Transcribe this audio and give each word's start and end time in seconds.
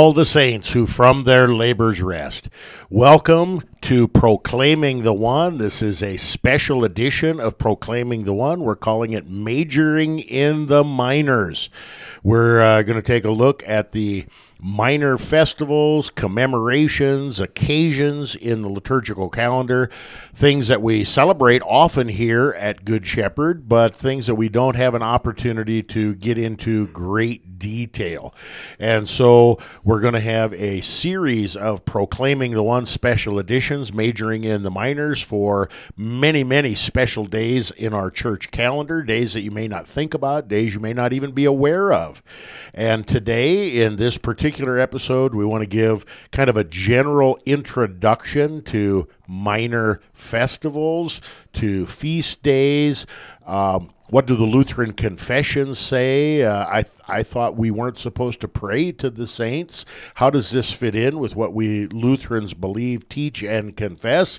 all 0.00 0.14
the 0.14 0.24
saints 0.24 0.72
who 0.72 0.86
from 0.86 1.24
their 1.24 1.46
labors 1.46 2.00
rest. 2.00 2.48
Welcome 2.88 3.62
to 3.82 4.08
Proclaiming 4.08 5.02
the 5.02 5.12
One. 5.12 5.58
This 5.58 5.82
is 5.82 6.02
a 6.02 6.16
special 6.16 6.84
edition 6.84 7.38
of 7.38 7.58
Proclaiming 7.58 8.24
the 8.24 8.32
One. 8.32 8.62
We're 8.62 8.76
calling 8.76 9.12
it 9.12 9.28
Majoring 9.28 10.20
in 10.20 10.68
the 10.68 10.82
Minors. 10.82 11.68
We're 12.22 12.62
uh, 12.62 12.82
going 12.82 12.96
to 12.96 13.06
take 13.06 13.26
a 13.26 13.30
look 13.30 13.62
at 13.66 13.92
the 13.92 14.24
minor 14.62 15.16
festivals, 15.16 16.10
commemorations, 16.10 17.40
occasions 17.40 18.34
in 18.34 18.62
the 18.62 18.68
liturgical 18.68 19.28
calendar, 19.28 19.90
things 20.34 20.68
that 20.68 20.82
we 20.82 21.04
celebrate 21.04 21.62
often 21.62 22.08
here 22.08 22.54
at 22.58 22.84
Good 22.84 23.06
Shepherd, 23.06 23.68
but 23.68 23.94
things 23.94 24.26
that 24.26 24.34
we 24.34 24.48
don't 24.48 24.76
have 24.76 24.94
an 24.94 25.02
opportunity 25.02 25.82
to 25.84 26.14
get 26.14 26.36
into 26.36 26.88
great 26.88 27.58
detail. 27.58 28.34
And 28.78 29.08
so 29.08 29.58
we're 29.84 30.00
going 30.00 30.14
to 30.14 30.20
have 30.20 30.52
a 30.54 30.80
series 30.80 31.56
of 31.56 31.84
proclaiming 31.84 32.52
the 32.52 32.62
one 32.62 32.86
special 32.86 33.38
editions, 33.38 33.92
majoring 33.92 34.44
in 34.44 34.62
the 34.62 34.70
minors 34.70 35.22
for 35.22 35.68
many, 35.96 36.44
many 36.44 36.74
special 36.74 37.26
days 37.26 37.70
in 37.72 37.94
our 37.94 38.10
church 38.10 38.50
calendar, 38.50 39.02
days 39.02 39.34
that 39.34 39.42
you 39.42 39.50
may 39.50 39.68
not 39.68 39.86
think 39.86 40.14
about, 40.14 40.48
days 40.48 40.74
you 40.74 40.80
may 40.80 40.92
not 40.92 41.12
even 41.12 41.32
be 41.32 41.44
aware 41.44 41.92
of. 41.92 42.22
And 42.74 43.06
today, 43.06 43.82
in 43.82 43.96
this 43.96 44.18
particular 44.18 44.49
episode, 44.58 45.34
we 45.34 45.44
want 45.44 45.62
to 45.62 45.66
give 45.66 46.04
kind 46.32 46.50
of 46.50 46.56
a 46.56 46.64
general 46.64 47.38
introduction 47.46 48.62
to 48.64 49.06
minor 49.28 50.00
festivals, 50.12 51.20
to 51.52 51.86
feast 51.86 52.42
days. 52.42 53.06
Um, 53.46 53.92
what 54.08 54.26
do 54.26 54.34
the 54.34 54.44
Lutheran 54.44 54.92
confessions 54.92 55.78
say? 55.78 56.42
Uh, 56.42 56.66
I 56.66 56.84
I 57.10 57.24
thought 57.24 57.56
we 57.56 57.72
weren't 57.72 57.98
supposed 57.98 58.40
to 58.40 58.48
pray 58.48 58.92
to 58.92 59.10
the 59.10 59.26
saints. 59.26 59.84
How 60.14 60.30
does 60.30 60.50
this 60.50 60.70
fit 60.70 60.94
in 60.94 61.18
with 61.18 61.34
what 61.34 61.52
we 61.52 61.88
Lutherans 61.88 62.54
believe, 62.54 63.08
teach, 63.08 63.42
and 63.42 63.76
confess? 63.76 64.38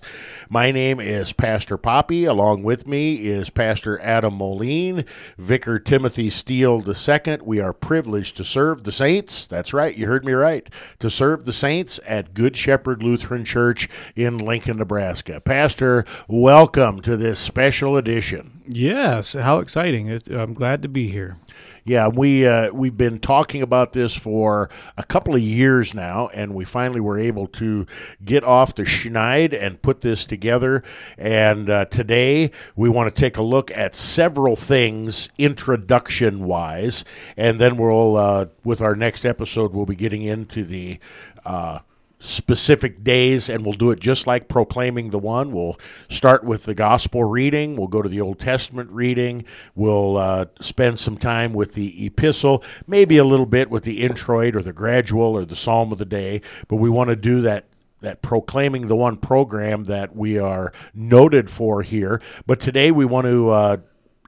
My 0.49 0.71
name 0.71 1.01
is 1.01 1.33
Pastor 1.33 1.77
Poppy. 1.77 2.23
Along 2.23 2.63
with 2.63 2.87
me 2.87 3.27
is 3.27 3.49
Pastor 3.49 3.99
Adam 3.99 4.35
Moline, 4.35 5.03
Vicar 5.37 5.79
Timothy 5.79 6.29
Steele 6.29 6.81
II. 6.87 7.39
We 7.43 7.59
are 7.59 7.73
privileged 7.73 8.37
to 8.37 8.45
serve 8.45 8.85
the 8.85 8.93
saints. 8.93 9.45
That's 9.47 9.73
right, 9.73 9.97
you 9.97 10.07
heard 10.07 10.23
me 10.23 10.31
right. 10.31 10.69
To 10.99 11.09
serve 11.09 11.43
the 11.43 11.53
saints 11.53 11.99
at 12.05 12.33
Good 12.33 12.55
Shepherd 12.55 13.03
Lutheran 13.03 13.43
Church 13.43 13.89
in 14.15 14.37
Lincoln, 14.37 14.77
Nebraska. 14.77 15.41
Pastor, 15.41 16.05
welcome 16.29 17.01
to 17.01 17.17
this 17.17 17.39
special 17.39 17.97
edition. 17.97 18.61
Yes, 18.67 19.33
how 19.33 19.59
exciting! 19.59 20.09
I'm 20.31 20.53
glad 20.53 20.81
to 20.83 20.87
be 20.87 21.09
here. 21.09 21.37
Yeah, 21.83 22.09
we 22.09 22.45
uh, 22.45 22.71
we've 22.71 22.95
been 22.95 23.17
talking 23.17 23.63
about 23.63 23.93
this 23.93 24.15
for 24.15 24.69
a 24.97 25.03
couple 25.03 25.33
of 25.33 25.41
years 25.41 25.95
now, 25.95 26.27
and 26.27 26.53
we 26.53 26.63
finally 26.63 26.99
were 26.99 27.17
able 27.17 27.47
to 27.47 27.87
get 28.23 28.43
off 28.43 28.75
the 28.75 28.83
schneid 28.83 29.59
and 29.59 29.81
put 29.81 30.01
this 30.01 30.25
together. 30.25 30.83
And 31.17 31.71
uh, 31.71 31.85
today 31.85 32.51
we 32.75 32.87
want 32.87 33.13
to 33.13 33.19
take 33.19 33.37
a 33.37 33.41
look 33.41 33.71
at 33.71 33.95
several 33.95 34.55
things 34.55 35.29
introduction 35.39 36.43
wise, 36.45 37.03
and 37.35 37.59
then 37.59 37.77
we'll 37.77 38.15
uh, 38.15 38.45
with 38.63 38.81
our 38.81 38.95
next 38.95 39.25
episode 39.25 39.73
we'll 39.73 39.87
be 39.87 39.95
getting 39.95 40.21
into 40.21 40.63
the 40.63 40.99
uh, 41.45 41.79
specific 42.21 43.03
days, 43.03 43.49
and 43.49 43.65
we'll 43.65 43.73
do 43.73 43.91
it 43.91 43.99
just 43.99 44.27
like 44.27 44.47
proclaiming 44.47 45.09
the 45.09 45.19
one. 45.19 45.51
We'll 45.51 45.77
start 46.07 46.43
with 46.43 46.63
the 46.63 46.75
gospel 46.75 47.23
reading, 47.23 47.75
we'll 47.75 47.87
go 47.87 48.01
to 48.01 48.09
the 48.09 48.21
Old 48.21 48.39
Testament 48.39 48.89
reading, 48.91 49.43
we'll 49.75 50.17
uh, 50.17 50.45
spend 50.61 50.99
some 50.99 51.17
time 51.17 51.53
with 51.53 51.73
the 51.73 52.05
epistle, 52.05 52.63
maybe 52.87 53.17
a 53.17 53.25
little 53.25 53.45
bit 53.45 53.69
with 53.69 53.83
the 53.83 54.01
introit 54.01 54.55
or 54.55 54.61
the 54.61 54.73
gradual 54.73 55.35
or 55.35 55.45
the 55.45 55.55
psalm 55.55 55.91
of 55.91 55.97
the 55.97 56.05
day, 56.05 56.41
but 56.67 56.77
we 56.77 56.89
want 56.89 57.09
to 57.09 57.15
do 57.15 57.41
that 57.41 57.65
that 58.01 58.23
proclaiming 58.23 58.87
the 58.87 58.95
one 58.95 59.15
program 59.15 59.83
that 59.83 60.15
we 60.15 60.39
are 60.39 60.73
noted 60.95 61.51
for 61.51 61.83
here. 61.83 62.19
But 62.47 62.59
today 62.59 62.91
we 62.91 63.05
want 63.05 63.27
to 63.27 63.49
uh, 63.51 63.77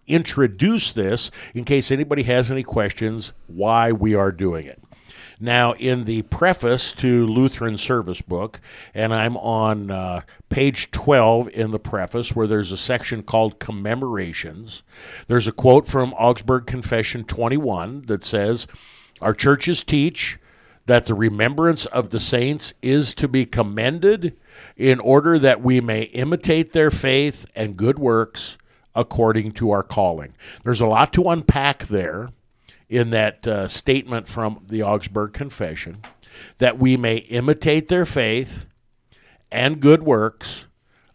introduce 0.06 0.92
this 0.92 1.32
in 1.54 1.64
case 1.64 1.92
anybody 1.92 2.22
has 2.24 2.52
any 2.52 2.62
questions 2.62 3.34
why 3.48 3.92
we 3.92 4.14
are 4.16 4.32
doing 4.32 4.68
it. 4.68 4.83
Now, 5.44 5.74
in 5.74 6.06
the 6.06 6.22
preface 6.22 6.94
to 6.94 7.28
Lutheran 7.28 7.78
Service 7.78 8.22
Book, 8.22 8.62
and 8.94 9.14
I'm 9.14 9.36
on 9.36 9.92
uh, 9.92 10.22
page 10.48 10.90
12 10.92 11.50
in 11.50 11.72
the 11.72 11.80
preface 11.80 12.34
where 12.34 12.48
there's 12.48 12.72
a 12.72 12.78
section 12.78 13.24
called 13.24 13.60
Commemorations, 13.60 14.84
there's 15.28 15.46
a 15.46 15.52
quote 15.52 15.86
from 15.86 16.14
Augsburg 16.14 16.66
Confession 16.66 17.26
21 17.26 18.04
that 18.06 18.24
says, 18.24 18.68
Our 19.20 19.34
churches 19.34 19.84
teach 19.84 20.40
that 20.86 21.08
the 21.08 21.14
remembrance 21.14 21.88
of 21.88 22.12
the 22.12 22.22
saints 22.22 22.74
is 22.82 23.14
to 23.16 23.28
be 23.28 23.46
commended 23.46 24.38
in 24.78 25.02
order 25.02 25.38
that 25.38 25.62
we 25.62 25.82
may 25.82 26.04
imitate 26.04 26.72
their 26.72 26.90
faith 26.90 27.46
and 27.54 27.76
good 27.76 28.00
works 28.00 28.58
according 28.96 29.52
to 29.52 29.72
our 29.72 29.84
calling. 29.84 30.32
There's 30.64 30.80
a 30.80 30.88
lot 30.88 31.12
to 31.12 31.28
unpack 31.28 31.88
there 31.88 32.30
in 32.94 33.10
that 33.10 33.48
uh, 33.48 33.68
statement 33.68 34.28
from 34.28 34.64
the 34.68 34.84
Augsburg 34.84 35.34
Confession 35.34 35.98
that 36.60 36.78
we 36.78 36.96
may 36.96 37.18
imitate 37.18 37.88
their 37.88 38.06
faith 38.06 38.68
and 39.52 39.80
good 39.80 40.04
works 40.04 40.66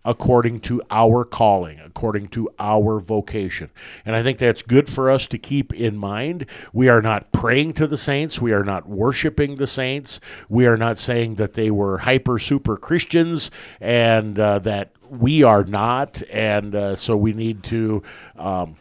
according 0.04 0.58
to 0.58 0.80
our 0.90 1.24
calling, 1.24 1.78
according 1.80 2.26
to 2.28 2.48
our 2.58 2.98
vocation. 2.98 3.70
And 4.04 4.16
I 4.16 4.22
think 4.22 4.38
that's 4.38 4.62
good 4.62 4.88
for 4.88 5.10
us 5.10 5.26
to 5.28 5.38
keep 5.38 5.72
in 5.74 5.96
mind. 5.96 6.46
We 6.72 6.88
are 6.88 7.02
not 7.02 7.30
praying 7.30 7.74
to 7.74 7.86
the 7.86 7.98
saints, 7.98 8.40
we 8.40 8.52
are 8.52 8.64
not 8.64 8.88
worshiping 8.88 9.56
the 9.56 9.66
saints, 9.66 10.18
we 10.48 10.66
are 10.66 10.78
not 10.78 10.98
saying 10.98 11.34
that 11.36 11.54
they 11.54 11.70
were 11.70 11.98
hyper 11.98 12.38
super 12.38 12.76
Christians 12.76 13.50
and 13.80 14.38
uh, 14.38 14.60
that 14.60 14.92
we 15.10 15.42
are 15.42 15.64
not. 15.64 16.22
And 16.30 16.74
uh, 16.74 16.96
so 16.96 17.16
we 17.16 17.34
need 17.34 17.62
to. 17.64 18.02
Um, 18.36 18.76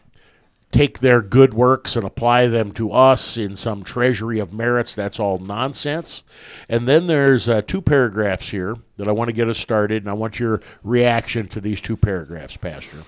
take 0.70 0.98
their 0.98 1.22
good 1.22 1.54
works 1.54 1.96
and 1.96 2.04
apply 2.04 2.46
them 2.46 2.72
to 2.72 2.92
us 2.92 3.36
in 3.36 3.56
some 3.56 3.82
treasury 3.82 4.38
of 4.38 4.52
merits. 4.52 4.94
That's 4.94 5.18
all 5.18 5.38
nonsense. 5.38 6.22
And 6.68 6.86
then 6.86 7.06
there's 7.06 7.48
uh, 7.48 7.62
two 7.62 7.80
paragraphs 7.80 8.50
here 8.50 8.76
that 8.96 9.08
I 9.08 9.12
want 9.12 9.28
to 9.28 9.34
get 9.34 9.48
us 9.48 9.58
started, 9.58 10.02
and 10.02 10.10
I 10.10 10.14
want 10.14 10.38
your 10.38 10.60
reaction 10.82 11.48
to 11.48 11.60
these 11.60 11.80
two 11.80 11.96
paragraphs, 11.96 12.56
Pastor. 12.56 12.98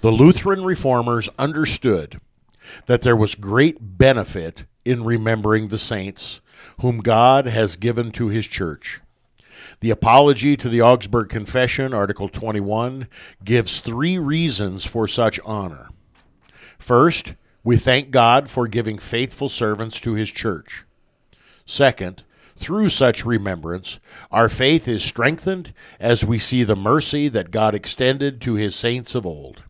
The 0.00 0.12
Lutheran 0.12 0.64
reformers 0.64 1.28
understood 1.38 2.20
that 2.86 3.02
there 3.02 3.16
was 3.16 3.34
great 3.34 3.98
benefit 3.98 4.64
in 4.84 5.04
remembering 5.04 5.68
the 5.68 5.78
saints 5.78 6.40
whom 6.80 6.98
God 6.98 7.46
has 7.46 7.76
given 7.76 8.12
to 8.12 8.28
his 8.28 8.46
church. 8.46 9.00
The 9.80 9.90
Apology 9.90 10.56
to 10.56 10.68
the 10.68 10.82
Augsburg 10.82 11.28
Confession, 11.28 11.94
Article 11.94 12.28
21, 12.28 13.08
gives 13.44 13.80
three 13.80 14.18
reasons 14.18 14.84
for 14.84 15.06
such 15.06 15.40
honor. 15.44 15.88
First, 16.78 17.34
we 17.64 17.76
thank 17.76 18.10
God 18.10 18.48
for 18.48 18.68
giving 18.68 18.98
faithful 18.98 19.48
servants 19.48 20.00
to 20.00 20.14
his 20.14 20.30
church. 20.30 20.84
Second, 21.66 22.22
through 22.56 22.88
such 22.90 23.24
remembrance, 23.24 24.00
our 24.32 24.48
faith 24.48 24.88
is 24.88 25.04
strengthened 25.04 25.72
as 26.00 26.24
we 26.24 26.38
see 26.38 26.64
the 26.64 26.74
mercy 26.74 27.28
that 27.28 27.50
God 27.50 27.74
extended 27.74 28.40
to 28.40 28.54
his 28.54 28.74
saints 28.74 29.14
of 29.14 29.26
old. 29.26 29.62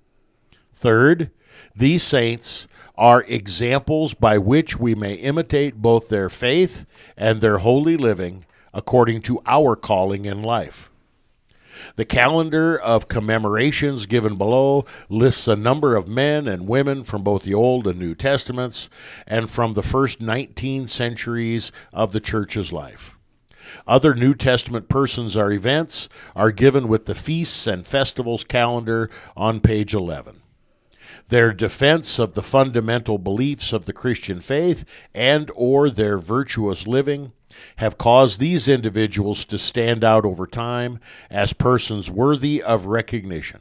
Third, 0.75 1.31
these 1.75 2.03
saints 2.03 2.67
are 2.97 3.25
examples 3.29 4.15
by 4.15 4.39
which 4.39 4.79
we 4.79 4.95
may 4.95 5.15
imitate 5.15 5.77
both 5.77 6.09
their 6.09 6.29
faith 6.29 6.87
and 7.17 7.41
their 7.41 7.59
holy 7.59 7.97
living 7.97 8.45
according 8.73 9.21
to 9.23 9.43
our 9.47 9.77
calling 9.77 10.25
in 10.25 10.43
life. 10.43 10.91
The 11.97 12.05
calendar 12.05 12.79
of 12.79 13.09
commemorations 13.09 14.07
given 14.07 14.37
below 14.37 14.85
lists 15.09 15.49
a 15.49 15.57
number 15.57 15.97
of 15.97 16.09
men 16.09 16.47
and 16.47 16.69
women 16.69 17.05
from 17.05 17.23
both 17.23 17.43
the 17.43 17.55
Old 17.55 17.87
and 17.87 17.99
New 17.99 18.15
Testaments 18.15 18.89
and 19.27 19.51
from 19.51 19.75
the 19.75 19.83
first 19.83 20.21
19 20.21 20.87
centuries 20.87 21.73
of 21.93 22.13
the 22.13 22.21
church's 22.21 22.73
life. 22.73 23.17
Other 23.87 24.15
New 24.15 24.35
Testament 24.35 24.89
persons 24.89 25.37
or 25.37 25.53
events 25.53 26.09
are 26.35 26.53
given 26.53 26.89
with 26.89 27.07
the 27.07 27.15
feasts 27.15 27.67
and 27.67 27.87
festivals 27.87 28.45
calendar 28.45 29.11
on 29.37 29.61
page 29.61 29.95
11. 29.95 30.41
Their 31.29 31.53
defense 31.53 32.19
of 32.19 32.35
the 32.35 32.43
fundamental 32.43 33.19
beliefs 33.19 33.73
of 33.73 33.85
the 33.85 33.93
Christian 33.93 34.41
faith 34.41 34.85
and 35.15 35.51
or 35.55 35.91
their 35.91 36.17
virtuous 36.17 36.87
living 36.87 37.33
have 37.77 37.99
caused 37.99 38.39
these 38.39 38.69
individuals 38.69 39.45
to 39.47 39.59
stand 39.59 40.05
out 40.05 40.25
over 40.25 40.47
time 40.47 40.99
as 41.31 41.53
persons 41.53 42.11
worthy 42.11 42.63
of 42.63 42.87
recognition. 42.87 43.61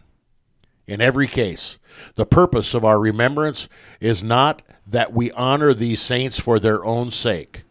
In 0.87 1.01
every 1.01 1.27
case, 1.27 1.77
the 2.15 2.25
purpose 2.25 2.73
of 2.73 2.85
our 2.85 2.99
remembrance 2.99 3.67
is 3.99 4.23
not 4.23 4.61
that 4.85 5.13
we 5.13 5.31
honor 5.31 5.73
these 5.73 6.01
saints 6.01 6.39
for 6.39 6.59
their 6.59 6.83
own 6.85 7.11
sake, 7.11 7.63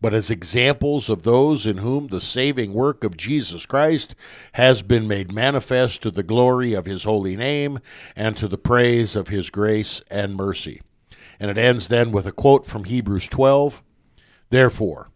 but 0.00 0.12
as 0.12 0.30
examples 0.30 1.08
of 1.08 1.22
those 1.22 1.64
in 1.64 1.78
whom 1.78 2.08
the 2.08 2.20
saving 2.20 2.72
work 2.72 3.04
of 3.04 3.16
Jesus 3.16 3.66
Christ 3.66 4.16
has 4.52 4.82
been 4.82 5.06
made 5.06 5.30
manifest 5.30 6.02
to 6.02 6.10
the 6.10 6.24
glory 6.24 6.72
of 6.72 6.86
his 6.86 7.04
holy 7.04 7.36
name 7.36 7.78
and 8.16 8.36
to 8.36 8.48
the 8.48 8.58
praise 8.58 9.14
of 9.14 9.28
his 9.28 9.50
grace 9.50 10.02
and 10.10 10.34
mercy. 10.34 10.80
And 11.38 11.50
it 11.50 11.58
ends 11.58 11.88
then 11.88 12.10
with 12.10 12.26
a 12.26 12.32
quote 12.32 12.66
from 12.66 12.84
Hebrews 12.84 13.28
12 13.28 13.82
Therefore, 14.48 15.09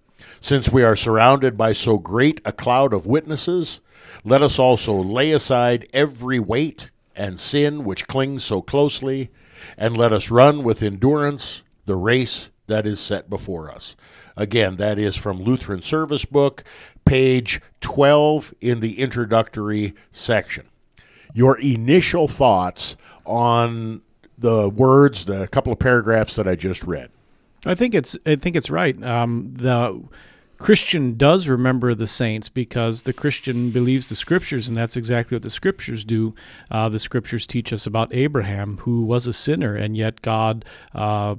since 0.45 0.71
we 0.71 0.83
are 0.83 0.95
surrounded 0.95 1.57
by 1.57 1.73
so 1.73 1.97
great 1.97 2.39
a 2.45 2.53
cloud 2.53 2.93
of 2.93 3.07
witnesses, 3.07 3.81
let 4.25 4.43
us 4.43 4.59
also 4.59 4.93
lay 4.95 5.33
aside 5.33 5.89
every 5.95 6.39
weight 6.39 6.91
and 7.17 7.41
sin 7.41 7.83
which 7.83 8.07
clings 8.07 8.45
so 8.45 8.61
closely, 8.61 9.31
and 9.79 9.97
let 9.97 10.13
us 10.13 10.31
run 10.31 10.63
with 10.63 10.83
endurance 10.83 11.63
the 11.87 11.97
race 11.97 12.51
that 12.67 12.87
is 12.87 13.01
set 13.01 13.31
before 13.31 13.71
us. 13.71 13.97
Again, 14.37 14.77
that 14.77 14.99
is 14.99 15.17
from 15.17 15.41
Lutheran 15.41 15.81
Service 15.81 16.27
Book, 16.27 16.63
page 17.07 17.63
12 17.81 18.53
in 18.61 18.81
the 18.81 18.99
introductory 19.01 19.95
section. 20.13 20.67
Your 21.33 21.59
initial 21.59 22.29
thoughts 22.29 22.97
on 23.25 24.03
the 24.37 24.69
words, 24.69 25.25
the 25.25 25.49
couple 25.49 25.73
of 25.73 25.79
paragraphs 25.79 26.37
that 26.37 26.47
I 26.47 26.55
just 26.55 26.85
read. 26.85 27.09
I 27.65 27.75
think 27.75 27.95
it's 27.95 28.15
I 28.27 28.37
think 28.37 28.57
it's 28.57 28.69
right. 28.69 29.03
Um, 29.03 29.55
the 29.57 30.05
Christian 30.59 31.17
does 31.17 31.49
remember 31.49 31.95
the 31.95 32.07
saints 32.07 32.49
because 32.49 33.03
the 33.03 33.13
Christian 33.13 33.71
believes 33.71 34.09
the 34.09 34.15
scriptures, 34.15 34.69
and 34.69 34.77
that's 34.77 34.97
exactly 34.97 35.35
what 35.35 35.43
the 35.43 35.51
scriptures 35.51 36.05
do. 36.05 36.35
Uh, 36.71 36.89
the 36.89 36.99
scriptures 36.99 37.47
teach 37.47 37.73
us 37.73 37.87
about 37.87 38.15
Abraham, 38.15 38.79
who 38.79 39.05
was 39.05 39.27
a 39.27 39.33
sinner, 39.33 39.75
and 39.75 39.97
yet 39.97 40.23
God. 40.23 40.65
Uh, 40.95 41.37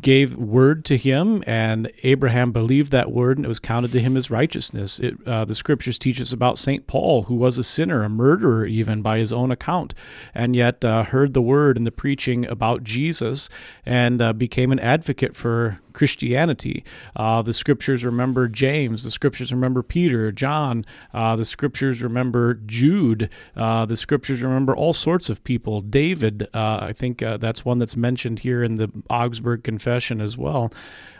gave 0.00 0.36
word 0.36 0.84
to 0.84 0.96
him, 0.96 1.42
and 1.46 1.90
Abraham 2.02 2.52
believed 2.52 2.92
that 2.92 3.10
word, 3.10 3.38
and 3.38 3.44
it 3.44 3.48
was 3.48 3.58
counted 3.58 3.92
to 3.92 4.00
him 4.00 4.16
as 4.16 4.30
righteousness. 4.30 5.00
It, 5.00 5.16
uh, 5.26 5.44
the 5.44 5.54
scriptures 5.54 5.98
teach 5.98 6.20
us 6.20 6.32
about 6.32 6.58
St. 6.58 6.86
Paul, 6.86 7.22
who 7.24 7.34
was 7.34 7.56
a 7.56 7.64
sinner, 7.64 8.02
a 8.02 8.08
murderer 8.08 8.66
even 8.66 9.00
by 9.00 9.18
his 9.18 9.32
own 9.32 9.50
account, 9.50 9.94
and 10.34 10.54
yet 10.54 10.84
uh, 10.84 11.04
heard 11.04 11.32
the 11.32 11.42
word 11.42 11.76
and 11.76 11.86
the 11.86 11.92
preaching 11.92 12.46
about 12.46 12.84
Jesus 12.84 13.48
and 13.86 14.20
uh, 14.20 14.32
became 14.32 14.70
an 14.70 14.80
advocate 14.80 15.34
for 15.34 15.80
Christianity. 15.96 16.84
Uh, 17.16 17.40
the 17.40 17.54
scriptures 17.54 18.04
remember 18.04 18.48
James. 18.48 19.02
The 19.02 19.10
scriptures 19.10 19.50
remember 19.50 19.82
Peter, 19.82 20.30
John. 20.30 20.84
Uh, 21.14 21.36
the 21.36 21.44
scriptures 21.46 22.02
remember 22.02 22.54
Jude. 22.54 23.30
Uh, 23.56 23.86
the 23.86 23.96
scriptures 23.96 24.42
remember 24.42 24.76
all 24.76 24.92
sorts 24.92 25.30
of 25.30 25.42
people. 25.42 25.80
David, 25.80 26.48
uh, 26.52 26.80
I 26.82 26.92
think 26.92 27.22
uh, 27.22 27.38
that's 27.38 27.64
one 27.64 27.78
that's 27.78 27.96
mentioned 27.96 28.40
here 28.40 28.62
in 28.62 28.74
the 28.74 28.90
Augsburg 29.08 29.64
Confession 29.64 30.20
as 30.20 30.36
well 30.36 30.70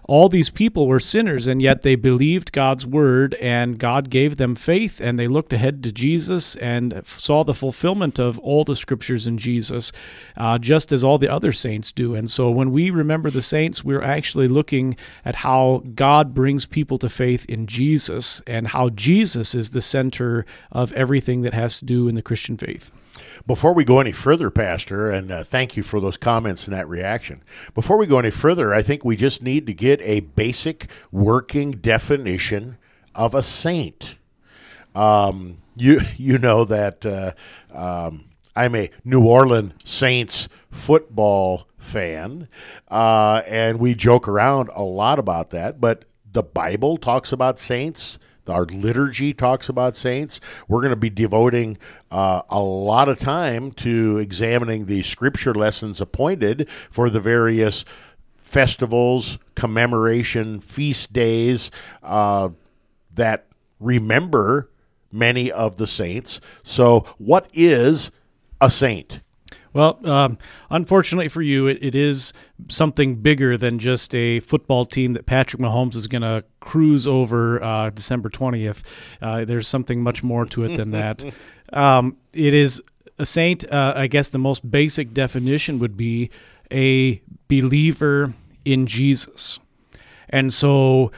all 0.08 0.28
these 0.28 0.50
people 0.50 0.86
were 0.86 1.00
sinners, 1.00 1.48
and 1.48 1.60
yet 1.60 1.82
they 1.82 1.96
believed 1.96 2.52
God's 2.52 2.86
word, 2.86 3.34
and 3.34 3.76
God 3.76 4.08
gave 4.08 4.36
them 4.36 4.54
faith, 4.54 5.00
and 5.00 5.18
they 5.18 5.26
looked 5.26 5.52
ahead 5.52 5.82
to 5.82 5.90
Jesus 5.90 6.54
and 6.56 7.04
saw 7.04 7.42
the 7.42 7.54
fulfillment 7.54 8.20
of 8.20 8.38
all 8.38 8.62
the 8.62 8.76
scriptures 8.76 9.26
in 9.26 9.36
Jesus, 9.36 9.90
uh, 10.36 10.58
just 10.58 10.92
as 10.92 11.02
all 11.02 11.18
the 11.18 11.28
other 11.28 11.50
saints 11.50 11.90
do. 11.90 12.14
And 12.14 12.30
so 12.30 12.50
when 12.50 12.70
we 12.70 12.90
remember 12.90 13.30
the 13.30 13.42
saints, 13.42 13.82
we're 13.82 14.02
actually 14.02 14.46
looking 14.46 14.96
at 15.24 15.36
how 15.36 15.82
God 15.96 16.34
brings 16.34 16.66
people 16.66 16.98
to 16.98 17.08
faith 17.08 17.44
in 17.46 17.66
Jesus 17.66 18.40
and 18.46 18.68
how 18.68 18.90
Jesus 18.90 19.56
is 19.56 19.72
the 19.72 19.80
center 19.80 20.46
of 20.70 20.92
everything 20.92 21.42
that 21.42 21.54
has 21.54 21.80
to 21.80 21.84
do 21.84 22.06
in 22.06 22.14
the 22.14 22.22
Christian 22.22 22.56
faith. 22.56 22.92
Before 23.46 23.72
we 23.72 23.84
go 23.84 24.00
any 24.00 24.12
further, 24.12 24.50
Pastor, 24.50 25.10
and 25.10 25.30
uh, 25.30 25.44
thank 25.44 25.76
you 25.76 25.82
for 25.82 26.00
those 26.00 26.16
comments 26.16 26.66
and 26.66 26.76
that 26.76 26.88
reaction. 26.88 27.42
Before 27.74 27.96
we 27.96 28.06
go 28.06 28.18
any 28.18 28.30
further, 28.30 28.74
I 28.74 28.82
think 28.82 29.04
we 29.04 29.16
just 29.16 29.42
need 29.42 29.66
to 29.66 29.74
get 29.74 30.00
a 30.02 30.20
basic 30.20 30.88
working 31.12 31.72
definition 31.72 32.76
of 33.14 33.34
a 33.34 33.42
saint. 33.42 34.16
Um, 34.94 35.58
you 35.74 36.00
you 36.16 36.38
know 36.38 36.64
that 36.64 37.04
uh, 37.04 37.32
um, 37.72 38.24
I'm 38.54 38.74
a 38.74 38.90
New 39.04 39.24
Orleans 39.26 39.74
Saints 39.84 40.48
football 40.70 41.68
fan, 41.78 42.48
uh, 42.88 43.42
and 43.46 43.78
we 43.78 43.94
joke 43.94 44.26
around 44.26 44.70
a 44.74 44.82
lot 44.82 45.18
about 45.18 45.50
that. 45.50 45.80
But 45.80 46.04
the 46.30 46.42
Bible 46.42 46.96
talks 46.96 47.32
about 47.32 47.60
saints. 47.60 48.18
Our 48.48 48.64
liturgy 48.64 49.34
talks 49.34 49.68
about 49.68 49.96
saints. 49.96 50.40
We're 50.68 50.80
going 50.80 50.90
to 50.90 50.96
be 50.96 51.10
devoting 51.10 51.76
uh, 52.10 52.42
a 52.48 52.60
lot 52.60 53.08
of 53.08 53.18
time 53.18 53.72
to 53.72 54.18
examining 54.18 54.86
the 54.86 55.02
scripture 55.02 55.54
lessons 55.54 56.00
appointed 56.00 56.68
for 56.90 57.10
the 57.10 57.20
various 57.20 57.84
festivals, 58.36 59.38
commemoration, 59.54 60.60
feast 60.60 61.12
days 61.12 61.70
uh, 62.02 62.50
that 63.14 63.46
remember 63.80 64.70
many 65.10 65.50
of 65.50 65.76
the 65.76 65.86
saints. 65.86 66.40
So, 66.62 67.00
what 67.18 67.48
is 67.52 68.10
a 68.60 68.70
saint? 68.70 69.20
Well, 69.76 70.00
um, 70.10 70.38
unfortunately 70.70 71.28
for 71.28 71.42
you, 71.42 71.66
it, 71.66 71.78
it 71.82 71.94
is 71.94 72.32
something 72.70 73.16
bigger 73.16 73.58
than 73.58 73.78
just 73.78 74.14
a 74.14 74.40
football 74.40 74.86
team 74.86 75.12
that 75.12 75.26
Patrick 75.26 75.60
Mahomes 75.60 75.94
is 75.96 76.06
going 76.06 76.22
to 76.22 76.44
cruise 76.60 77.06
over 77.06 77.62
uh, 77.62 77.90
December 77.90 78.30
20th. 78.30 78.82
Uh, 79.20 79.44
there's 79.44 79.68
something 79.68 80.02
much 80.02 80.22
more 80.22 80.46
to 80.46 80.64
it 80.64 80.78
than 80.78 80.92
that. 80.92 81.22
um, 81.74 82.16
it 82.32 82.54
is 82.54 82.80
a 83.18 83.26
saint, 83.26 83.70
uh, 83.70 83.92
I 83.94 84.06
guess 84.06 84.30
the 84.30 84.38
most 84.38 84.70
basic 84.70 85.12
definition 85.12 85.78
would 85.78 85.94
be 85.94 86.30
a 86.72 87.20
believer 87.46 88.32
in 88.64 88.86
Jesus. 88.86 89.60
And 90.30 90.54
so 90.54 91.12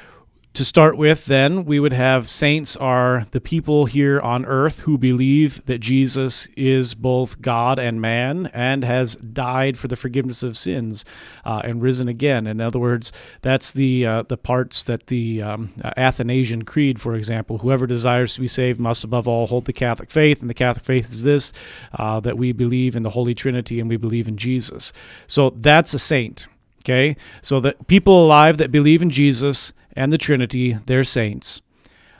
to 0.58 0.64
start 0.64 0.96
with, 0.96 1.26
then, 1.26 1.64
we 1.64 1.78
would 1.78 1.92
have 1.92 2.28
saints 2.28 2.76
are 2.78 3.24
the 3.30 3.40
people 3.40 3.86
here 3.86 4.18
on 4.18 4.44
earth 4.44 4.80
who 4.80 4.98
believe 4.98 5.64
that 5.66 5.78
Jesus 5.78 6.48
is 6.56 6.96
both 6.96 7.40
God 7.40 7.78
and 7.78 8.00
man 8.00 8.50
and 8.52 8.82
has 8.82 9.14
died 9.14 9.78
for 9.78 9.86
the 9.86 9.94
forgiveness 9.94 10.42
of 10.42 10.56
sins 10.56 11.04
uh, 11.44 11.60
and 11.62 11.80
risen 11.80 12.08
again. 12.08 12.48
In 12.48 12.60
other 12.60 12.80
words, 12.80 13.12
that's 13.40 13.72
the 13.72 14.04
uh, 14.04 14.22
the 14.24 14.36
parts 14.36 14.82
that 14.82 15.06
the 15.06 15.42
um, 15.42 15.72
Athanasian 15.96 16.64
Creed, 16.64 17.00
for 17.00 17.14
example, 17.14 17.58
whoever 17.58 17.86
desires 17.86 18.34
to 18.34 18.40
be 18.40 18.48
saved 18.48 18.80
must 18.80 19.04
above 19.04 19.28
all 19.28 19.46
hold 19.46 19.66
the 19.66 19.72
Catholic 19.72 20.10
faith, 20.10 20.40
and 20.40 20.50
the 20.50 20.54
Catholic 20.54 20.84
faith 20.84 21.04
is 21.04 21.22
this 21.22 21.52
uh, 21.92 22.18
that 22.18 22.36
we 22.36 22.50
believe 22.50 22.96
in 22.96 23.04
the 23.04 23.10
Holy 23.10 23.32
Trinity 23.32 23.78
and 23.78 23.88
we 23.88 23.96
believe 23.96 24.26
in 24.26 24.36
Jesus. 24.36 24.92
So 25.28 25.50
that's 25.50 25.94
a 25.94 26.00
saint. 26.00 26.48
Okay, 26.84 27.16
so 27.42 27.60
the 27.60 27.76
people 27.86 28.24
alive 28.24 28.56
that 28.58 28.72
believe 28.72 29.02
in 29.02 29.10
Jesus 29.10 29.72
and 29.98 30.12
the 30.12 30.18
Trinity, 30.18 30.78
they're 30.86 31.04
saints. 31.04 31.60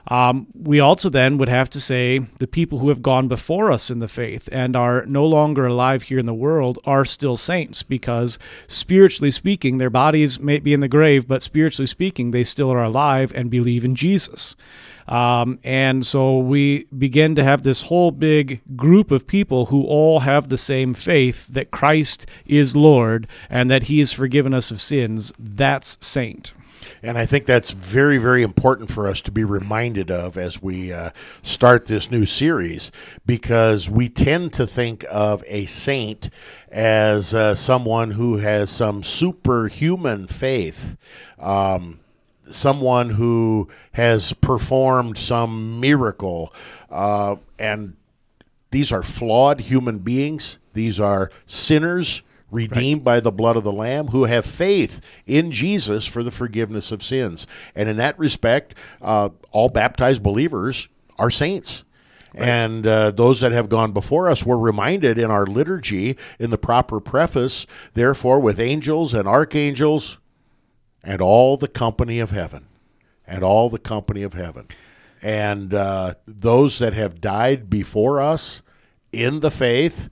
Um, 0.08 0.46
we 0.54 0.80
also 0.80 1.10
then 1.10 1.36
would 1.36 1.50
have 1.50 1.68
to 1.70 1.80
say 1.80 2.18
the 2.38 2.46
people 2.46 2.78
who 2.78 2.88
have 2.88 3.02
gone 3.02 3.28
before 3.28 3.70
us 3.70 3.90
in 3.90 3.98
the 3.98 4.08
faith 4.08 4.48
and 4.50 4.74
are 4.74 5.04
no 5.04 5.24
longer 5.24 5.66
alive 5.66 6.04
here 6.04 6.18
in 6.18 6.24
the 6.24 6.34
world 6.34 6.78
are 6.86 7.04
still 7.04 7.36
saints 7.36 7.82
because 7.82 8.38
spiritually 8.66 9.30
speaking, 9.30 9.76
their 9.76 9.90
bodies 9.90 10.40
may 10.40 10.60
be 10.60 10.72
in 10.72 10.80
the 10.80 10.88
grave, 10.88 11.28
but 11.28 11.42
spiritually 11.42 11.86
speaking, 11.86 12.30
they 12.30 12.42
still 12.42 12.70
are 12.70 12.82
alive 12.82 13.32
and 13.34 13.50
believe 13.50 13.84
in 13.84 13.94
Jesus. 13.94 14.56
Um, 15.08 15.58
and 15.62 16.04
so 16.04 16.38
we 16.38 16.84
begin 16.96 17.34
to 17.36 17.44
have 17.44 17.62
this 17.62 17.82
whole 17.82 18.10
big 18.10 18.60
group 18.76 19.10
of 19.10 19.26
people 19.26 19.66
who 19.66 19.84
all 19.84 20.20
have 20.20 20.48
the 20.48 20.58
same 20.58 20.94
faith 20.94 21.46
that 21.48 21.70
Christ 21.70 22.26
is 22.46 22.74
Lord 22.74 23.26
and 23.50 23.68
that 23.70 23.84
He 23.84 23.98
has 24.00 24.12
forgiven 24.12 24.54
us 24.54 24.70
of 24.70 24.80
sins. 24.80 25.32
That's 25.38 25.98
saint. 26.00 26.52
And 27.02 27.18
I 27.18 27.26
think 27.26 27.46
that's 27.46 27.70
very, 27.70 28.18
very 28.18 28.42
important 28.42 28.90
for 28.90 29.06
us 29.06 29.20
to 29.22 29.30
be 29.30 29.44
reminded 29.44 30.10
of 30.10 30.36
as 30.36 30.62
we 30.62 30.92
uh, 30.92 31.10
start 31.42 31.86
this 31.86 32.10
new 32.10 32.26
series 32.26 32.90
because 33.26 33.88
we 33.88 34.08
tend 34.08 34.52
to 34.54 34.66
think 34.66 35.04
of 35.10 35.44
a 35.46 35.66
saint 35.66 36.30
as 36.70 37.34
uh, 37.34 37.54
someone 37.54 38.12
who 38.12 38.38
has 38.38 38.70
some 38.70 39.02
superhuman 39.02 40.26
faith. 40.26 40.96
Um, 41.38 42.00
someone 42.50 43.10
who 43.10 43.68
has 43.92 44.32
performed 44.34 45.18
some 45.18 45.80
miracle. 45.80 46.52
Uh, 46.90 47.36
and 47.58 47.96
these 48.70 48.92
are 48.92 49.02
flawed 49.02 49.60
human 49.60 49.98
beings, 49.98 50.58
these 50.72 51.00
are 51.00 51.30
sinners 51.46 52.22
redeemed 52.50 53.00
right. 53.00 53.04
by 53.04 53.20
the 53.20 53.32
blood 53.32 53.56
of 53.56 53.64
the 53.64 53.72
Lamb, 53.72 54.08
who 54.08 54.24
have 54.24 54.46
faith 54.46 55.00
in 55.26 55.52
Jesus 55.52 56.06
for 56.06 56.22
the 56.22 56.30
forgiveness 56.30 56.90
of 56.90 57.02
sins. 57.02 57.46
And 57.74 57.88
in 57.88 57.96
that 57.96 58.18
respect, 58.18 58.74
uh, 59.02 59.30
all 59.50 59.68
baptized 59.68 60.22
believers 60.22 60.88
are 61.18 61.30
saints. 61.30 61.84
Right. 62.34 62.48
And 62.48 62.86
uh, 62.86 63.10
those 63.10 63.40
that 63.40 63.52
have 63.52 63.68
gone 63.68 63.92
before 63.92 64.28
us 64.28 64.44
were 64.44 64.58
reminded 64.58 65.18
in 65.18 65.30
our 65.30 65.46
liturgy, 65.46 66.16
in 66.38 66.50
the 66.50 66.58
proper 66.58 67.00
preface, 67.00 67.66
therefore, 67.94 68.40
with 68.40 68.60
angels 68.60 69.14
and 69.14 69.26
archangels 69.26 70.18
and 71.02 71.20
all 71.20 71.56
the 71.56 71.68
company 71.68 72.20
of 72.20 72.30
heaven. 72.30 72.66
And 73.26 73.44
all 73.44 73.68
the 73.68 73.78
company 73.78 74.22
of 74.22 74.32
heaven. 74.32 74.68
And 75.20 75.74
uh, 75.74 76.14
those 76.26 76.78
that 76.78 76.94
have 76.94 77.20
died 77.20 77.68
before 77.68 78.20
us 78.20 78.62
in 79.12 79.40
the 79.40 79.50
faith 79.50 80.08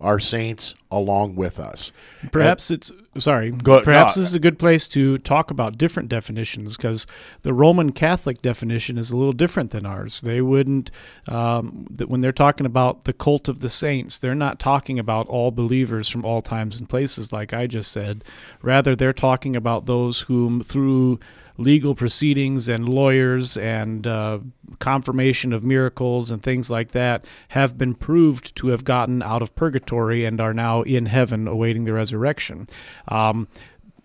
are 0.00 0.20
saints 0.20 0.74
along 0.90 1.36
with 1.36 1.60
us. 1.60 1.92
Perhaps 2.32 2.70
it's 2.70 2.90
sorry. 3.18 3.50
Go- 3.50 3.82
perhaps 3.82 4.16
no. 4.16 4.22
this 4.22 4.30
is 4.30 4.34
a 4.34 4.40
good 4.40 4.58
place 4.58 4.88
to 4.88 5.18
talk 5.18 5.50
about 5.50 5.78
different 5.78 6.08
definitions 6.08 6.76
because 6.76 7.06
the 7.42 7.52
Roman 7.52 7.92
Catholic 7.92 8.42
definition 8.42 8.98
is 8.98 9.10
a 9.10 9.16
little 9.16 9.32
different 9.32 9.70
than 9.70 9.86
ours. 9.86 10.20
They 10.20 10.40
wouldn't 10.40 10.90
um, 11.28 11.86
that 11.90 12.08
when 12.08 12.20
they're 12.20 12.32
talking 12.32 12.66
about 12.66 13.04
the 13.04 13.12
cult 13.12 13.48
of 13.48 13.60
the 13.60 13.68
saints, 13.68 14.18
they're 14.18 14.34
not 14.34 14.58
talking 14.58 14.98
about 14.98 15.26
all 15.28 15.50
believers 15.50 16.08
from 16.08 16.24
all 16.24 16.40
times 16.40 16.78
and 16.78 16.88
places, 16.88 17.32
like 17.32 17.52
I 17.52 17.66
just 17.66 17.92
said. 17.92 18.24
Rather, 18.62 18.96
they're 18.96 19.12
talking 19.12 19.56
about 19.56 19.86
those 19.86 20.22
whom 20.22 20.62
through 20.62 21.18
legal 21.60 21.94
proceedings 21.94 22.68
and 22.68 22.88
lawyers 22.88 23.56
and 23.58 24.06
uh, 24.06 24.38
confirmation 24.78 25.52
of 25.52 25.62
miracles 25.62 26.30
and 26.30 26.42
things 26.42 26.70
like 26.70 26.92
that 26.92 27.24
have 27.48 27.76
been 27.76 27.94
proved 27.94 28.56
to 28.56 28.68
have 28.68 28.82
gotten 28.82 29.22
out 29.22 29.42
of 29.42 29.54
purgatory 29.54 30.24
and 30.24 30.40
are 30.40 30.54
now 30.54 30.79
in 30.82 31.06
heaven 31.06 31.46
awaiting 31.48 31.84
the 31.84 31.94
resurrection. 31.94 32.68
Um, 33.08 33.48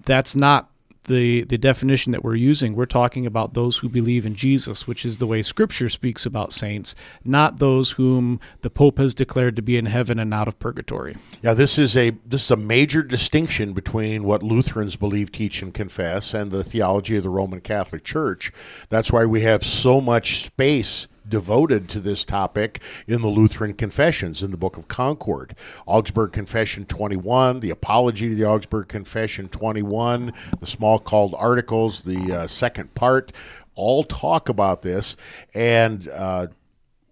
that's 0.05 0.35
not 0.35 0.69
the 1.05 1.43
the 1.43 1.57
definition 1.57 2.11
that 2.11 2.23
we're 2.23 2.35
using. 2.35 2.75
We're 2.75 2.85
talking 2.85 3.25
about 3.25 3.53
those 3.53 3.77
who 3.77 3.89
believe 3.89 4.25
in 4.25 4.35
Jesus, 4.35 4.87
which 4.87 5.05
is 5.05 5.17
the 5.17 5.27
way 5.27 5.41
Scripture 5.41 5.89
speaks 5.89 6.25
about 6.25 6.53
saints, 6.53 6.95
not 7.23 7.59
those 7.59 7.91
whom 7.91 8.39
the 8.61 8.69
Pope 8.69 8.97
has 8.97 9.13
declared 9.13 9.55
to 9.55 9.61
be 9.61 9.77
in 9.77 9.85
heaven 9.85 10.19
and 10.19 10.33
out 10.33 10.47
of 10.47 10.59
purgatory. 10.59 11.15
Yeah, 11.41 11.53
this 11.53 11.77
is 11.77 11.95
a 11.95 12.11
this 12.25 12.45
is 12.45 12.51
a 12.51 12.57
major 12.57 13.03
distinction 13.03 13.73
between 13.73 14.23
what 14.23 14.43
Lutherans 14.43 14.95
believe, 14.95 15.31
teach, 15.31 15.61
and 15.61 15.73
confess, 15.73 16.33
and 16.33 16.51
the 16.51 16.63
theology 16.63 17.17
of 17.17 17.23
the 17.23 17.29
Roman 17.29 17.61
Catholic 17.61 18.03
Church. 18.03 18.51
That's 18.89 19.11
why 19.11 19.25
we 19.25 19.41
have 19.41 19.63
so 19.63 20.01
much 20.01 20.43
space 20.43 21.07
devoted 21.27 21.89
to 21.89 21.99
this 21.99 22.23
topic 22.23 22.81
in 23.07 23.21
the 23.21 23.27
Lutheran 23.27 23.73
Confessions 23.73 24.43
in 24.43 24.51
the 24.51 24.57
Book 24.57 24.77
of 24.77 24.87
Concord. 24.87 25.55
Augsburg 25.85 26.31
Confession 26.31 26.85
21, 26.85 27.59
the 27.59 27.69
Apology 27.69 28.29
to 28.29 28.35
the 28.35 28.45
Augsburg 28.45 28.87
Confession 28.87 29.49
21, 29.49 30.33
the 30.59 30.65
Smalcald 30.65 31.33
articles, 31.37 32.01
the 32.01 32.33
uh, 32.33 32.47
second 32.47 32.93
part, 32.95 33.31
all 33.75 34.03
talk 34.03 34.49
about 34.49 34.81
this. 34.81 35.15
And 35.53 36.07
uh, 36.09 36.47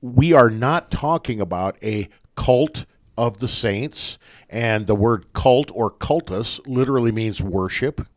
we 0.01 0.33
are 0.33 0.49
not 0.49 0.91
talking 0.91 1.39
about 1.39 1.77
a 1.83 2.09
cult 2.35 2.85
of 3.17 3.39
the 3.39 3.47
saints. 3.47 4.17
And 4.49 4.85
the 4.85 4.95
word 4.95 5.33
cult 5.33 5.71
or 5.73 5.89
cultus 5.89 6.59
literally 6.67 7.11
means 7.11 7.41
worship. 7.41 8.07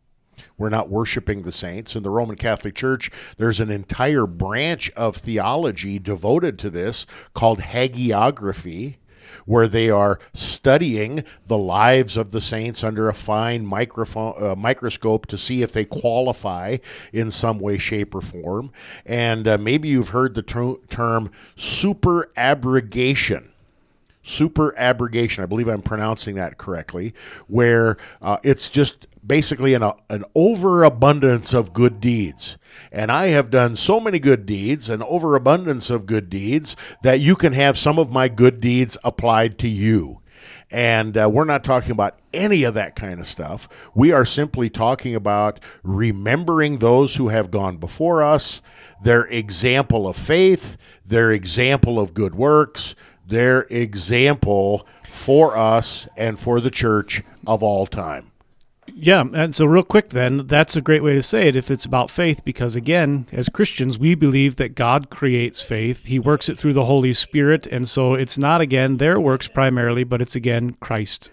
We're 0.58 0.70
not 0.70 0.88
worshiping 0.88 1.42
the 1.42 1.52
saints. 1.52 1.94
In 1.94 2.02
the 2.02 2.10
Roman 2.10 2.36
Catholic 2.36 2.74
Church, 2.74 3.10
there's 3.36 3.60
an 3.60 3.70
entire 3.70 4.26
branch 4.26 4.90
of 4.96 5.16
theology 5.16 5.98
devoted 5.98 6.58
to 6.60 6.70
this 6.70 7.04
called 7.34 7.60
hagiography, 7.60 8.96
where 9.44 9.68
they 9.68 9.90
are 9.90 10.18
studying 10.34 11.22
the 11.46 11.58
lives 11.58 12.16
of 12.16 12.30
the 12.30 12.40
saints 12.40 12.82
under 12.82 13.08
a 13.08 13.14
fine 13.14 13.70
uh, 13.70 14.54
microscope 14.56 15.26
to 15.26 15.36
see 15.36 15.62
if 15.62 15.72
they 15.72 15.84
qualify 15.84 16.78
in 17.12 17.30
some 17.30 17.58
way, 17.58 17.76
shape, 17.76 18.14
or 18.14 18.20
form. 18.20 18.72
And 19.04 19.46
uh, 19.46 19.58
maybe 19.58 19.88
you've 19.88 20.08
heard 20.10 20.34
the 20.34 20.42
ter- 20.42 20.76
term 20.88 21.30
superabrogation 21.56 23.50
Superabrogation. 24.26 25.40
I 25.44 25.46
believe 25.46 25.68
I'm 25.68 25.82
pronouncing 25.82 26.34
that 26.34 26.58
correctly, 26.58 27.14
where 27.46 27.96
uh, 28.20 28.38
it's 28.42 28.68
just 28.68 29.06
basically 29.26 29.74
an, 29.74 29.82
an 30.08 30.24
overabundance 30.34 31.52
of 31.52 31.72
good 31.72 32.00
deeds. 32.00 32.58
And 32.92 33.10
I 33.10 33.26
have 33.28 33.50
done 33.50 33.76
so 33.76 34.00
many 34.00 34.18
good 34.18 34.46
deeds, 34.46 34.88
an 34.88 35.02
overabundance 35.02 35.90
of 35.90 36.06
good 36.06 36.30
deeds, 36.30 36.76
that 37.02 37.20
you 37.20 37.34
can 37.34 37.52
have 37.52 37.78
some 37.78 37.98
of 37.98 38.10
my 38.10 38.28
good 38.28 38.60
deeds 38.60 38.96
applied 39.02 39.58
to 39.60 39.68
you. 39.68 40.20
And 40.70 41.16
uh, 41.16 41.28
we're 41.32 41.44
not 41.44 41.64
talking 41.64 41.92
about 41.92 42.18
any 42.34 42.64
of 42.64 42.74
that 42.74 42.96
kind 42.96 43.20
of 43.20 43.26
stuff. 43.26 43.68
We 43.94 44.12
are 44.12 44.24
simply 44.24 44.68
talking 44.68 45.14
about 45.14 45.60
remembering 45.82 46.78
those 46.78 47.16
who 47.16 47.28
have 47.28 47.50
gone 47.50 47.76
before 47.76 48.22
us, 48.22 48.60
their 49.02 49.26
example 49.26 50.08
of 50.08 50.16
faith, 50.16 50.76
their 51.04 51.30
example 51.30 52.00
of 52.00 52.14
good 52.14 52.34
works, 52.34 52.94
their 53.26 53.62
example 53.70 54.86
for 55.08 55.56
us 55.56 56.08
and 56.16 56.38
for 56.38 56.60
the 56.60 56.70
church 56.70 57.22
of 57.46 57.62
all 57.62 57.86
time. 57.86 58.32
Yeah, 58.98 59.24
and 59.34 59.54
so 59.54 59.66
real 59.66 59.82
quick 59.82 60.08
then, 60.08 60.46
that's 60.46 60.74
a 60.74 60.80
great 60.80 61.02
way 61.02 61.12
to 61.12 61.20
say 61.20 61.48
it 61.48 61.54
if 61.54 61.70
it's 61.70 61.84
about 61.84 62.10
faith 62.10 62.42
because 62.46 62.76
again, 62.76 63.26
as 63.30 63.50
Christians, 63.50 63.98
we 63.98 64.14
believe 64.14 64.56
that 64.56 64.74
God 64.74 65.10
creates 65.10 65.60
faith. 65.60 66.06
He 66.06 66.18
works 66.18 66.48
it 66.48 66.56
through 66.56 66.72
the 66.72 66.86
Holy 66.86 67.12
Spirit, 67.12 67.66
and 67.66 67.86
so 67.86 68.14
it's 68.14 68.38
not 68.38 68.62
again 68.62 68.96
their 68.96 69.20
works 69.20 69.48
primarily, 69.48 70.02
but 70.02 70.22
it's 70.22 70.34
again 70.34 70.78
Christ. 70.80 71.30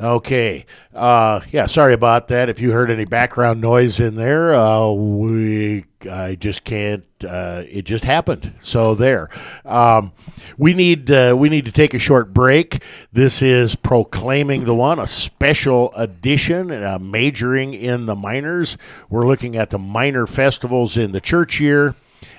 Okay. 0.00 0.64
Uh, 0.94 1.40
yeah, 1.52 1.66
sorry 1.66 1.92
about 1.92 2.28
that. 2.28 2.48
If 2.48 2.58
you 2.58 2.72
heard 2.72 2.90
any 2.90 3.04
background 3.04 3.60
noise 3.60 4.00
in 4.00 4.14
there, 4.14 4.54
uh, 4.54 4.90
we 4.90 5.84
I 6.10 6.36
just 6.36 6.64
can't. 6.64 7.04
Uh, 7.22 7.64
it 7.68 7.82
just 7.82 8.04
happened. 8.04 8.54
So 8.62 8.94
there. 8.94 9.28
Um, 9.66 10.12
we 10.56 10.72
need 10.72 11.10
uh, 11.10 11.34
we 11.36 11.50
need 11.50 11.66
to 11.66 11.72
take 11.72 11.92
a 11.92 11.98
short 11.98 12.32
break. 12.32 12.82
This 13.12 13.42
is 13.42 13.74
proclaiming 13.76 14.64
the 14.64 14.74
one, 14.74 14.98
a 14.98 15.06
special 15.06 15.92
edition, 15.94 16.70
uh, 16.70 16.98
majoring 16.98 17.74
in 17.74 18.06
the 18.06 18.16
minors. 18.16 18.78
We're 19.10 19.26
looking 19.26 19.54
at 19.54 19.68
the 19.68 19.78
minor 19.78 20.26
festivals 20.26 20.96
in 20.96 21.12
the 21.12 21.20
church 21.20 21.60
year, 21.60 21.94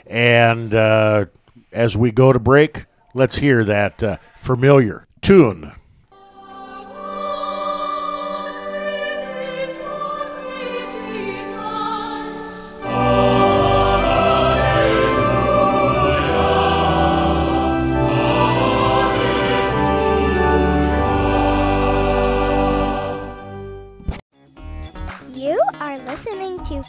and 0.07 0.73
uh, 0.73 1.25
as 1.71 1.95
we 1.95 2.11
go 2.11 2.33
to 2.33 2.39
break, 2.39 2.85
let's 3.13 3.35
hear 3.35 3.63
that 3.65 4.19
familiar 4.35 5.05
tune. 5.21 5.73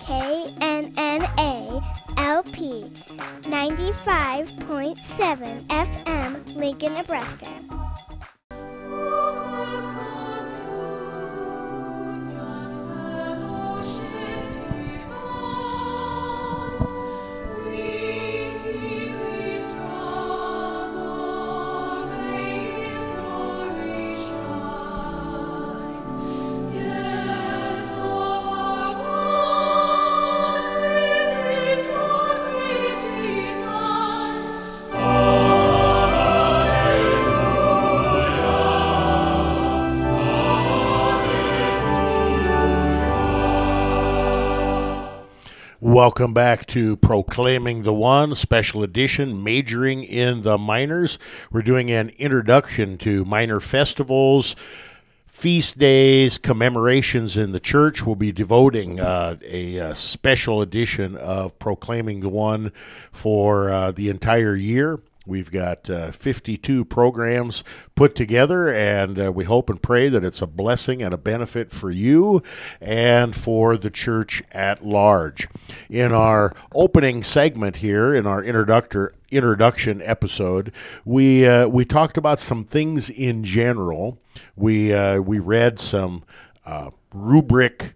Listening 0.09 0.13
to 0.55 0.63
KNNA 0.63 1.83
LP 2.19 2.85
95.7 3.43 5.67
FM, 5.67 6.57
Lincoln, 6.57 6.95
Nebraska. 6.95 7.47
Welcome 46.03 46.35
back 46.35 46.67
to 46.67 46.97
Proclaiming 46.97 47.85
the 47.85 47.95
One, 47.95 48.35
special 48.35 48.83
edition, 48.83 49.41
majoring 49.45 50.03
in 50.03 50.43
the 50.43 50.59
minors. 50.59 51.17
We're 51.53 51.63
doing 51.63 51.93
an 51.93 52.09
introduction 52.19 52.99
to 52.99 53.25
minor 53.25 53.61
festivals, 53.61 54.57
feast 55.29 55.79
days, 55.79 56.39
commemorations 56.39 57.37
in 57.37 57.53
the 57.53 57.61
church. 57.61 58.05
We'll 58.05 58.17
be 58.17 58.33
devoting 58.33 58.99
uh, 58.99 59.37
a, 59.45 59.79
uh 59.79 59.95
special 59.95 60.61
edition 60.61 61.17
of 61.17 61.57
Proclaiming 61.61 62.19
the 62.19 62.29
One 62.29 62.73
for 63.13 63.71
uh, 63.71 63.93
the 63.93 64.09
entire 64.09 64.57
year. 64.57 64.99
We've 65.25 65.51
got 65.51 65.89
uh, 65.89 66.11
52 66.11 66.85
programs 66.85 67.63
put 67.95 68.17
together, 68.17 68.69
and 68.69 69.27
uh, 69.27 69.33
we 69.33 69.45
hope 69.45 69.71
and 69.71 69.81
pray 69.81 70.09
that 70.09 70.25
it's 70.25 70.43
a 70.43 70.49
blessing 70.49 71.01
and 71.01 71.15
a 71.15 71.19
benefit 71.19 71.71
for 71.71 71.93
you 71.93 72.43
and 72.81 73.35
for 73.35 73.77
the 73.77 73.91
church 73.91 74.43
at 74.51 74.85
large. 74.85 75.49
In 75.89 76.13
our 76.13 76.53
opening 76.75 77.23
segment 77.23 77.77
here, 77.77 78.13
in 78.13 78.27
our 78.27 78.43
introductor, 78.43 79.15
introduction 79.31 80.03
episode, 80.03 80.73
we 81.05 81.47
uh, 81.47 81.69
we 81.69 81.85
talked 81.85 82.17
about 82.17 82.41
some 82.41 82.65
things 82.65 83.09
in 83.09 83.45
general. 83.45 84.19
We 84.57 84.93
uh, 84.93 85.21
we 85.21 85.39
read 85.39 85.79
some 85.79 86.25
uh, 86.67 86.91
rubric 87.15 87.95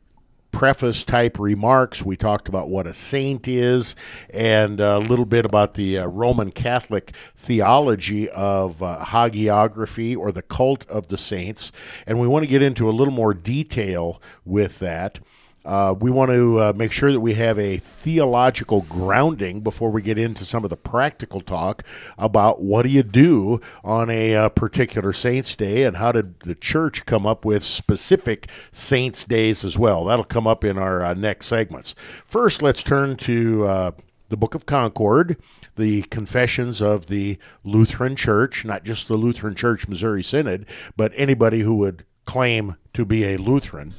preface 0.57 1.05
type 1.05 1.39
remarks. 1.39 2.03
We 2.03 2.17
talked 2.17 2.49
about 2.49 2.71
what 2.71 2.87
a 2.87 2.95
saint 2.95 3.47
is 3.47 3.95
and 4.31 4.81
a 4.81 4.99
little 4.99 5.27
bit 5.27 5.45
about 5.45 5.75
the 5.75 5.99
uh, 5.99 6.07
Roman 6.07 6.51
Catholic 6.51 7.13
theology 7.37 8.31
of 8.31 8.83
uh, 8.83 9.05
hagiography 9.05 10.17
or 10.17 10.33
the 10.33 10.41
cult 10.41 10.89
of 10.89 11.09
the 11.09 11.19
saints. 11.19 11.73
And 12.07 12.19
we 12.19 12.27
want 12.27 12.45
to 12.45 12.49
get 12.49 12.63
into 12.63 12.89
a 12.89 12.91
little 12.91 13.13
more 13.13 13.35
detail 13.35 14.23
with 14.47 14.79
that. 14.79 15.19
Uh, 15.67 15.95
we 16.01 16.11
want 16.11 16.31
to 16.31 16.61
uh, 16.61 16.73
make 16.77 16.93
sure 16.93 17.11
that 17.13 17.21
we 17.21 17.35
have 17.35 17.59
a 17.59 17.77
theological 17.79 18.83
grounding 18.83 19.61
before 19.61 19.91
we 19.91 20.01
get 20.01 20.17
into 20.17 20.45
some 20.45 20.63
of 20.63 20.71
the 20.71 20.77
practical 20.77 21.41
talk 21.41 21.83
about 22.17 22.63
what 22.63 22.83
do 22.83 22.89
you 22.89 23.03
do 23.03 23.61
on 23.83 24.09
a 24.09 24.37
uh, 24.37 24.49
particular 24.49 25.13
saints 25.13 25.57
day 25.57 25.83
and 25.83 25.97
how 25.97 26.13
did 26.13 26.39
the 26.41 26.55
church 26.55 27.05
come 27.05 27.27
up 27.27 27.45
with 27.45 27.65
specific 27.65 28.49
saints 28.71 29.25
days 29.25 29.65
as 29.65 29.77
well. 29.77 30.05
That'll 30.05 30.25
come 30.25 30.47
up 30.47 30.63
in 30.63 30.79
our 30.79 31.03
uh, 31.03 31.15
next 31.15 31.47
segments. 31.47 31.95
First, 32.25 32.63
let's 32.63 32.83
turn 32.83 33.17
to 33.19 33.65
uh, 33.65 33.91
the 34.29 34.37
Book 34.37 34.55
of 34.55 34.67
Concord 34.67 35.37
the 35.77 36.03
confessions 36.03 36.81
of 36.81 37.07
the 37.07 37.39
Lutheran 37.63 38.17
Church, 38.17 38.65
not 38.65 38.83
just 38.83 39.09
the 39.09 39.17
Lutheran 39.17 39.55
Church 39.55 39.87
Missouri 39.89 40.23
Synod, 40.23 40.67
but 40.97 41.13
anybody 41.15 41.61
who 41.61 41.75
would 41.77 42.05
claim 42.25 42.77
to 42.95 43.05
be 43.05 43.25
a 43.25 43.37
Lutheran. 43.37 43.95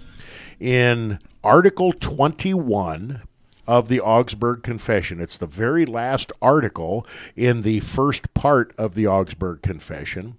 In 0.59 1.19
Article 1.47 1.93
21 1.93 3.21
of 3.65 3.87
the 3.87 4.01
Augsburg 4.01 4.63
Confession, 4.63 5.21
it's 5.21 5.37
the 5.37 5.47
very 5.47 5.85
last 5.85 6.33
article 6.41 7.07
in 7.37 7.61
the 7.61 7.79
first 7.79 8.33
part 8.33 8.75
of 8.77 8.95
the 8.95 9.07
Augsburg 9.07 9.61
Confession. 9.61 10.37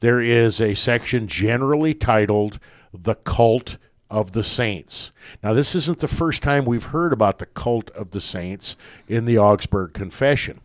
There 0.00 0.20
is 0.20 0.60
a 0.60 0.74
section 0.74 1.26
generally 1.26 1.94
titled 1.94 2.58
The 2.92 3.14
Cult 3.14 3.78
of 4.10 4.32
the 4.32 4.44
Saints. 4.44 5.10
Now, 5.42 5.54
this 5.54 5.74
isn't 5.74 6.00
the 6.00 6.06
first 6.06 6.42
time 6.42 6.66
we've 6.66 6.84
heard 6.84 7.14
about 7.14 7.38
the 7.38 7.46
cult 7.46 7.90
of 7.92 8.10
the 8.10 8.20
saints 8.20 8.76
in 9.08 9.24
the 9.24 9.38
Augsburg 9.38 9.94
Confession 9.94 10.60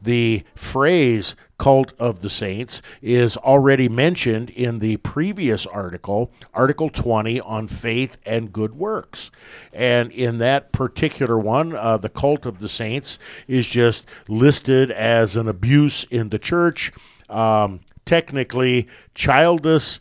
the 0.00 0.44
phrase 0.54 1.34
cult 1.58 1.92
of 1.98 2.20
the 2.20 2.30
saints 2.30 2.80
is 3.02 3.36
already 3.36 3.88
mentioned 3.88 4.50
in 4.50 4.78
the 4.78 4.96
previous 4.98 5.66
article, 5.66 6.30
Article 6.54 6.88
20 6.88 7.40
on 7.40 7.66
faith 7.66 8.16
and 8.24 8.52
good 8.52 8.74
works. 8.74 9.30
And 9.72 10.12
in 10.12 10.38
that 10.38 10.72
particular 10.72 11.38
one, 11.38 11.74
uh, 11.74 11.96
the 11.98 12.08
cult 12.08 12.46
of 12.46 12.60
the 12.60 12.68
saints 12.68 13.18
is 13.48 13.68
just 13.68 14.04
listed 14.28 14.90
as 14.90 15.36
an 15.36 15.48
abuse 15.48 16.04
in 16.10 16.28
the 16.28 16.38
church, 16.38 16.92
um, 17.28 17.80
technically 18.04 18.86
childish, 19.14 20.00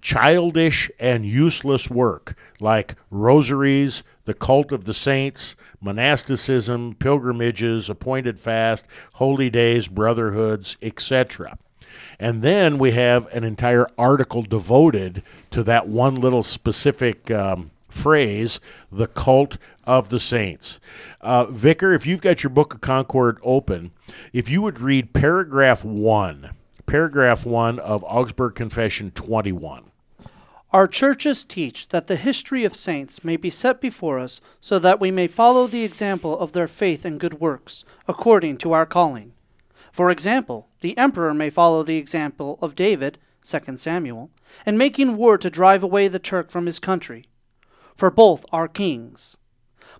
childish 0.00 0.90
and 1.00 1.26
useless 1.26 1.90
work 1.90 2.36
like 2.60 2.94
rosaries, 3.10 4.02
the 4.26 4.34
cult 4.34 4.72
of 4.72 4.84
the 4.84 4.94
saints, 4.94 5.56
monasticism, 5.80 6.94
pilgrimages, 6.98 7.88
appointed 7.88 8.38
fast, 8.38 8.84
holy 9.14 9.50
days, 9.50 9.88
brotherhoods, 9.88 10.76
etc. 10.82 11.58
And 12.18 12.42
then 12.42 12.78
we 12.78 12.92
have 12.92 13.26
an 13.28 13.44
entire 13.44 13.86
article 13.96 14.42
devoted 14.42 15.22
to 15.50 15.62
that 15.64 15.88
one 15.88 16.14
little 16.14 16.42
specific 16.42 17.30
um, 17.30 17.70
phrase, 17.88 18.60
the 18.90 19.06
cult 19.06 19.56
of 19.84 20.08
the 20.08 20.20
saints. 20.20 20.80
Uh, 21.20 21.46
Vicar, 21.46 21.92
if 21.92 22.06
you've 22.06 22.20
got 22.20 22.42
your 22.42 22.50
Book 22.50 22.74
of 22.74 22.80
Concord 22.80 23.38
open, 23.42 23.92
if 24.32 24.48
you 24.48 24.62
would 24.62 24.80
read 24.80 25.12
paragraph 25.12 25.84
one, 25.84 26.50
paragraph 26.86 27.46
one 27.46 27.78
of 27.78 28.04
Augsburg 28.04 28.54
Confession 28.54 29.10
21. 29.12 29.84
Our 30.70 30.86
churches 30.86 31.46
teach 31.46 31.88
that 31.88 32.08
the 32.08 32.16
history 32.16 32.64
of 32.64 32.76
saints 32.76 33.24
may 33.24 33.38
be 33.38 33.48
set 33.48 33.80
before 33.80 34.18
us 34.18 34.42
so 34.60 34.78
that 34.78 35.00
we 35.00 35.10
may 35.10 35.26
follow 35.26 35.66
the 35.66 35.82
example 35.82 36.38
of 36.38 36.52
their 36.52 36.68
faith 36.68 37.06
and 37.06 37.18
good 37.18 37.40
works, 37.40 37.86
according 38.06 38.58
to 38.58 38.72
our 38.72 38.84
calling. 38.84 39.32
For 39.90 40.10
example, 40.10 40.68
the 40.80 40.96
emperor 40.98 41.32
may 41.32 41.48
follow 41.48 41.82
the 41.82 41.96
example 41.96 42.58
of 42.60 42.74
David, 42.74 43.16
2 43.44 43.78
Samuel, 43.78 44.30
in 44.66 44.76
making 44.76 45.16
war 45.16 45.38
to 45.38 45.48
drive 45.48 45.82
away 45.82 46.06
the 46.06 46.18
Turk 46.18 46.50
from 46.50 46.66
his 46.66 46.78
country. 46.78 47.24
For 47.96 48.10
both 48.10 48.44
are 48.52 48.68
kings. 48.68 49.38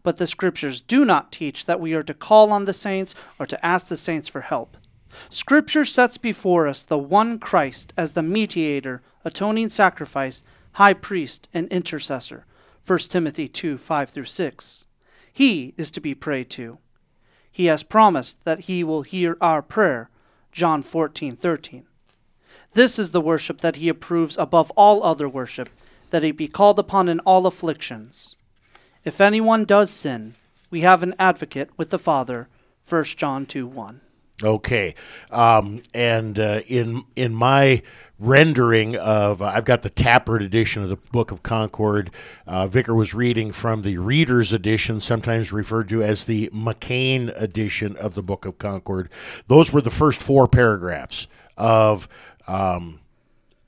But 0.02 0.18
the 0.18 0.26
scriptures 0.26 0.82
do 0.82 1.02
not 1.02 1.32
teach 1.32 1.64
that 1.64 1.80
we 1.80 1.94
are 1.94 2.02
to 2.02 2.12
call 2.12 2.52
on 2.52 2.66
the 2.66 2.74
saints 2.74 3.14
or 3.38 3.46
to 3.46 3.66
ask 3.66 3.88
the 3.88 3.96
saints 3.96 4.28
for 4.28 4.42
help. 4.42 4.76
Scripture 5.30 5.84
sets 5.84 6.18
before 6.18 6.66
us 6.68 6.82
the 6.82 6.98
one 6.98 7.38
Christ 7.38 7.92
as 7.96 8.12
the 8.12 8.22
mediator, 8.22 9.02
atoning 9.24 9.68
sacrifice 9.68 10.42
high 10.78 10.94
priest, 10.94 11.48
and 11.52 11.66
intercessor. 11.72 12.46
1 12.86 12.98
Timothy 13.00 13.48
2 13.48 13.78
5 13.78 14.10
through 14.10 14.24
6. 14.24 14.86
He 15.32 15.74
is 15.76 15.90
to 15.90 16.00
be 16.00 16.14
prayed 16.14 16.48
to. 16.50 16.78
He 17.50 17.66
has 17.66 17.82
promised 17.82 18.44
that 18.44 18.60
he 18.60 18.84
will 18.84 19.02
hear 19.02 19.36
our 19.40 19.60
prayer. 19.60 20.08
John 20.52 20.84
14 20.84 21.34
13. 21.34 21.84
This 22.74 22.96
is 22.96 23.10
the 23.10 23.20
worship 23.20 23.60
that 23.60 23.76
he 23.76 23.88
approves 23.88 24.38
above 24.38 24.70
all 24.76 25.02
other 25.02 25.28
worship, 25.28 25.68
that 26.10 26.22
he 26.22 26.30
be 26.30 26.46
called 26.46 26.78
upon 26.78 27.08
in 27.08 27.18
all 27.20 27.46
afflictions. 27.48 28.36
If 29.04 29.20
anyone 29.20 29.64
does 29.64 29.90
sin, 29.90 30.36
we 30.70 30.82
have 30.82 31.02
an 31.02 31.14
advocate 31.18 31.70
with 31.76 31.90
the 31.90 31.98
Father. 31.98 32.48
1 32.88 33.04
John 33.16 33.46
2 33.46 33.66
1. 33.66 34.00
Okay. 34.42 34.94
Um, 35.30 35.82
and 35.94 36.38
uh, 36.38 36.60
in 36.66 37.04
in 37.16 37.34
my 37.34 37.82
rendering 38.20 38.96
of 38.96 39.42
uh, 39.42 39.46
I've 39.46 39.64
got 39.64 39.82
the 39.82 39.90
Tappert 39.90 40.42
edition 40.42 40.82
of 40.82 40.88
the 40.88 40.96
Book 40.96 41.30
of 41.30 41.42
Concord. 41.42 42.10
Uh, 42.46 42.66
Vicar 42.66 42.94
was 42.94 43.14
reading 43.14 43.52
from 43.52 43.82
the 43.82 43.98
Reader's 43.98 44.52
edition, 44.52 45.00
sometimes 45.00 45.52
referred 45.52 45.88
to 45.88 46.02
as 46.02 46.24
the 46.24 46.48
McCain 46.48 47.32
edition 47.40 47.96
of 47.96 48.14
the 48.14 48.22
Book 48.22 48.44
of 48.44 48.58
Concord. 48.58 49.10
Those 49.48 49.72
were 49.72 49.80
the 49.80 49.90
first 49.90 50.20
four 50.20 50.48
paragraphs 50.48 51.26
of. 51.56 52.08
Um, 52.46 53.00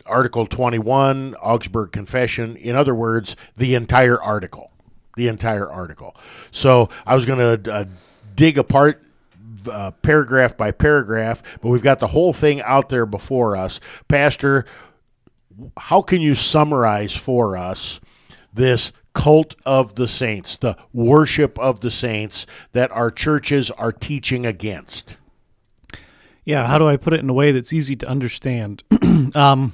Article 0.06 0.44
21, 0.46 1.36
Augsburg 1.36 1.92
Confession. 1.92 2.56
In 2.56 2.74
other 2.74 2.94
words, 2.94 3.36
the 3.56 3.76
entire 3.76 4.20
article. 4.20 4.72
The 5.16 5.28
entire 5.28 5.70
article. 5.70 6.16
So 6.50 6.88
I 7.06 7.14
was 7.14 7.26
going 7.26 7.62
to 7.62 7.72
uh, 7.72 7.84
dig 8.34 8.58
apart 8.58 9.04
uh, 9.68 9.90
paragraph 10.02 10.56
by 10.56 10.70
paragraph, 10.70 11.42
but 11.62 11.68
we've 11.68 11.82
got 11.82 11.98
the 11.98 12.08
whole 12.08 12.32
thing 12.32 12.60
out 12.62 12.88
there 12.88 13.06
before 13.06 13.56
us. 13.56 13.80
Pastor, 14.08 14.64
how 15.76 16.02
can 16.02 16.20
you 16.20 16.34
summarize 16.34 17.14
for 17.14 17.56
us 17.56 18.00
this 18.52 18.92
cult 19.12 19.56
of 19.66 19.96
the 19.96 20.08
saints, 20.08 20.56
the 20.56 20.76
worship 20.92 21.58
of 21.58 21.80
the 21.80 21.90
saints 21.90 22.46
that 22.72 22.90
our 22.92 23.10
churches 23.10 23.70
are 23.72 23.92
teaching 23.92 24.46
against? 24.46 25.16
Yeah, 26.44 26.66
how 26.66 26.78
do 26.78 26.88
I 26.88 26.96
put 26.96 27.12
it 27.12 27.20
in 27.20 27.28
a 27.28 27.34
way 27.34 27.52
that's 27.52 27.72
easy 27.72 27.96
to 27.96 28.08
understand? 28.08 28.82
um, 29.34 29.72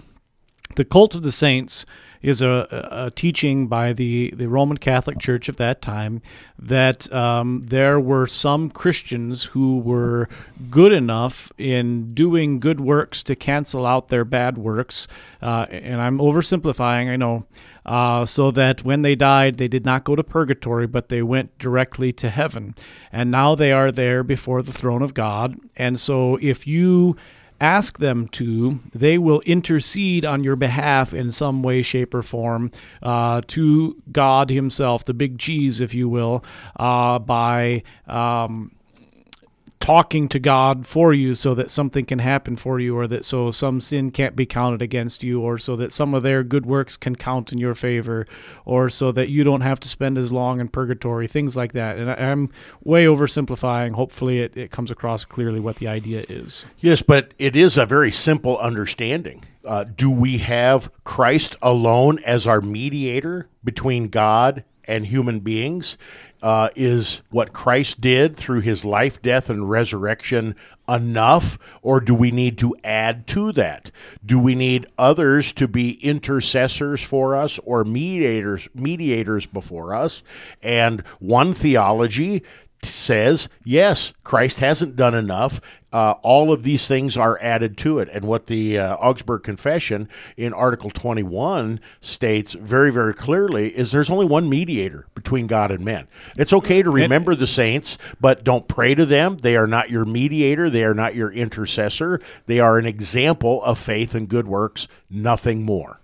the 0.74 0.84
cult 0.84 1.14
of 1.14 1.22
the 1.22 1.32
saints 1.32 1.86
is 2.26 2.42
a, 2.42 2.66
a, 2.90 3.10
teaching 3.12 3.68
by 3.68 3.92
the, 3.92 4.30
the 4.30 4.48
Roman 4.48 4.78
Catholic 4.78 5.20
Church 5.20 5.48
of 5.48 5.58
that 5.58 5.80
time 5.80 6.20
that 6.58 7.10
um, 7.12 7.62
there 7.64 8.00
were 8.00 8.26
some 8.26 8.68
Christians 8.68 9.44
who 9.44 9.78
were 9.78 10.28
good 10.68 10.92
enough 10.92 11.52
in 11.56 12.14
doing 12.14 12.58
good 12.58 12.80
works 12.80 13.22
to 13.22 13.36
cancel 13.36 13.86
out 13.86 14.08
their 14.08 14.24
bad 14.24 14.58
works. 14.58 15.06
Uh, 15.40 15.66
and 15.70 16.00
I'm 16.00 16.18
oversimplifying, 16.18 17.08
I 17.08 17.14
know. 17.14 17.46
Uh, 17.84 18.26
so 18.26 18.50
that 18.50 18.82
when 18.82 19.02
they 19.02 19.14
died, 19.14 19.58
they 19.58 19.68
did 19.68 19.84
not 19.84 20.02
go 20.02 20.16
to 20.16 20.24
purgatory, 20.24 20.88
but 20.88 21.08
they 21.08 21.22
went 21.22 21.56
directly 21.60 22.12
to 22.12 22.28
heaven. 22.28 22.74
And 23.12 23.30
now 23.30 23.54
they 23.54 23.70
are 23.70 23.92
there 23.92 24.24
before 24.24 24.62
the 24.62 24.72
throne 24.72 25.02
of 25.02 25.14
God. 25.14 25.56
And 25.76 26.00
so 26.00 26.36
if 26.42 26.66
you 26.66 27.16
ask 27.60 27.98
them 27.98 28.28
to, 28.28 28.80
they 28.94 29.18
will 29.18 29.40
intercede 29.40 30.24
on 30.24 30.44
your 30.44 30.56
behalf 30.56 31.14
in 31.14 31.30
some 31.30 31.62
way, 31.62 31.82
shape, 31.82 32.14
or 32.14 32.22
form 32.22 32.70
uh, 33.02 33.40
to 33.48 34.02
God 34.12 34.50
Himself, 34.50 35.04
the 35.04 35.14
big 35.14 35.38
cheese, 35.38 35.80
if 35.80 35.94
you 35.94 36.08
will, 36.08 36.44
uh, 36.76 37.18
by 37.18 37.82
um, 38.06 38.75
talking 39.86 40.28
to 40.28 40.40
God 40.40 40.84
for 40.84 41.12
you 41.12 41.32
so 41.36 41.54
that 41.54 41.70
something 41.70 42.04
can 42.04 42.18
happen 42.18 42.56
for 42.56 42.80
you, 42.80 42.98
or 42.98 43.06
that 43.06 43.24
so 43.24 43.52
some 43.52 43.80
sin 43.80 44.10
can't 44.10 44.34
be 44.34 44.44
counted 44.44 44.82
against 44.82 45.22
you, 45.22 45.40
or 45.40 45.58
so 45.58 45.76
that 45.76 45.92
some 45.92 46.12
of 46.12 46.24
their 46.24 46.42
good 46.42 46.66
works 46.66 46.96
can 46.96 47.14
count 47.14 47.52
in 47.52 47.58
your 47.58 47.72
favor, 47.72 48.26
or 48.64 48.88
so 48.88 49.12
that 49.12 49.28
you 49.28 49.44
don't 49.44 49.60
have 49.60 49.78
to 49.78 49.86
spend 49.86 50.18
as 50.18 50.32
long 50.32 50.58
in 50.58 50.66
purgatory, 50.66 51.28
things 51.28 51.56
like 51.56 51.72
that. 51.72 51.98
And 51.98 52.10
I, 52.10 52.14
am 52.14 52.50
way 52.82 53.04
oversimplifying. 53.04 53.92
Hopefully, 53.92 54.40
it, 54.40 54.56
it 54.56 54.72
comes 54.72 54.90
across 54.90 55.24
clearly 55.24 55.60
what 55.60 55.76
the 55.76 55.86
idea 55.86 56.24
is. 56.28 56.66
Yes, 56.80 57.00
but 57.02 57.32
it 57.38 57.54
is 57.54 57.76
a 57.76 57.86
very 57.86 58.10
simple 58.10 58.58
understanding. 58.58 59.44
Uh, 59.64 59.84
do 59.84 60.10
we 60.10 60.38
have 60.38 60.90
Christ 61.04 61.54
alone 61.62 62.18
as 62.24 62.44
our 62.44 62.60
mediator 62.60 63.48
between 63.62 64.08
God 64.08 64.64
and 64.82 65.06
human 65.06 65.38
beings? 65.38 65.96
Uh, 66.42 66.68
is 66.76 67.22
what 67.30 67.52
Christ 67.52 68.00
did 68.00 68.36
through 68.36 68.60
his 68.60 68.84
life, 68.84 69.20
death, 69.22 69.50
and 69.50 69.68
resurrection 69.68 70.54
enough, 70.88 71.58
or 71.82 72.00
do 72.00 72.14
we 72.14 72.30
need 72.30 72.58
to 72.58 72.74
add 72.84 73.26
to 73.28 73.52
that? 73.52 73.90
Do 74.24 74.38
we 74.38 74.54
need 74.54 74.86
others 74.98 75.52
to 75.54 75.66
be 75.66 75.92
intercessors 76.04 77.02
for 77.02 77.34
us 77.34 77.58
or 77.60 77.84
mediators 77.84 78.68
mediators 78.74 79.46
before 79.46 79.94
us? 79.94 80.22
And 80.62 81.00
one 81.18 81.54
theology 81.54 82.42
says, 82.82 83.48
yes, 83.64 84.12
Christ 84.22 84.60
hasn't 84.60 84.96
done 84.96 85.14
enough. 85.14 85.60
Uh, 85.96 86.14
all 86.20 86.52
of 86.52 86.62
these 86.62 86.86
things 86.86 87.16
are 87.16 87.38
added 87.40 87.78
to 87.78 87.98
it. 87.98 88.10
And 88.12 88.26
what 88.26 88.48
the 88.48 88.78
uh, 88.78 88.96
Augsburg 88.96 89.42
Confession 89.42 90.10
in 90.36 90.52
Article 90.52 90.90
21 90.90 91.80
states 92.02 92.52
very, 92.52 92.92
very 92.92 93.14
clearly 93.14 93.74
is 93.74 93.92
there's 93.92 94.10
only 94.10 94.26
one 94.26 94.46
mediator 94.46 95.06
between 95.14 95.46
God 95.46 95.70
and 95.70 95.82
men. 95.82 96.06
It's 96.38 96.52
okay 96.52 96.82
to 96.82 96.90
remember 96.90 97.34
the 97.34 97.46
saints, 97.46 97.96
but 98.20 98.44
don't 98.44 98.68
pray 98.68 98.94
to 98.94 99.06
them. 99.06 99.38
They 99.38 99.56
are 99.56 99.66
not 99.66 99.88
your 99.88 100.04
mediator, 100.04 100.68
they 100.68 100.84
are 100.84 100.92
not 100.92 101.14
your 101.14 101.32
intercessor. 101.32 102.20
They 102.44 102.60
are 102.60 102.76
an 102.76 102.84
example 102.84 103.62
of 103.62 103.78
faith 103.78 104.14
and 104.14 104.28
good 104.28 104.46
works, 104.46 104.86
nothing 105.08 105.62
more. 105.62 105.98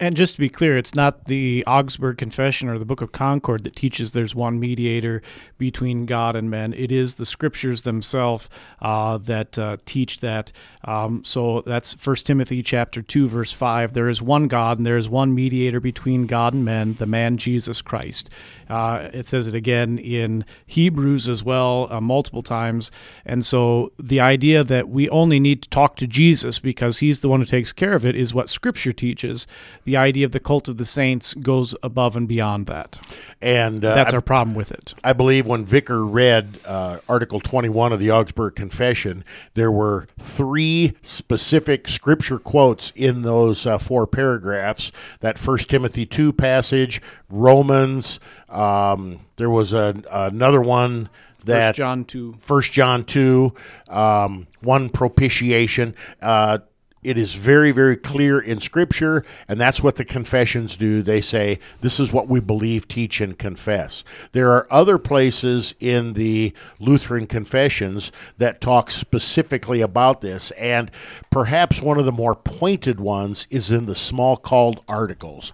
And 0.00 0.16
just 0.16 0.34
to 0.34 0.40
be 0.40 0.48
clear, 0.48 0.76
it's 0.76 0.94
not 0.94 1.26
the 1.26 1.64
Augsburg 1.66 2.18
Confession 2.18 2.68
or 2.68 2.78
the 2.78 2.84
Book 2.84 3.00
of 3.00 3.12
Concord 3.12 3.64
that 3.64 3.76
teaches 3.76 4.12
there's 4.12 4.34
one 4.34 4.60
mediator 4.60 5.22
between 5.56 6.06
God 6.06 6.36
and 6.36 6.50
men. 6.50 6.72
It 6.74 6.92
is 6.92 7.14
the 7.14 7.26
Scriptures 7.26 7.82
themselves 7.82 8.50
uh, 8.82 9.18
that 9.18 9.58
uh, 9.58 9.78
teach 9.84 10.20
that. 10.20 10.52
Um, 10.84 11.24
so 11.24 11.62
that's 11.64 11.94
1 12.04 12.16
Timothy 12.16 12.62
chapter 12.62 13.02
two, 13.02 13.26
verse 13.28 13.52
five. 13.52 13.92
There 13.92 14.08
is 14.08 14.20
one 14.20 14.48
God, 14.48 14.78
and 14.78 14.86
there 14.86 14.96
is 14.96 15.08
one 15.08 15.34
mediator 15.34 15.80
between 15.80 16.26
God 16.26 16.54
and 16.54 16.64
men, 16.64 16.94
the 16.94 17.06
man 17.06 17.36
Jesus 17.36 17.80
Christ. 17.80 18.30
Uh, 18.68 19.08
it 19.12 19.26
says 19.26 19.46
it 19.46 19.54
again 19.54 19.98
in 19.98 20.44
Hebrews 20.66 21.28
as 21.28 21.42
well, 21.42 21.88
uh, 21.90 22.00
multiple 22.00 22.42
times. 22.42 22.90
And 23.24 23.44
so 23.44 23.92
the 23.98 24.20
idea 24.20 24.62
that 24.64 24.88
we 24.88 25.08
only 25.08 25.40
need 25.40 25.62
to 25.62 25.68
talk 25.68 25.96
to 25.96 26.06
Jesus 26.06 26.58
because 26.58 26.98
he's 26.98 27.20
the 27.20 27.28
one 27.28 27.40
who 27.40 27.46
takes 27.46 27.72
care 27.72 27.94
of 27.94 28.04
it 28.04 28.14
is 28.14 28.34
what 28.34 28.48
Scripture 28.48 28.92
teaches. 28.92 29.46
The 29.84 29.96
idea 29.96 30.26
of 30.26 30.32
the 30.32 30.40
cult 30.40 30.68
of 30.68 30.76
the 30.76 30.84
saints 30.84 31.34
goes 31.34 31.74
above 31.82 32.16
and 32.16 32.28
beyond 32.28 32.66
that. 32.66 32.98
And 33.40 33.84
uh, 33.84 33.94
That's 33.94 34.12
I- 34.12 34.16
our 34.16 34.22
problem 34.22 34.54
with 34.54 34.70
it. 34.70 34.94
I 35.02 35.12
believe 35.12 35.46
when 35.46 35.64
Vicar 35.64 36.04
read 36.04 36.58
uh, 36.66 36.98
Article 37.08 37.40
21 37.40 37.92
of 37.92 38.00
the 38.00 38.10
Augsburg 38.10 38.54
Confession, 38.54 39.24
there 39.54 39.72
were 39.72 40.06
three 40.18 40.94
specific 41.02 41.88
scripture 41.88 42.38
quotes 42.38 42.92
in 42.94 43.22
those 43.22 43.64
uh, 43.66 43.78
four 43.78 44.06
paragraphs. 44.06 44.90
That 45.20 45.38
First 45.38 45.70
Timothy 45.70 46.04
2 46.06 46.32
passage, 46.32 47.00
Romans. 47.30 48.20
Um, 48.48 49.20
there 49.36 49.50
was 49.50 49.72
a, 49.72 50.02
another 50.10 50.60
one 50.60 51.08
that 51.44 51.70
First 51.70 51.76
John 51.76 52.04
2. 52.04 52.36
First 52.40 52.72
John 52.72 53.04
two, 53.04 53.54
um, 53.88 54.46
one 54.60 54.88
propitiation. 54.88 55.94
Uh, 56.20 56.58
it 57.02 57.16
is 57.16 57.34
very, 57.34 57.70
very 57.70 57.96
clear 57.96 58.40
in 58.40 58.60
Scripture, 58.60 59.24
and 59.46 59.60
that's 59.60 59.80
what 59.80 59.96
the 59.96 60.04
confessions 60.04 60.74
do. 60.74 61.00
They 61.00 61.20
say 61.20 61.60
this 61.80 62.00
is 62.00 62.12
what 62.12 62.28
we 62.28 62.40
believe, 62.40 62.88
teach, 62.88 63.20
and 63.20 63.38
confess. 63.38 64.02
There 64.32 64.50
are 64.50 64.66
other 64.68 64.98
places 64.98 65.74
in 65.78 66.14
the 66.14 66.52
Lutheran 66.80 67.28
confessions 67.28 68.10
that 68.38 68.60
talk 68.60 68.90
specifically 68.90 69.80
about 69.80 70.22
this, 70.22 70.50
and 70.52 70.90
perhaps 71.30 71.80
one 71.80 71.98
of 71.98 72.04
the 72.04 72.12
more 72.12 72.34
pointed 72.34 72.98
ones 72.98 73.46
is 73.48 73.70
in 73.70 73.86
the 73.86 73.94
Smalcald 73.94 74.80
articles 74.88 75.52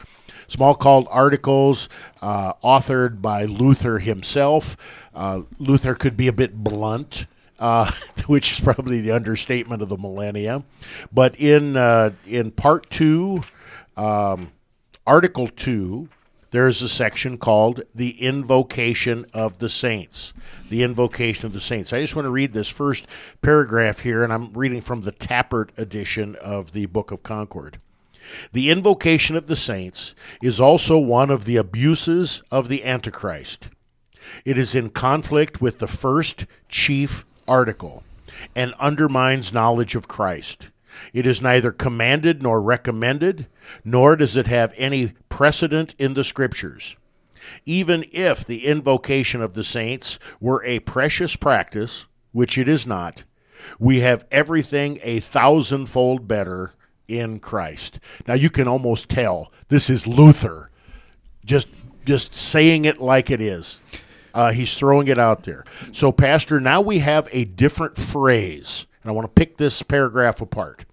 Smalcald 0.48 1.06
articles 1.10 1.88
uh, 2.22 2.54
authored 2.64 3.20
by 3.22 3.44
Luther 3.44 3.98
himself. 3.98 4.76
Uh, 5.14 5.42
Luther 5.58 5.94
could 5.94 6.16
be 6.16 6.28
a 6.28 6.32
bit 6.32 6.62
blunt. 6.62 7.26
Uh, 7.56 7.88
which 8.26 8.50
is 8.50 8.60
probably 8.60 9.00
the 9.00 9.12
understatement 9.12 9.80
of 9.80 9.88
the 9.88 9.96
millennia, 9.96 10.64
but 11.12 11.38
in 11.38 11.76
uh, 11.76 12.10
in 12.26 12.50
part 12.50 12.90
two, 12.90 13.42
um, 13.96 14.50
article 15.06 15.46
two, 15.46 16.08
there's 16.54 16.82
a 16.82 16.88
section 16.88 17.36
called 17.36 17.82
the 17.96 18.22
invocation 18.22 19.26
of 19.34 19.58
the 19.58 19.68
saints. 19.68 20.32
The 20.70 20.84
invocation 20.84 21.46
of 21.46 21.52
the 21.52 21.60
saints. 21.60 21.92
I 21.92 22.00
just 22.00 22.14
want 22.14 22.26
to 22.26 22.30
read 22.30 22.52
this 22.52 22.68
first 22.68 23.08
paragraph 23.42 23.98
here, 23.98 24.22
and 24.22 24.32
I'm 24.32 24.52
reading 24.52 24.80
from 24.80 25.00
the 25.00 25.10
Tappert 25.10 25.70
edition 25.76 26.36
of 26.36 26.70
the 26.70 26.86
Book 26.86 27.10
of 27.10 27.24
Concord. 27.24 27.80
The 28.52 28.70
invocation 28.70 29.36
of 29.36 29.46
the 29.46 29.56
saints 29.56 30.14
is 30.42 30.60
also 30.60 30.98
one 30.98 31.30
of 31.30 31.44
the 31.44 31.56
abuses 31.56 32.42
of 32.50 32.68
the 32.68 32.84
Antichrist. 32.84 33.68
It 34.44 34.56
is 34.58 34.74
in 34.74 34.90
conflict 34.90 35.60
with 35.60 35.78
the 35.78 35.86
first 35.86 36.46
chief 36.68 37.24
article 37.46 38.02
and 38.54 38.74
undermines 38.80 39.52
knowledge 39.52 39.94
of 39.94 40.08
Christ. 40.08 40.68
It 41.12 41.26
is 41.26 41.42
neither 41.42 41.72
commanded 41.72 42.42
nor 42.42 42.62
recommended, 42.62 43.46
nor 43.84 44.16
does 44.16 44.36
it 44.36 44.46
have 44.46 44.72
any 44.76 45.12
precedent 45.28 45.94
in 45.98 46.14
the 46.14 46.24
Scriptures. 46.24 46.96
Even 47.66 48.04
if 48.12 48.44
the 48.44 48.64
invocation 48.64 49.42
of 49.42 49.54
the 49.54 49.64
saints 49.64 50.18
were 50.40 50.64
a 50.64 50.80
precious 50.80 51.36
practice, 51.36 52.06
which 52.32 52.56
it 52.56 52.68
is 52.68 52.86
not, 52.86 53.24
we 53.78 54.00
have 54.00 54.26
everything 54.30 54.98
a 55.02 55.20
thousandfold 55.20 56.26
better 56.28 56.72
in 57.08 57.38
Christ. 57.40 58.00
Now 58.26 58.34
you 58.34 58.50
can 58.50 58.68
almost 58.68 59.08
tell 59.08 59.52
this 59.68 59.90
is 59.90 60.06
Luther 60.06 60.70
just 61.44 61.68
just 62.04 62.34
saying 62.34 62.84
it 62.84 63.00
like 63.00 63.30
it 63.30 63.40
is. 63.40 63.78
Uh, 64.34 64.52
he's 64.52 64.74
throwing 64.74 65.06
it 65.08 65.18
out 65.18 65.44
there. 65.44 65.64
So, 65.92 66.10
Pastor, 66.10 66.58
now 66.58 66.80
we 66.80 66.98
have 66.98 67.28
a 67.30 67.44
different 67.44 67.96
phrase, 67.96 68.86
and 69.02 69.10
I 69.10 69.14
want 69.14 69.26
to 69.26 69.32
pick 69.32 69.56
this 69.56 69.80
paragraph 69.82 70.40
apart. 70.40 70.84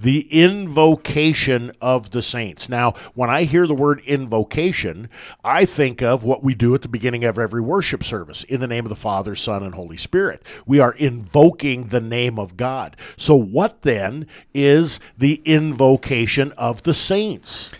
The 0.00 0.28
invocation 0.30 1.72
of 1.80 2.10
the 2.10 2.22
saints. 2.22 2.68
Now, 2.68 2.94
when 3.14 3.30
I 3.30 3.44
hear 3.44 3.66
the 3.66 3.74
word 3.74 4.00
invocation, 4.00 5.08
I 5.44 5.64
think 5.64 6.02
of 6.02 6.24
what 6.24 6.42
we 6.42 6.54
do 6.54 6.74
at 6.74 6.82
the 6.82 6.88
beginning 6.88 7.24
of 7.24 7.38
every 7.38 7.60
worship 7.60 8.04
service 8.04 8.44
in 8.44 8.60
the 8.60 8.66
name 8.66 8.84
of 8.84 8.90
the 8.90 8.96
Father, 8.96 9.34
Son, 9.34 9.62
and 9.62 9.74
Holy 9.74 9.96
Spirit. 9.96 10.42
We 10.66 10.80
are 10.80 10.92
invoking 10.92 11.88
the 11.88 12.00
name 12.00 12.38
of 12.38 12.56
God. 12.56 12.96
So, 13.16 13.34
what 13.34 13.82
then 13.82 14.26
is 14.52 15.00
the 15.18 15.40
invocation 15.44 16.52
of 16.52 16.82
the 16.82 16.94
saints? 16.94 17.70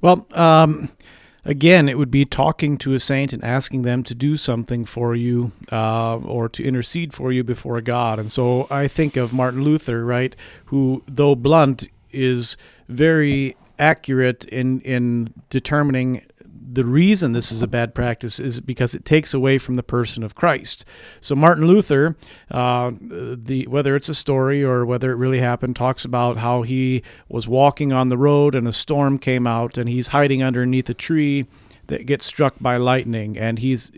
Well, 0.00 0.26
um, 0.32 0.90
again, 1.44 1.88
it 1.88 1.98
would 1.98 2.10
be 2.10 2.24
talking 2.24 2.78
to 2.78 2.94
a 2.94 2.98
saint 2.98 3.32
and 3.32 3.44
asking 3.44 3.82
them 3.82 4.02
to 4.04 4.14
do 4.14 4.36
something 4.36 4.84
for 4.84 5.14
you 5.14 5.52
uh, 5.70 6.16
or 6.16 6.48
to 6.48 6.64
intercede 6.64 7.12
for 7.12 7.32
you 7.32 7.44
before 7.44 7.80
God. 7.80 8.18
And 8.18 8.30
so 8.30 8.66
I 8.70 8.88
think 8.88 9.16
of 9.16 9.32
Martin 9.32 9.62
Luther, 9.62 10.04
right, 10.04 10.34
who, 10.66 11.02
though 11.06 11.34
blunt, 11.34 11.88
is 12.12 12.56
very 12.88 13.56
accurate 13.78 14.44
in, 14.46 14.80
in 14.82 15.34
determining 15.50 16.24
the 16.74 16.84
reason 16.84 17.32
this 17.32 17.52
is 17.52 17.62
a 17.62 17.66
bad 17.66 17.94
practice 17.94 18.40
is 18.40 18.60
because 18.60 18.94
it 18.94 19.04
takes 19.04 19.32
away 19.32 19.58
from 19.58 19.74
the 19.74 19.82
person 19.82 20.22
of 20.22 20.34
Christ. 20.34 20.84
So 21.20 21.34
Martin 21.34 21.66
Luther, 21.66 22.16
uh, 22.50 22.92
the 23.00 23.66
whether 23.68 23.94
it's 23.96 24.08
a 24.08 24.14
story 24.14 24.62
or 24.62 24.84
whether 24.84 25.10
it 25.12 25.16
really 25.16 25.40
happened, 25.40 25.76
talks 25.76 26.04
about 26.04 26.38
how 26.38 26.62
he 26.62 27.02
was 27.28 27.46
walking 27.46 27.92
on 27.92 28.08
the 28.08 28.18
road 28.18 28.54
and 28.54 28.66
a 28.66 28.72
storm 28.72 29.18
came 29.18 29.46
out 29.46 29.78
and 29.78 29.88
he's 29.88 30.08
hiding 30.08 30.42
underneath 30.42 30.90
a 30.90 30.94
tree 30.94 31.46
that 31.86 32.06
gets 32.06 32.24
struck 32.24 32.54
by 32.60 32.76
lightning. 32.76 33.38
And 33.38 33.58
he's 33.58 33.92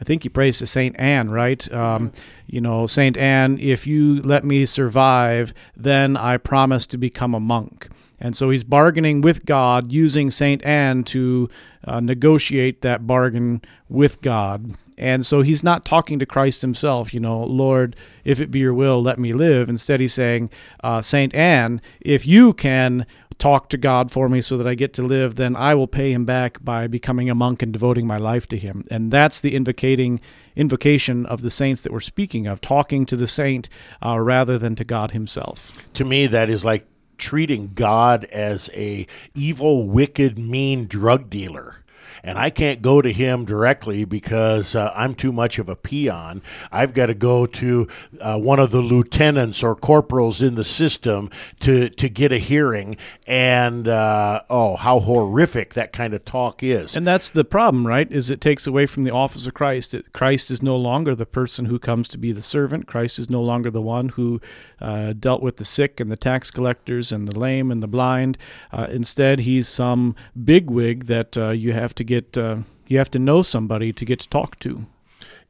i 0.00 0.04
think 0.04 0.22
he 0.22 0.28
prays 0.28 0.58
to 0.58 0.66
saint 0.66 0.98
anne 0.98 1.30
right? 1.30 1.72
Um, 1.72 2.12
you 2.46 2.60
know 2.60 2.86
saint 2.86 3.16
anne 3.16 3.58
if 3.60 3.86
you 3.86 4.22
let 4.22 4.44
me 4.44 4.66
survive 4.66 5.52
then 5.76 6.16
i 6.16 6.36
promise 6.36 6.86
to 6.86 6.98
become 6.98 7.34
a 7.34 7.40
monk 7.40 7.88
and 8.22 8.36
so 8.36 8.50
he's 8.50 8.62
bargaining 8.62 9.20
with 9.20 9.44
God, 9.44 9.92
using 9.92 10.30
St. 10.30 10.64
Anne 10.64 11.02
to 11.04 11.50
uh, 11.84 11.98
negotiate 11.98 12.80
that 12.82 13.04
bargain 13.04 13.60
with 13.88 14.22
God. 14.22 14.76
And 14.96 15.26
so 15.26 15.42
he's 15.42 15.64
not 15.64 15.84
talking 15.84 16.20
to 16.20 16.26
Christ 16.26 16.62
himself, 16.62 17.12
you 17.12 17.18
know, 17.18 17.42
Lord, 17.42 17.96
if 18.24 18.40
it 18.40 18.52
be 18.52 18.60
your 18.60 18.74
will, 18.74 19.02
let 19.02 19.18
me 19.18 19.32
live. 19.32 19.68
Instead, 19.68 19.98
he's 19.98 20.14
saying, 20.14 20.50
uh, 20.84 21.02
St. 21.02 21.34
Anne, 21.34 21.80
if 22.00 22.24
you 22.24 22.52
can 22.52 23.06
talk 23.38 23.68
to 23.70 23.76
God 23.76 24.12
for 24.12 24.28
me 24.28 24.40
so 24.40 24.56
that 24.56 24.68
I 24.68 24.76
get 24.76 24.92
to 24.94 25.02
live, 25.02 25.34
then 25.34 25.56
I 25.56 25.74
will 25.74 25.88
pay 25.88 26.12
him 26.12 26.24
back 26.24 26.62
by 26.62 26.86
becoming 26.86 27.28
a 27.28 27.34
monk 27.34 27.60
and 27.60 27.72
devoting 27.72 28.06
my 28.06 28.18
life 28.18 28.46
to 28.48 28.56
him. 28.56 28.84
And 28.88 29.10
that's 29.10 29.40
the 29.40 29.56
invocating 29.56 30.20
invocation 30.54 31.26
of 31.26 31.42
the 31.42 31.50
saints 31.50 31.82
that 31.82 31.92
we're 31.92 31.98
speaking 31.98 32.46
of, 32.46 32.60
talking 32.60 33.04
to 33.06 33.16
the 33.16 33.26
saint 33.26 33.68
uh, 34.04 34.20
rather 34.20 34.58
than 34.58 34.76
to 34.76 34.84
God 34.84 35.10
himself. 35.10 35.72
To 35.94 36.04
me, 36.04 36.28
that 36.28 36.48
is 36.48 36.64
like 36.64 36.86
treating 37.22 37.72
God 37.72 38.24
as 38.32 38.68
a 38.74 39.06
evil, 39.32 39.88
wicked, 39.88 40.40
mean 40.40 40.88
drug 40.88 41.30
dealer. 41.30 41.76
And 42.22 42.38
I 42.38 42.50
can't 42.50 42.82
go 42.82 43.02
to 43.02 43.12
him 43.12 43.44
directly 43.44 44.04
because 44.04 44.74
uh, 44.74 44.92
I'm 44.94 45.14
too 45.14 45.32
much 45.32 45.58
of 45.58 45.68
a 45.68 45.76
peon. 45.76 46.42
I've 46.70 46.94
got 46.94 47.06
to 47.06 47.14
go 47.14 47.46
to 47.46 47.88
uh, 48.20 48.38
one 48.38 48.58
of 48.58 48.70
the 48.70 48.80
lieutenants 48.80 49.62
or 49.62 49.74
corporals 49.74 50.42
in 50.42 50.54
the 50.54 50.64
system 50.64 51.30
to 51.60 51.88
to 51.88 52.08
get 52.08 52.32
a 52.32 52.38
hearing. 52.38 52.96
And 53.26 53.88
uh, 53.88 54.42
oh, 54.50 54.76
how 54.76 55.00
horrific 55.00 55.74
that 55.74 55.92
kind 55.92 56.14
of 56.14 56.24
talk 56.24 56.62
is. 56.62 56.96
And 56.96 57.06
that's 57.06 57.30
the 57.30 57.44
problem, 57.44 57.86
right? 57.86 58.10
Is 58.10 58.30
it 58.30 58.40
takes 58.40 58.66
away 58.66 58.86
from 58.86 59.04
the 59.04 59.12
office 59.12 59.46
of 59.46 59.54
Christ. 59.54 59.94
Christ 60.12 60.50
is 60.50 60.62
no 60.62 60.76
longer 60.76 61.14
the 61.14 61.26
person 61.26 61.66
who 61.66 61.78
comes 61.78 62.08
to 62.08 62.18
be 62.18 62.32
the 62.32 62.42
servant. 62.42 62.86
Christ 62.86 63.18
is 63.18 63.30
no 63.30 63.40
longer 63.40 63.70
the 63.70 63.80
one 63.82 64.10
who 64.10 64.40
uh, 64.80 65.12
dealt 65.12 65.42
with 65.42 65.56
the 65.56 65.64
sick 65.64 66.00
and 66.00 66.10
the 66.10 66.16
tax 66.16 66.50
collectors 66.50 67.12
and 67.12 67.28
the 67.28 67.38
lame 67.38 67.70
and 67.70 67.82
the 67.82 67.88
blind. 67.88 68.36
Uh, 68.72 68.86
instead, 68.90 69.40
he's 69.40 69.68
some 69.68 70.14
bigwig 70.44 71.04
that 71.04 71.36
uh, 71.36 71.50
you 71.50 71.72
have 71.72 71.94
to 71.94 72.04
get. 72.20 72.36
Uh, 72.36 72.58
you 72.86 72.98
have 72.98 73.10
to 73.10 73.18
know 73.18 73.40
somebody 73.42 73.92
to 73.92 74.04
get 74.04 74.20
to 74.20 74.28
talk 74.28 74.58
to. 74.60 74.86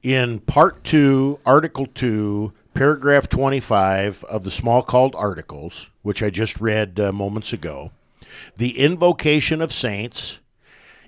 In 0.02 0.40
part 0.40 0.84
two, 0.84 1.40
article 1.44 1.86
two, 1.86 2.52
paragraph 2.74 3.28
25 3.28 4.22
of 4.24 4.44
the 4.44 4.50
Smalcald 4.50 5.14
Articles, 5.16 5.88
which 6.02 6.22
I 6.22 6.30
just 6.30 6.60
read 6.60 7.00
uh, 7.00 7.12
moments 7.12 7.52
ago, 7.52 7.90
the 8.56 8.78
invocation 8.78 9.60
of 9.60 9.72
saints 9.72 10.38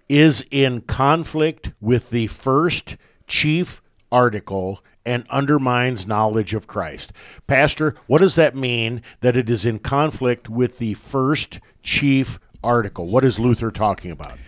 is 0.09 0.45
in 0.51 0.81
conflict 0.83 1.73
with 1.81 2.11
the 2.11 2.27
first 2.27 2.97
chief 3.27 3.81
article 4.11 4.83
and 5.07 5.27
undermines 5.31 6.07
knowledge 6.07 6.55
of 6.55 6.67
Christ. 6.67 7.13
Pastor, 7.47 7.95
what 8.07 8.21
does 8.21 8.35
that 8.35 8.57
mean 8.57 9.03
that 9.21 9.37
it 9.37 9.49
is 9.49 9.65
in 9.65 9.79
conflict 9.79 10.49
with 10.49 10.79
the 10.79 10.95
first 10.95 11.61
chief 11.83 12.39
article? 12.63 13.07
What 13.07 13.25
is 13.25 13.39
Luther 13.39 13.71
talking 13.71 14.11
about? 14.11 14.39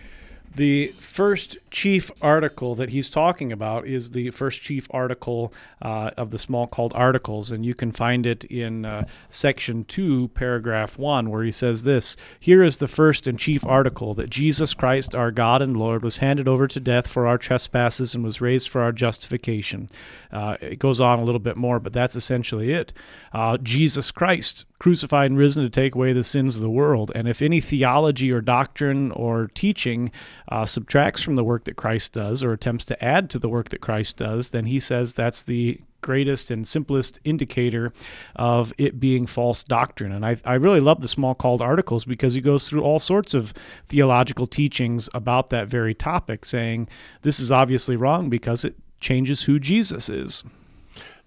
The 0.57 0.87
first 0.87 1.59
chief 1.69 2.09
article 2.19 2.73
that 2.73 2.89
he's 2.89 3.11
talking 3.11 3.51
about 3.51 3.85
is 3.85 4.09
the 4.09 4.31
first 4.31 4.63
chief 4.63 4.87
article 4.89 5.53
uh, 5.83 6.09
of 6.17 6.31
the 6.31 6.39
Smalcald 6.39 6.93
Articles, 6.95 7.51
and 7.51 7.63
you 7.63 7.75
can 7.75 7.91
find 7.91 8.25
it 8.25 8.43
in 8.45 8.83
uh, 8.83 9.05
section 9.29 9.83
2, 9.83 10.29
paragraph 10.29 10.97
1, 10.97 11.29
where 11.29 11.43
he 11.43 11.51
says 11.51 11.83
this 11.83 12.17
Here 12.39 12.63
is 12.63 12.77
the 12.77 12.87
first 12.87 13.27
and 13.27 13.37
chief 13.37 13.63
article 13.67 14.15
that 14.15 14.31
Jesus 14.31 14.73
Christ, 14.73 15.13
our 15.13 15.29
God 15.29 15.61
and 15.61 15.77
Lord, 15.77 16.03
was 16.03 16.17
handed 16.17 16.47
over 16.47 16.67
to 16.69 16.79
death 16.79 17.05
for 17.05 17.27
our 17.27 17.37
trespasses 17.37 18.15
and 18.15 18.23
was 18.23 18.41
raised 18.41 18.67
for 18.67 18.81
our 18.81 18.91
justification. 18.91 19.91
Uh, 20.31 20.57
it 20.59 20.79
goes 20.79 20.99
on 20.99 21.19
a 21.19 21.23
little 21.23 21.37
bit 21.37 21.55
more, 21.55 21.79
but 21.79 21.93
that's 21.93 22.15
essentially 22.15 22.71
it. 22.71 22.93
Uh, 23.31 23.57
Jesus 23.57 24.09
Christ, 24.09 24.65
crucified 24.79 25.29
and 25.29 25.37
risen 25.37 25.63
to 25.63 25.69
take 25.69 25.95
away 25.95 26.13
the 26.13 26.23
sins 26.23 26.55
of 26.55 26.63
the 26.63 26.69
world. 26.69 27.11
And 27.15 27.27
if 27.27 27.41
any 27.41 27.61
theology 27.61 28.31
or 28.31 28.41
doctrine 28.41 29.11
or 29.11 29.47
teaching 29.53 30.11
uh, 30.49 30.65
subtracts 30.65 31.21
from 31.21 31.35
the 31.35 31.43
work 31.43 31.65
that 31.65 31.75
Christ 31.75 32.13
does 32.13 32.43
or 32.43 32.53
attempts 32.53 32.85
to 32.85 33.03
add 33.03 33.29
to 33.31 33.39
the 33.39 33.49
work 33.49 33.69
that 33.69 33.81
Christ 33.81 34.17
does, 34.17 34.51
then 34.51 34.65
he 34.65 34.79
says 34.79 35.13
that's 35.13 35.43
the 35.43 35.81
greatest 36.01 36.51
and 36.51 36.67
simplest 36.67 37.19
indicator 37.23 37.91
of 38.35 38.71
it 38.77 38.99
being 38.99 39.25
false 39.25 39.63
doctrine. 39.63 40.11
And 40.11 40.25
I, 40.25 40.37
I 40.45 40.53
really 40.53 40.79
love 40.79 41.01
the 41.01 41.07
Smalcald 41.07 41.59
articles 41.59 42.05
because 42.05 42.33
he 42.33 42.41
goes 42.41 42.69
through 42.69 42.81
all 42.81 42.99
sorts 42.99 43.33
of 43.33 43.53
theological 43.87 44.47
teachings 44.47 45.09
about 45.13 45.49
that 45.49 45.67
very 45.67 45.93
topic, 45.93 46.45
saying 46.45 46.87
this 47.21 47.39
is 47.39 47.51
obviously 47.51 47.95
wrong 47.95 48.29
because 48.29 48.63
it 48.63 48.75
changes 48.99 49.43
who 49.43 49.59
Jesus 49.59 50.09
is. 50.09 50.43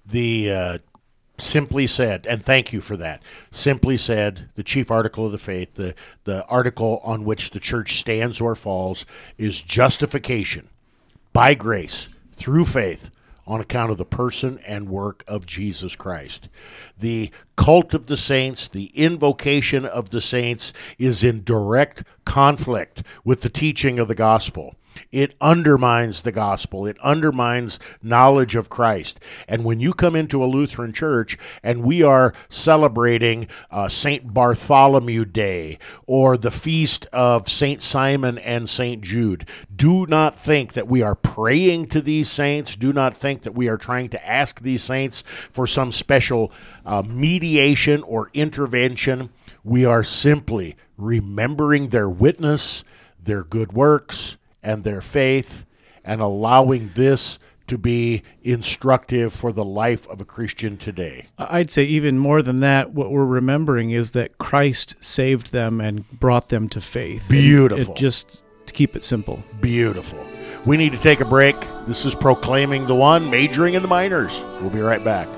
The 0.06 0.50
uh, 0.50 0.78
simply 1.40 1.86
said, 1.86 2.26
and 2.26 2.44
thank 2.44 2.72
you 2.72 2.80
for 2.80 2.96
that. 2.96 3.22
Simply 3.50 3.96
said, 3.96 4.48
the 4.54 4.62
chief 4.62 4.90
article 4.90 5.26
of 5.26 5.32
the 5.32 5.38
faith, 5.38 5.74
the, 5.74 5.94
the 6.24 6.44
article 6.46 7.00
on 7.04 7.24
which 7.24 7.50
the 7.50 7.60
church 7.60 7.98
stands 7.98 8.40
or 8.40 8.54
falls, 8.54 9.06
is 9.38 9.62
justification 9.62 10.68
by 11.32 11.54
grace 11.54 12.08
through 12.32 12.64
faith 12.64 13.10
on 13.46 13.60
account 13.60 13.90
of 13.90 13.98
the 13.98 14.04
person 14.04 14.60
and 14.64 14.88
work 14.88 15.24
of 15.26 15.44
Jesus 15.44 15.96
Christ. 15.96 16.48
The 16.98 17.30
cult 17.56 17.94
of 17.94 18.06
the 18.06 18.16
saints, 18.16 18.68
the 18.68 18.92
invocation 18.94 19.84
of 19.84 20.10
the 20.10 20.20
saints, 20.20 20.72
is 20.98 21.24
in 21.24 21.42
direct 21.42 22.04
conflict 22.24 23.02
with 23.24 23.40
the 23.40 23.48
teaching 23.48 23.98
of 23.98 24.06
the 24.06 24.14
gospel. 24.14 24.76
It 25.12 25.34
undermines 25.40 26.22
the 26.22 26.32
gospel. 26.32 26.86
It 26.86 26.98
undermines 27.00 27.78
knowledge 28.02 28.54
of 28.54 28.68
Christ. 28.68 29.18
And 29.48 29.64
when 29.64 29.80
you 29.80 29.92
come 29.92 30.14
into 30.14 30.42
a 30.42 30.46
Lutheran 30.46 30.92
church 30.92 31.38
and 31.62 31.82
we 31.82 32.02
are 32.02 32.32
celebrating 32.48 33.48
uh, 33.70 33.88
St. 33.88 34.32
Bartholomew 34.32 35.24
Day 35.24 35.78
or 36.06 36.36
the 36.36 36.50
feast 36.50 37.06
of 37.06 37.48
St. 37.48 37.82
Simon 37.82 38.38
and 38.38 38.68
St. 38.68 39.02
Jude, 39.02 39.46
do 39.74 40.06
not 40.06 40.38
think 40.38 40.74
that 40.74 40.88
we 40.88 41.02
are 41.02 41.14
praying 41.14 41.86
to 41.88 42.00
these 42.00 42.30
saints. 42.30 42.76
Do 42.76 42.92
not 42.92 43.16
think 43.16 43.42
that 43.42 43.54
we 43.54 43.68
are 43.68 43.78
trying 43.78 44.08
to 44.10 44.26
ask 44.26 44.60
these 44.60 44.82
saints 44.82 45.22
for 45.52 45.66
some 45.66 45.92
special 45.92 46.52
uh, 46.84 47.02
mediation 47.02 48.02
or 48.04 48.30
intervention. 48.34 49.30
We 49.64 49.84
are 49.84 50.04
simply 50.04 50.76
remembering 50.96 51.88
their 51.88 52.08
witness, 52.08 52.84
their 53.22 53.42
good 53.42 53.72
works, 53.72 54.36
and 54.62 54.84
their 54.84 55.00
faith 55.00 55.64
and 56.04 56.20
allowing 56.20 56.90
this 56.94 57.38
to 57.66 57.78
be 57.78 58.22
instructive 58.42 59.32
for 59.32 59.52
the 59.52 59.64
life 59.64 60.08
of 60.08 60.20
a 60.20 60.24
Christian 60.24 60.76
today. 60.76 61.26
I'd 61.38 61.70
say 61.70 61.84
even 61.84 62.18
more 62.18 62.42
than 62.42 62.60
that, 62.60 62.90
what 62.92 63.12
we're 63.12 63.24
remembering 63.24 63.90
is 63.90 64.10
that 64.12 64.38
Christ 64.38 64.96
saved 64.98 65.52
them 65.52 65.80
and 65.80 66.10
brought 66.10 66.48
them 66.48 66.68
to 66.70 66.80
faith. 66.80 67.28
Beautiful. 67.28 67.94
It 67.94 67.96
just 67.96 68.44
to 68.66 68.72
keep 68.72 68.96
it 68.96 69.04
simple. 69.04 69.42
Beautiful. 69.60 70.26
We 70.66 70.76
need 70.76 70.92
to 70.92 70.98
take 70.98 71.20
a 71.20 71.24
break. 71.24 71.56
This 71.86 72.04
is 72.04 72.14
Proclaiming 72.14 72.86
the 72.86 72.94
One, 72.94 73.30
majoring 73.30 73.74
in 73.74 73.82
the 73.82 73.88
minors. 73.88 74.36
We'll 74.60 74.70
be 74.70 74.80
right 74.80 75.02
back. 75.04 75.28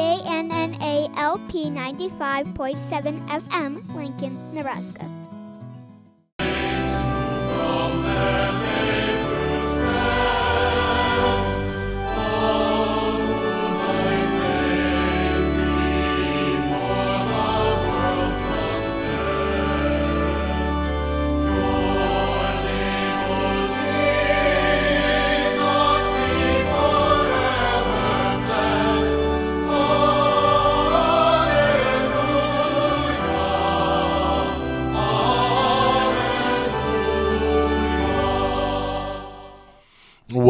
To 0.00 0.22
KNNA 0.24 1.12
LP 1.16 1.70
95.7 1.70 3.28
FM, 3.28 3.94
Lincoln, 3.94 4.36
Nebraska. 4.54 5.19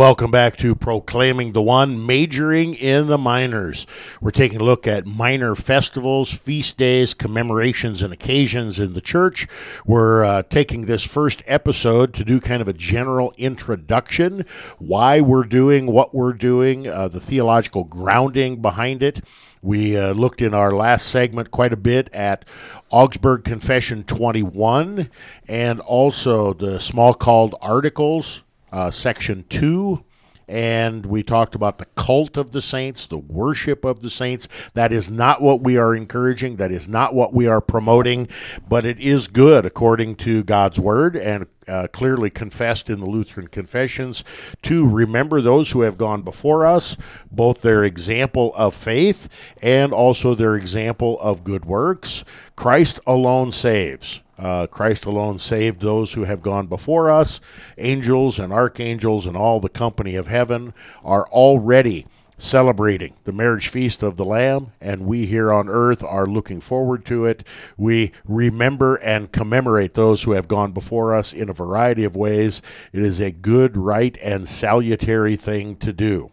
Welcome 0.00 0.30
back 0.30 0.56
to 0.56 0.74
Proclaiming 0.74 1.52
the 1.52 1.60
One, 1.60 2.06
majoring 2.06 2.72
in 2.72 3.08
the 3.08 3.18
minors. 3.18 3.86
We're 4.18 4.30
taking 4.30 4.58
a 4.58 4.64
look 4.64 4.86
at 4.86 5.04
minor 5.04 5.54
festivals, 5.54 6.32
feast 6.32 6.78
days, 6.78 7.12
commemorations, 7.12 8.00
and 8.00 8.10
occasions 8.10 8.80
in 8.80 8.94
the 8.94 9.02
church. 9.02 9.46
We're 9.84 10.24
uh, 10.24 10.42
taking 10.44 10.86
this 10.86 11.02
first 11.02 11.42
episode 11.46 12.14
to 12.14 12.24
do 12.24 12.40
kind 12.40 12.62
of 12.62 12.68
a 12.68 12.72
general 12.72 13.34
introduction, 13.36 14.46
why 14.78 15.20
we're 15.20 15.44
doing 15.44 15.84
what 15.84 16.14
we're 16.14 16.32
doing, 16.32 16.86
uh, 16.86 17.08
the 17.08 17.20
theological 17.20 17.84
grounding 17.84 18.62
behind 18.62 19.02
it. 19.02 19.22
We 19.60 19.98
uh, 19.98 20.14
looked 20.14 20.40
in 20.40 20.54
our 20.54 20.70
last 20.70 21.08
segment 21.08 21.50
quite 21.50 21.74
a 21.74 21.76
bit 21.76 22.08
at 22.14 22.46
Augsburg 22.88 23.44
Confession 23.44 24.04
21 24.04 25.10
and 25.46 25.80
also 25.80 26.54
the 26.54 26.78
Smalcald 26.78 27.52
Articles 27.60 28.40
uh, 28.72 28.90
section 28.90 29.44
2 29.48 30.04
and 30.50 31.06
we 31.06 31.22
talked 31.22 31.54
about 31.54 31.78
the 31.78 31.86
cult 31.94 32.36
of 32.36 32.50
the 32.50 32.60
saints, 32.60 33.06
the 33.06 33.16
worship 33.16 33.84
of 33.84 34.00
the 34.00 34.10
saints. 34.10 34.48
That 34.74 34.92
is 34.92 35.08
not 35.08 35.40
what 35.40 35.60
we 35.62 35.76
are 35.76 35.94
encouraging. 35.94 36.56
That 36.56 36.72
is 36.72 36.88
not 36.88 37.14
what 37.14 37.32
we 37.32 37.46
are 37.46 37.60
promoting, 37.60 38.26
but 38.68 38.84
it 38.84 38.98
is 38.98 39.28
good 39.28 39.64
according 39.64 40.16
to 40.16 40.42
God's 40.42 40.80
word 40.80 41.14
and 41.14 41.46
uh, 41.68 41.86
clearly 41.92 42.30
confessed 42.30 42.90
in 42.90 42.98
the 42.98 43.06
Lutheran 43.06 43.46
confessions 43.46 44.24
to 44.62 44.88
remember 44.88 45.40
those 45.40 45.70
who 45.70 45.82
have 45.82 45.96
gone 45.96 46.22
before 46.22 46.66
us, 46.66 46.96
both 47.30 47.60
their 47.60 47.84
example 47.84 48.52
of 48.56 48.74
faith 48.74 49.28
and 49.62 49.92
also 49.92 50.34
their 50.34 50.56
example 50.56 51.16
of 51.20 51.44
good 51.44 51.64
works. 51.64 52.24
Christ 52.56 52.98
alone 53.06 53.52
saves. 53.52 54.20
Uh, 54.40 54.66
Christ 54.66 55.04
alone 55.04 55.38
saved 55.38 55.80
those 55.80 56.14
who 56.14 56.24
have 56.24 56.40
gone 56.40 56.66
before 56.66 57.10
us. 57.10 57.40
Angels 57.76 58.38
and 58.38 58.52
archangels 58.52 59.26
and 59.26 59.36
all 59.36 59.60
the 59.60 59.68
company 59.68 60.16
of 60.16 60.28
heaven 60.28 60.72
are 61.04 61.28
already 61.28 62.06
celebrating 62.38 63.12
the 63.24 63.32
marriage 63.32 63.68
feast 63.68 64.02
of 64.02 64.16
the 64.16 64.24
Lamb, 64.24 64.72
and 64.80 65.06
we 65.06 65.26
here 65.26 65.52
on 65.52 65.68
earth 65.68 66.02
are 66.02 66.26
looking 66.26 66.58
forward 66.58 67.04
to 67.04 67.26
it. 67.26 67.46
We 67.76 68.12
remember 68.24 68.96
and 68.96 69.30
commemorate 69.30 69.92
those 69.92 70.22
who 70.22 70.32
have 70.32 70.48
gone 70.48 70.72
before 70.72 71.14
us 71.14 71.34
in 71.34 71.50
a 71.50 71.54
variety 71.54 72.04
of 72.04 72.16
ways. 72.16 72.62
It 72.94 73.02
is 73.02 73.20
a 73.20 73.30
good, 73.30 73.76
right, 73.76 74.16
and 74.22 74.48
salutary 74.48 75.36
thing 75.36 75.76
to 75.76 75.92
do. 75.92 76.30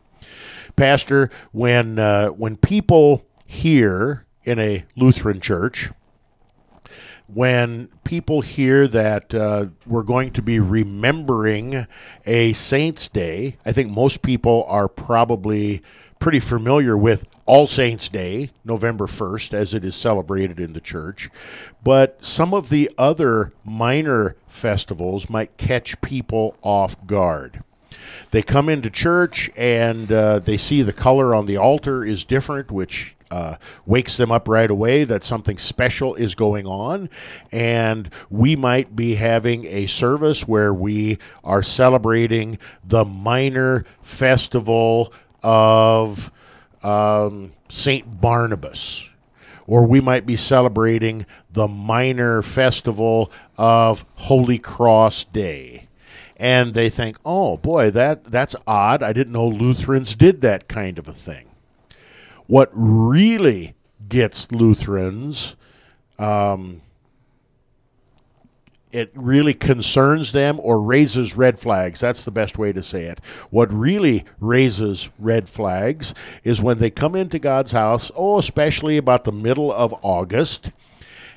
Pastor, 0.78 1.30
when 1.52 2.00
uh, 2.00 2.30
when 2.30 2.56
people 2.56 3.26
hear 3.46 4.26
in 4.44 4.60
a 4.60 4.86
Lutheran 4.96 5.42
church 5.42 5.90
when 7.28 7.90
people 8.04 8.42
hear 8.42 8.88
that 8.88 9.34
uh, 9.34 9.68
we're 9.86 10.04
going 10.04 10.32
to 10.32 10.42
be 10.42 10.60
remembering 10.60 11.86
a 12.26 12.54
Saints' 12.54 13.08
Day, 13.08 13.58
I 13.66 13.72
think 13.74 13.92
most 13.92 14.22
people 14.22 14.66
are 14.68 14.88
probably 14.88 15.82
pretty 16.20 16.40
familiar 16.40 16.98
with 16.98 17.28
All 17.46 17.68
Saints' 17.68 18.10
Day, 18.10 18.52
November 18.64 19.08
1st, 19.08 19.54
as 19.54 19.74
it 19.74 19.84
is 19.84 19.96
celebrated 19.96 20.60
in 20.60 20.74
the 20.74 20.82
church. 20.82 21.30
But 21.84 22.26
some 22.26 22.54
of 22.54 22.70
the 22.70 22.90
other 22.98 23.54
minor 23.64 24.36
festivals 24.48 25.30
might 25.30 25.58
catch 25.58 26.00
people 26.02 26.58
off 26.62 27.06
guard. 27.06 27.64
They 28.32 28.42
come 28.42 28.70
into 28.70 28.90
church 28.90 29.50
and 29.56 30.12
uh, 30.12 30.40
they 30.40 30.58
see 30.58 30.82
the 30.82 30.94
color 30.94 31.34
on 31.36 31.46
the 31.46 31.58
altar 31.58 32.06
is 32.06 32.24
different, 32.24 32.72
which 32.72 33.17
uh, 33.32 33.58
wakes 33.86 34.18
them 34.18 34.32
up 34.32 34.48
right 34.48 34.70
away 34.70 35.04
that 35.04 35.24
something 35.24 35.58
special 35.58 36.16
is 36.16 36.36
going 36.36 36.66
on. 36.66 37.10
And 37.52 38.10
we 38.30 38.56
might 38.56 38.96
be 38.96 39.16
having 39.16 39.66
a 39.66 39.88
service 39.88 40.48
where 40.48 40.74
we 40.74 41.18
are 41.44 41.64
celebrating 41.64 42.58
the 42.84 43.06
minor 43.06 43.86
festival 44.02 45.14
of 45.44 46.32
um, 46.84 47.54
St. 47.70 48.22
Barnabas. 48.22 49.08
Or 49.66 49.86
we 49.86 50.00
might 50.00 50.26
be 50.26 50.38
celebrating 50.38 51.26
the 51.52 51.68
minor 51.68 52.42
festival 52.42 53.32
of 53.58 54.06
Holy 54.16 54.60
Cross 54.60 55.26
Day. 55.26 55.88
And 56.38 56.74
they 56.74 56.90
think, 56.90 57.18
oh 57.26 57.58
boy, 57.58 57.92
that, 57.92 58.26
that's 58.26 58.56
odd. 58.66 59.04
I 59.04 59.12
didn't 59.12 59.34
know 59.34 59.48
Lutherans 59.48 60.16
did 60.16 60.42
that 60.42 60.70
kind 60.70 60.98
of 60.98 61.08
a 61.08 61.14
thing. 61.14 61.47
What 62.48 62.70
really 62.74 63.76
gets 64.08 64.52
Lutherans, 64.52 65.56
um, 66.18 66.82
it 68.92 69.12
really 69.14 69.54
concerns 69.54 70.32
them 70.32 70.60
or 70.62 70.82
raises 70.82 71.36
red 71.36 71.60
flags. 71.60 72.00
That's 72.00 72.24
the 72.24 72.32
best 72.32 72.58
way 72.58 72.72
to 72.72 72.82
say 72.82 73.04
it. 73.04 73.20
What 73.50 73.72
really 73.72 74.24
raises 74.40 75.10
red 75.20 75.50
flags 75.50 76.14
is 76.44 76.62
when 76.62 76.80
they 76.80 76.90
come 76.90 77.16
into 77.16 77.38
God's 77.38 77.74
house, 77.74 78.12
oh, 78.16 78.40
especially 78.40 78.98
about 78.98 79.26
the 79.26 79.32
middle 79.34 79.72
of 79.72 79.94
August, 80.02 80.72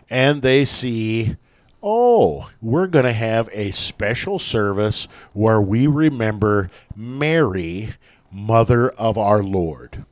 and 0.09 0.43
they 0.43 0.65
see 0.65 1.37
oh, 1.83 2.51
we're 2.61 2.87
going 2.87 3.05
to 3.05 3.13
have 3.13 3.49
a 3.53 3.71
special 3.71 4.39
service 4.39 5.09
where 5.33 5.61
we 5.61 5.87
remember 5.87 6.71
Mary, 6.95 7.95
Mother 8.31 8.91
of 8.91 9.17
our 9.17 9.43
Lord. 9.43 10.05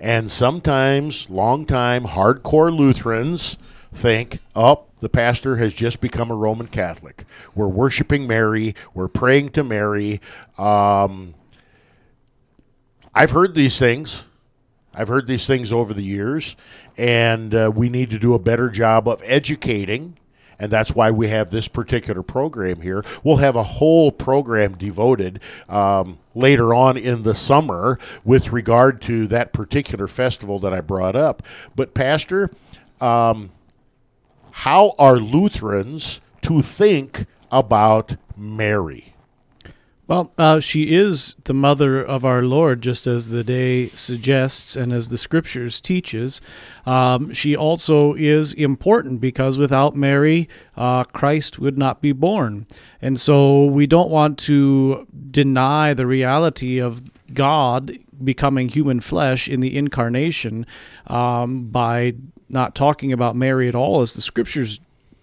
And 0.00 0.30
sometimes, 0.30 1.28
long-time 1.28 2.04
hardcore 2.04 2.74
Lutherans 2.74 3.58
think, 3.92 4.38
oh, 4.56 4.86
the 5.00 5.10
pastor 5.10 5.56
has 5.56 5.74
just 5.74 6.00
become 6.00 6.30
a 6.30 6.34
Roman 6.34 6.68
Catholic. 6.68 7.24
We're 7.54 7.68
worshiping 7.68 8.26
Mary. 8.26 8.74
We're 8.94 9.08
praying 9.08 9.50
to 9.50 9.64
Mary. 9.64 10.22
Um, 10.56 11.34
I've 13.14 13.32
heard 13.32 13.54
these 13.54 13.78
things. 13.78 14.22
I've 14.94 15.08
heard 15.08 15.26
these 15.26 15.46
things 15.46 15.70
over 15.70 15.94
the 15.94 16.02
years, 16.02 16.56
and 16.96 17.54
uh, 17.54 17.70
we 17.74 17.88
need 17.88 18.10
to 18.10 18.18
do 18.18 18.34
a 18.34 18.38
better 18.38 18.70
job 18.70 19.06
of 19.06 19.22
educating 19.24 20.16
and 20.60 20.70
that's 20.70 20.94
why 20.94 21.10
we 21.10 21.28
have 21.28 21.50
this 21.50 21.66
particular 21.66 22.22
program 22.22 22.82
here. 22.82 23.02
We'll 23.24 23.38
have 23.38 23.56
a 23.56 23.62
whole 23.62 24.12
program 24.12 24.76
devoted 24.76 25.40
um, 25.68 26.18
later 26.34 26.74
on 26.74 26.96
in 26.96 27.22
the 27.22 27.34
summer 27.34 27.98
with 28.22 28.52
regard 28.52 29.00
to 29.02 29.26
that 29.28 29.52
particular 29.52 30.06
festival 30.06 30.58
that 30.60 30.74
I 30.74 30.82
brought 30.82 31.16
up. 31.16 31.42
But, 31.74 31.94
Pastor, 31.94 32.50
um, 33.00 33.50
how 34.50 34.94
are 34.98 35.16
Lutherans 35.16 36.20
to 36.42 36.60
think 36.60 37.24
about 37.50 38.16
Mary? 38.36 39.09
Well, 40.10 40.32
uh, 40.36 40.58
she 40.58 40.92
is 40.92 41.36
the 41.44 41.54
mother 41.54 42.02
of 42.02 42.24
our 42.24 42.42
Lord, 42.42 42.82
just 42.82 43.06
as 43.06 43.28
the 43.28 43.44
day 43.44 43.90
suggests 43.90 44.74
and 44.74 44.92
as 44.92 45.08
the 45.08 45.16
scriptures 45.16 45.80
teaches. 45.80 46.40
Um, 46.84 47.32
she 47.32 47.54
also 47.54 48.14
is 48.14 48.52
important 48.54 49.20
because 49.20 49.56
without 49.56 49.94
Mary, 49.94 50.48
uh, 50.76 51.04
Christ 51.04 51.60
would 51.60 51.78
not 51.78 52.02
be 52.02 52.10
born. 52.10 52.66
And 53.00 53.20
so 53.20 53.66
we 53.66 53.86
don't 53.86 54.10
want 54.10 54.36
to 54.40 55.06
deny 55.30 55.94
the 55.94 56.08
reality 56.08 56.80
of 56.80 57.08
God 57.32 57.96
becoming 58.24 58.68
human 58.68 58.98
flesh 58.98 59.46
in 59.46 59.60
the 59.60 59.76
incarnation 59.76 60.66
um, 61.06 61.66
by 61.66 62.14
not 62.48 62.74
talking 62.74 63.12
about 63.12 63.36
Mary 63.36 63.68
at 63.68 63.76
all, 63.76 64.00
as 64.00 64.14
the 64.14 64.22
scriptures 64.22 64.80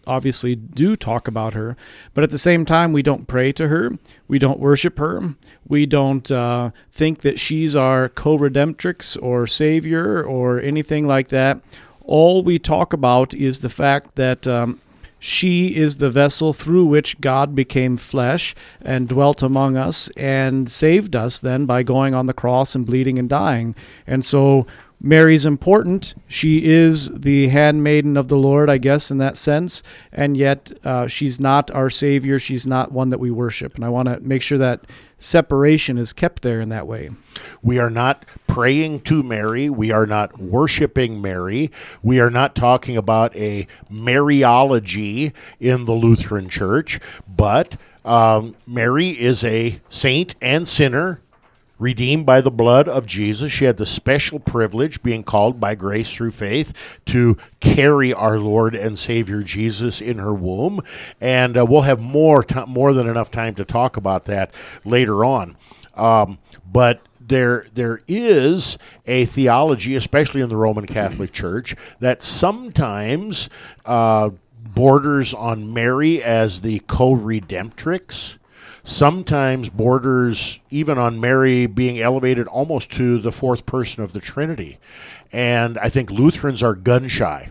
obviously 0.08 0.56
do 0.56 0.96
talk 0.96 1.28
about 1.28 1.54
her, 1.54 1.76
but 2.14 2.24
at 2.24 2.30
the 2.30 2.38
same 2.38 2.66
time, 2.66 2.94
we 2.94 3.04
don't 3.04 3.28
pray 3.28 3.52
to 3.54 3.68
her. 3.68 3.98
We 4.28 4.40
don't 4.40 4.60
worship 4.60 4.98
her. 4.98 5.36
We 5.68 5.86
don't 5.86 6.30
uh, 6.32 6.72
think 6.92 7.20
that 7.20 7.40
she's 7.40 7.76
our 7.76 8.10
co 8.10 8.38
redemptrix 8.38 9.22
or 9.22 9.46
savior 9.48 10.24
or 10.24 10.60
anything 10.60 11.08
like 11.08 11.28
that. 11.30 11.62
All 12.02 12.42
we 12.42 12.58
talk 12.58 12.94
about 12.94 13.34
is 13.34 13.60
the 13.60 13.70
fact 13.70 14.16
that. 14.16 14.48
Um, 14.48 14.82
she 15.20 15.76
is 15.76 15.98
the 15.98 16.10
vessel 16.10 16.54
through 16.54 16.86
which 16.86 17.20
God 17.20 17.56
became 17.56 17.98
flesh 17.98 18.54
and 18.82 19.10
dwelt 19.10 19.42
among 19.42 19.76
us 19.76 20.10
and 20.16 20.70
saved 20.70 21.16
us 21.16 21.40
then 21.40 21.66
by 21.66 21.82
going 21.82 22.14
on 22.14 22.28
the 22.28 22.34
cross 22.34 22.76
and 22.76 22.86
bleeding 22.86 23.18
and 23.18 23.28
dying. 23.28 23.76
And 24.06 24.24
so 24.24 24.68
Mary's 25.00 25.46
important. 25.46 26.16
She 26.28 26.66
is 26.66 27.10
the 27.10 27.50
handmaiden 27.50 28.18
of 28.18 28.30
the 28.30 28.38
Lord, 28.38 28.70
I 28.70 28.78
guess, 28.78 29.12
in 29.12 29.20
that 29.20 29.38
sense, 29.38 29.84
and 30.12 30.36
yet 30.36 30.72
uh, 30.84 31.08
she's 31.08 31.40
not 31.40 31.70
our 31.72 31.90
Savior. 31.90 32.40
She's 32.40 32.66
not 32.66 32.92
one 32.92 33.10
that 33.10 33.20
we 33.20 33.30
worship. 33.30 33.76
And 33.76 33.86
I 33.86 33.90
want 33.90 34.08
to 34.08 34.20
make 34.20 34.42
sure 34.42 34.58
that 34.58 34.86
separation 35.18 35.98
is 35.98 36.14
kept 36.14 36.42
there 36.42 36.60
in 36.60 36.70
that 36.70 36.88
way. 36.88 37.12
We 37.62 37.78
are 37.78 37.92
not 37.92 38.26
praying 38.48 39.02
to 39.02 39.22
Mary. 39.22 39.70
We 39.70 39.92
are 39.92 40.08
not 40.08 40.40
worshiping 40.40 41.22
Mary. 41.22 41.72
We 42.02 42.20
are 42.20 42.32
not 42.32 42.56
talking 42.56 42.98
about 42.98 43.36
a 43.36 43.68
Mariology 43.92 45.32
in 45.60 45.86
the 45.86 45.94
Lutheran 45.94 46.50
Church, 46.50 47.00
but 47.28 47.76
um, 48.04 48.56
Mary 48.66 49.10
is 49.10 49.44
a 49.44 49.80
saint 49.90 50.34
and 50.42 50.68
sinner 50.68 51.22
redeemed 51.80 52.26
by 52.26 52.42
the 52.42 52.52
blood 52.52 52.88
of 52.88 53.06
Jesus. 53.06 53.52
She 53.52 53.66
had 53.66 53.78
the 53.78 53.86
special 53.86 54.40
privilege, 54.40 55.04
being 55.04 55.24
called 55.24 55.60
by 55.60 55.76
grace 55.76 56.12
through 56.12 56.32
faith, 56.32 56.74
to 57.06 57.38
carry 57.60 58.14
our 58.14 58.40
Lord 58.40 58.76
and 58.76 58.98
Savior 58.98 59.44
Jesus 59.44 60.02
in 60.02 60.18
her 60.18 60.34
womb. 60.34 60.82
And 61.22 61.58
uh, 61.58 61.66
we'll 61.66 61.82
have 61.82 62.00
more 62.00 62.44
t- 62.44 62.66
more 62.68 62.94
than 62.94 63.08
enough 63.08 63.32
time 63.32 63.56
to 63.56 63.66
talk 63.66 63.98
about 63.98 64.26
that 64.26 64.54
later 64.84 65.24
on. 65.24 65.58
Um, 65.96 66.38
but 66.72 67.02
there 67.20 67.66
there 67.74 68.02
is 68.08 68.78
a 69.06 69.26
theology, 69.26 69.96
especially 69.96 70.42
in 70.42 70.50
the 70.50 70.56
Roman 70.56 70.86
Catholic 70.86 71.34
Church, 71.34 71.76
that 72.00 72.24
sometimes 72.24 73.50
uh, 73.86 74.30
borders 74.74 75.34
on 75.34 75.74
Mary 75.74 76.24
as 76.24 76.62
the 76.62 76.80
co-redemptrix 76.88 78.37
sometimes 78.88 79.68
borders 79.68 80.60
even 80.70 80.98
on 80.98 81.20
Mary 81.20 81.66
being 81.66 82.00
elevated 82.00 82.48
almost 82.48 82.90
to 82.94 83.20
the 83.20 83.34
fourth 83.34 83.66
person 83.66 84.02
of 84.02 84.14
the 84.14 84.22
Trinity. 84.22 84.80
And 85.32 85.78
I 85.78 85.90
think 85.90 86.10
Lutherans 86.10 86.64
are 86.64 86.74
gun 86.74 87.10
shy. 87.10 87.50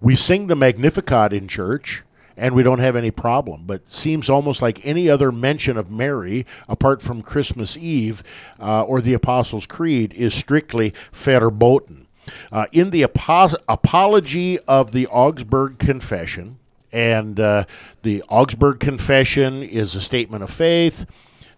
We 0.00 0.14
sing 0.14 0.46
the 0.46 0.56
Magnificat 0.56 1.32
in 1.32 1.48
church, 1.48 2.04
and 2.36 2.54
we 2.54 2.62
don't 2.62 2.78
have 2.78 2.94
any 2.94 3.10
problem. 3.10 3.64
But 3.66 3.90
seems 3.90 4.28
almost 4.28 4.60
like 4.60 4.84
any 4.84 5.08
other 5.08 5.32
mention 5.32 5.78
of 5.78 5.90
Mary, 5.90 6.46
apart 6.68 7.00
from 7.00 7.22
Christmas 7.22 7.76
Eve 7.76 8.22
uh, 8.60 8.82
or 8.84 9.00
the 9.00 9.14
Apostles' 9.14 9.66
Creed, 9.66 10.12
is 10.12 10.34
strictly 10.34 10.92
verboten. 11.12 12.06
Uh, 12.52 12.66
in 12.70 12.90
the 12.90 13.02
apo- 13.02 13.56
apology 13.66 14.58
of 14.60 14.92
the 14.92 15.06
Augsburg 15.06 15.78
Confession, 15.78 16.59
and 16.92 17.38
uh, 17.38 17.64
the 18.02 18.22
Augsburg 18.28 18.80
Confession 18.80 19.62
is 19.62 19.94
a 19.94 20.00
statement 20.00 20.42
of 20.42 20.50
faith. 20.50 21.06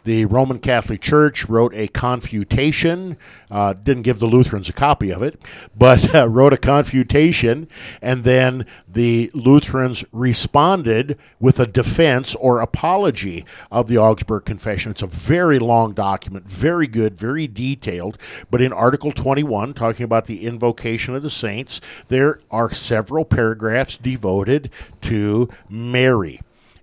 The 0.05 0.25
Roman 0.25 0.59
Catholic 0.59 1.01
Church 1.01 1.49
wrote 1.49 1.73
a 1.75 1.87
confutation, 1.89 3.17
uh, 3.51 3.73
didn't 3.75 4.03
give 4.03 4.19
the 4.19 4.27
Lutherans 4.27 4.69
a 4.69 4.73
copy 4.73 5.13
of 5.13 5.23
it, 5.23 5.41
but 5.77 6.15
uh, 6.15 6.29
wrote 6.29 6.53
a 6.53 6.57
confutation, 6.57 7.69
and 8.01 8.25
then 8.25 8.67
the 8.89 9.31
Lutherans 9.33 10.05
responded 10.11 11.19
with 11.39 11.61
a 11.61 11.67
defense 11.67 12.35
or 12.35 12.61
apology 12.61 13.45
of 13.71 13.87
the 13.87 13.99
Augsburg 13.99 14.45
Confession. 14.45 14.91
It's 14.91 15.03
a 15.03 15.07
very 15.07 15.61
long 15.61 15.93
document, 15.93 16.51
very 16.51 16.89
good, 16.89 17.17
very 17.17 17.47
detailed, 17.47 18.19
but 18.51 18.61
in 18.61 18.73
Article 18.73 19.13
21, 19.13 19.73
talking 19.75 20.05
about 20.05 20.25
the 20.25 20.45
invocation 20.45 21.15
of 21.15 21.23
the 21.23 21.31
saints, 21.31 21.81
there 22.09 22.41
are 22.51 22.75
several 22.75 23.25
paragraphs 23.25 23.97
devoted 23.97 24.71
to 25.03 25.49
Mary 25.69 26.41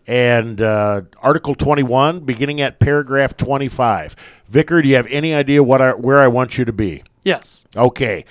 and 0.08 0.62
uh, 0.62 1.02
Article 1.22 1.56
21, 1.56 2.22
beginning 2.22 2.62
at 2.62 2.80
paragraph 2.80 3.38
25. 3.38 4.16
Vicar, 4.48 4.82
do 4.82 4.88
you 4.88 4.96
have 4.96 5.08
any 5.08 5.34
idea 5.34 5.64
what 5.64 5.82
I, 5.82 5.94
where 5.94 6.20
I 6.20 6.28
want 6.28 6.58
you 6.58 6.66
to 6.66 6.74
be? 6.74 7.04
Yes. 7.24 7.64
Okay, 7.76 8.26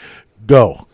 go. 0.46 0.86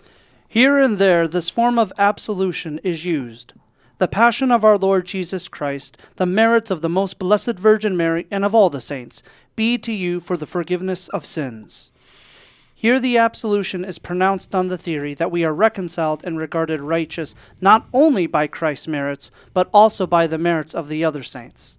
Here 0.46 0.78
and 0.78 0.98
there, 0.98 1.26
this 1.26 1.50
form 1.50 1.78
of 1.78 1.92
absolution 1.98 2.78
is 2.84 3.04
used. 3.04 3.54
The 3.98 4.08
passion 4.08 4.50
of 4.50 4.64
our 4.64 4.76
Lord 4.76 5.06
Jesus 5.06 5.48
Christ, 5.48 5.96
the 6.16 6.26
merits 6.26 6.70
of 6.70 6.82
the 6.82 6.88
most 6.88 7.18
blessed 7.18 7.58
Virgin 7.58 7.96
Mary, 7.96 8.26
and 8.30 8.44
of 8.44 8.54
all 8.54 8.70
the 8.70 8.80
saints, 8.80 9.22
be 9.56 9.78
to 9.78 9.92
you 9.92 10.20
for 10.20 10.36
the 10.36 10.46
forgiveness 10.46 11.08
of 11.08 11.24
sins. 11.24 11.92
Here 12.84 13.00
the 13.00 13.16
absolution 13.16 13.82
is 13.82 13.98
pronounced 13.98 14.54
on 14.54 14.68
the 14.68 14.76
theory 14.76 15.14
that 15.14 15.30
we 15.30 15.42
are 15.42 15.54
reconciled 15.54 16.22
and 16.22 16.38
regarded 16.38 16.82
righteous 16.82 17.34
not 17.58 17.86
only 17.94 18.26
by 18.26 18.46
Christ's 18.46 18.86
merits, 18.86 19.30
but 19.54 19.70
also 19.72 20.06
by 20.06 20.26
the 20.26 20.36
merits 20.36 20.74
of 20.74 20.88
the 20.88 21.02
other 21.02 21.22
saints. 21.22 21.78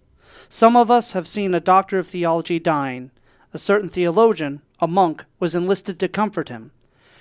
Some 0.50 0.76
of 0.76 0.90
us 0.90 1.12
have 1.12 1.28
seen 1.28 1.54
a 1.54 1.60
doctor 1.60 2.00
of 2.00 2.08
theology 2.08 2.58
dying. 2.58 3.12
A 3.54 3.60
certain 3.60 3.90
theologian, 3.90 4.64
a 4.80 4.88
monk, 4.88 5.26
was 5.40 5.54
enlisted 5.54 6.00
to 6.00 6.08
comfort 6.08 6.50
him. 6.50 6.72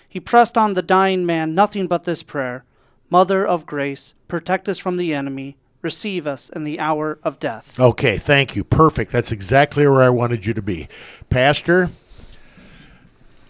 He 0.08 0.18
pressed 0.18 0.56
on 0.56 0.72
the 0.72 0.80
dying 0.80 1.26
man 1.26 1.54
nothing 1.54 1.86
but 1.86 2.04
this 2.04 2.22
prayer 2.22 2.64
Mother 3.10 3.46
of 3.46 3.66
grace, 3.66 4.14
protect 4.28 4.66
us 4.66 4.78
from 4.78 4.96
the 4.96 5.12
enemy, 5.12 5.58
receive 5.82 6.26
us 6.26 6.48
in 6.48 6.64
the 6.64 6.80
hour 6.80 7.18
of 7.22 7.38
death. 7.38 7.78
Okay, 7.78 8.16
thank 8.16 8.56
you. 8.56 8.64
Perfect. 8.64 9.12
That's 9.12 9.30
exactly 9.30 9.86
where 9.86 10.00
I 10.00 10.08
wanted 10.08 10.46
you 10.46 10.54
to 10.54 10.62
be. 10.62 10.88
Pastor, 11.28 11.90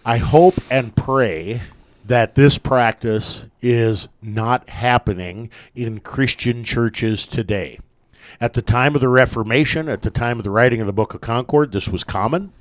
I 0.07 0.17
hope 0.17 0.53
and 0.69 0.95
pray 0.95 1.63
that 2.05 2.35
this 2.35 2.59
practice 2.59 3.45
is 3.59 4.07
not 4.21 4.69
happening 4.69 5.49
in 5.73 5.99
Christian 5.99 6.63
churches 6.63 7.25
today. 7.25 7.79
At 8.39 8.53
the 8.53 8.61
time 8.61 8.93
of 8.93 9.01
the 9.01 9.09
Reformation, 9.09 9.89
at 9.89 10.03
the 10.03 10.11
time 10.11 10.37
of 10.37 10.43
the 10.43 10.51
writing 10.51 10.79
of 10.79 10.85
the 10.85 10.93
Book 10.93 11.15
of 11.15 11.21
Concord, 11.21 11.71
this 11.71 11.89
was 11.89 12.03
common. 12.03 12.53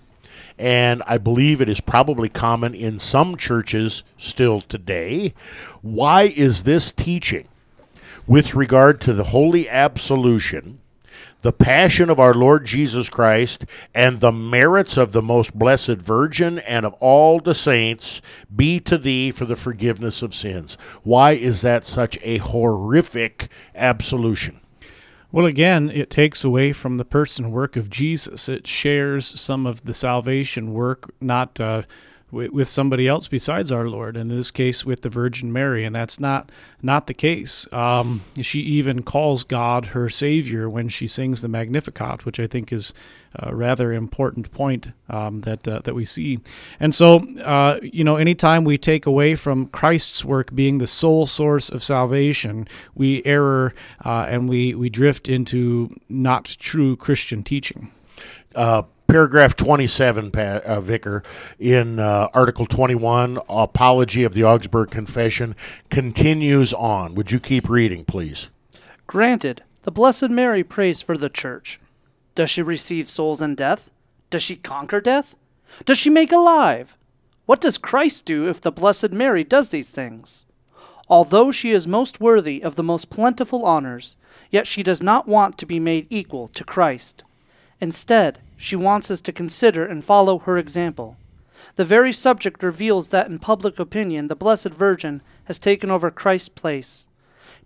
And 0.58 1.02
I 1.06 1.18
believe 1.18 1.60
it 1.60 1.68
is 1.68 1.82
probably 1.82 2.30
common 2.30 2.74
in 2.74 2.98
some 2.98 3.36
churches 3.36 4.04
still 4.16 4.62
today. 4.62 5.34
Why 5.82 6.32
is 6.34 6.62
this 6.62 6.92
teaching 6.92 7.48
with 8.26 8.54
regard 8.54 9.02
to 9.02 9.12
the 9.12 9.24
holy 9.24 9.68
absolution 9.68 10.80
the 11.44 11.52
passion 11.52 12.08
of 12.08 12.18
our 12.18 12.32
Lord 12.32 12.64
Jesus 12.64 13.10
Christ, 13.10 13.66
and 13.94 14.20
the 14.20 14.32
merits 14.32 14.96
of 14.96 15.12
the 15.12 15.20
most 15.20 15.52
blessed 15.52 15.98
Virgin 15.98 16.58
and 16.60 16.86
of 16.86 16.94
all 17.00 17.38
the 17.38 17.54
saints 17.54 18.22
be 18.56 18.80
to 18.80 18.96
thee 18.96 19.30
for 19.30 19.44
the 19.44 19.54
forgiveness 19.54 20.22
of 20.22 20.34
sins. 20.34 20.78
Why 21.02 21.32
is 21.32 21.60
that 21.60 21.84
such 21.84 22.18
a 22.22 22.38
horrific 22.38 23.48
absolution? 23.74 24.62
Well, 25.30 25.44
again, 25.44 25.90
it 25.90 26.08
takes 26.08 26.44
away 26.44 26.72
from 26.72 26.96
the 26.96 27.04
person 27.04 27.50
work 27.50 27.76
of 27.76 27.90
Jesus. 27.90 28.48
It 28.48 28.66
shares 28.66 29.26
some 29.26 29.66
of 29.66 29.84
the 29.84 29.92
salvation 29.92 30.72
work, 30.72 31.12
not. 31.20 31.60
Uh, 31.60 31.82
with 32.34 32.68
somebody 32.68 33.08
else 33.08 33.28
besides 33.28 33.72
our 33.72 33.88
Lord, 33.88 34.16
and 34.16 34.30
in 34.30 34.36
this 34.36 34.50
case 34.50 34.84
with 34.84 35.02
the 35.02 35.08
Virgin 35.08 35.52
Mary, 35.52 35.84
and 35.84 35.94
that's 35.94 36.20
not 36.20 36.50
not 36.82 37.06
the 37.06 37.14
case. 37.14 37.72
Um, 37.72 38.22
she 38.42 38.60
even 38.60 39.02
calls 39.02 39.44
God 39.44 39.86
her 39.86 40.08
Savior 40.08 40.68
when 40.68 40.88
she 40.88 41.06
sings 41.06 41.40
the 41.40 41.48
Magnificat, 41.48 42.26
which 42.26 42.38
I 42.38 42.46
think 42.46 42.72
is 42.72 42.92
a 43.36 43.54
rather 43.54 43.92
important 43.92 44.50
point 44.52 44.90
um, 45.08 45.40
that 45.42 45.66
uh, 45.66 45.80
that 45.84 45.94
we 45.94 46.04
see. 46.04 46.40
And 46.78 46.94
so, 46.94 47.18
uh, 47.40 47.80
you 47.82 48.04
know, 48.04 48.16
anytime 48.16 48.64
we 48.64 48.78
take 48.78 49.06
away 49.06 49.34
from 49.34 49.66
Christ's 49.66 50.24
work 50.24 50.54
being 50.54 50.78
the 50.78 50.86
sole 50.86 51.26
source 51.26 51.70
of 51.70 51.82
salvation, 51.82 52.68
we 52.94 53.24
error 53.24 53.74
uh, 54.04 54.26
and 54.28 54.48
we 54.48 54.74
we 54.74 54.90
drift 54.90 55.28
into 55.28 55.94
not 56.08 56.44
true 56.44 56.96
Christian 56.96 57.42
teaching. 57.42 57.90
Uh, 58.54 58.82
paragraph 59.06 59.56
27, 59.56 60.30
uh, 60.34 60.80
Vicar, 60.80 61.22
in 61.58 61.98
uh, 61.98 62.28
Article 62.34 62.66
21, 62.66 63.38
Apology 63.48 64.24
of 64.24 64.34
the 64.34 64.44
Augsburg 64.44 64.90
Confession, 64.90 65.54
continues 65.90 66.72
on. 66.72 67.14
Would 67.14 67.30
you 67.30 67.40
keep 67.40 67.68
reading, 67.68 68.04
please? 68.04 68.48
Granted, 69.06 69.62
the 69.82 69.92
Blessed 69.92 70.30
Mary 70.30 70.64
prays 70.64 71.02
for 71.02 71.16
the 71.16 71.28
Church. 71.28 71.78
Does 72.34 72.50
she 72.50 72.62
receive 72.62 73.08
souls 73.08 73.40
in 73.40 73.54
death? 73.54 73.90
Does 74.30 74.42
she 74.42 74.56
conquer 74.56 75.00
death? 75.00 75.36
Does 75.84 75.98
she 75.98 76.10
make 76.10 76.32
alive? 76.32 76.96
What 77.46 77.60
does 77.60 77.78
Christ 77.78 78.24
do 78.24 78.48
if 78.48 78.60
the 78.60 78.72
Blessed 78.72 79.12
Mary 79.12 79.44
does 79.44 79.68
these 79.68 79.90
things? 79.90 80.46
Although 81.08 81.50
she 81.50 81.72
is 81.72 81.86
most 81.86 82.20
worthy 82.20 82.62
of 82.62 82.76
the 82.76 82.82
most 82.82 83.10
plentiful 83.10 83.64
honors, 83.66 84.16
yet 84.50 84.66
she 84.66 84.82
does 84.82 85.02
not 85.02 85.28
want 85.28 85.58
to 85.58 85.66
be 85.66 85.78
made 85.78 86.06
equal 86.08 86.48
to 86.48 86.64
Christ. 86.64 87.22
Instead, 87.80 88.38
she 88.56 88.76
wants 88.76 89.10
us 89.10 89.20
to 89.22 89.32
consider 89.32 89.84
and 89.84 90.04
follow 90.04 90.38
her 90.40 90.58
example. 90.58 91.16
The 91.76 91.84
very 91.84 92.12
subject 92.12 92.62
reveals 92.62 93.08
that 93.08 93.26
in 93.26 93.38
public 93.38 93.78
opinion 93.78 94.28
the 94.28 94.36
Blessed 94.36 94.68
Virgin 94.68 95.22
has 95.44 95.58
taken 95.58 95.90
over 95.90 96.10
Christ's 96.10 96.48
place. 96.48 97.06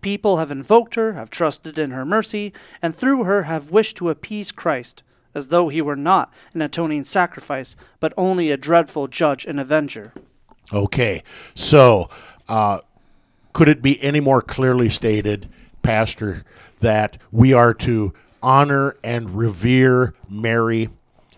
People 0.01 0.39
have 0.39 0.51
invoked 0.51 0.95
her, 0.95 1.15
have 1.15 1.31
trusted 1.31 1.79
in 1.79 1.91
her 1.91 2.05
mercy, 2.05 2.53
and 2.81 2.95
through 2.95 3.25
her 3.25 3.45
have 3.45 3.71
wished 3.71 3.97
to 3.97 4.09
appease 4.09 4.53
Christ, 4.53 5.03
as 5.35 5.49
though 5.49 5.69
he 5.69 5.83
were 5.83 5.97
not 5.97 6.33
an 6.55 6.63
atoning 6.63 7.05
sacrifice, 7.05 7.77
but 8.01 8.13
only 8.17 8.51
a 8.51 8.57
dreadful 8.57 9.09
judge 9.09 9.45
and 9.45 9.59
avenger. 9.59 10.13
Okay, 10.73 11.23
so 11.55 12.09
uh, 12.49 12.79
could 13.53 13.69
it 13.69 13.83
be 13.83 14.01
any 14.03 14.21
more 14.21 14.41
clearly 14.41 14.89
stated, 14.89 15.49
Pastor, 15.83 16.45
that 16.81 17.19
we 17.33 17.53
are 17.53 17.75
to 17.75 18.13
honor 18.43 18.97
and 19.03 19.37
revere 19.37 20.15
Mary 20.29 20.91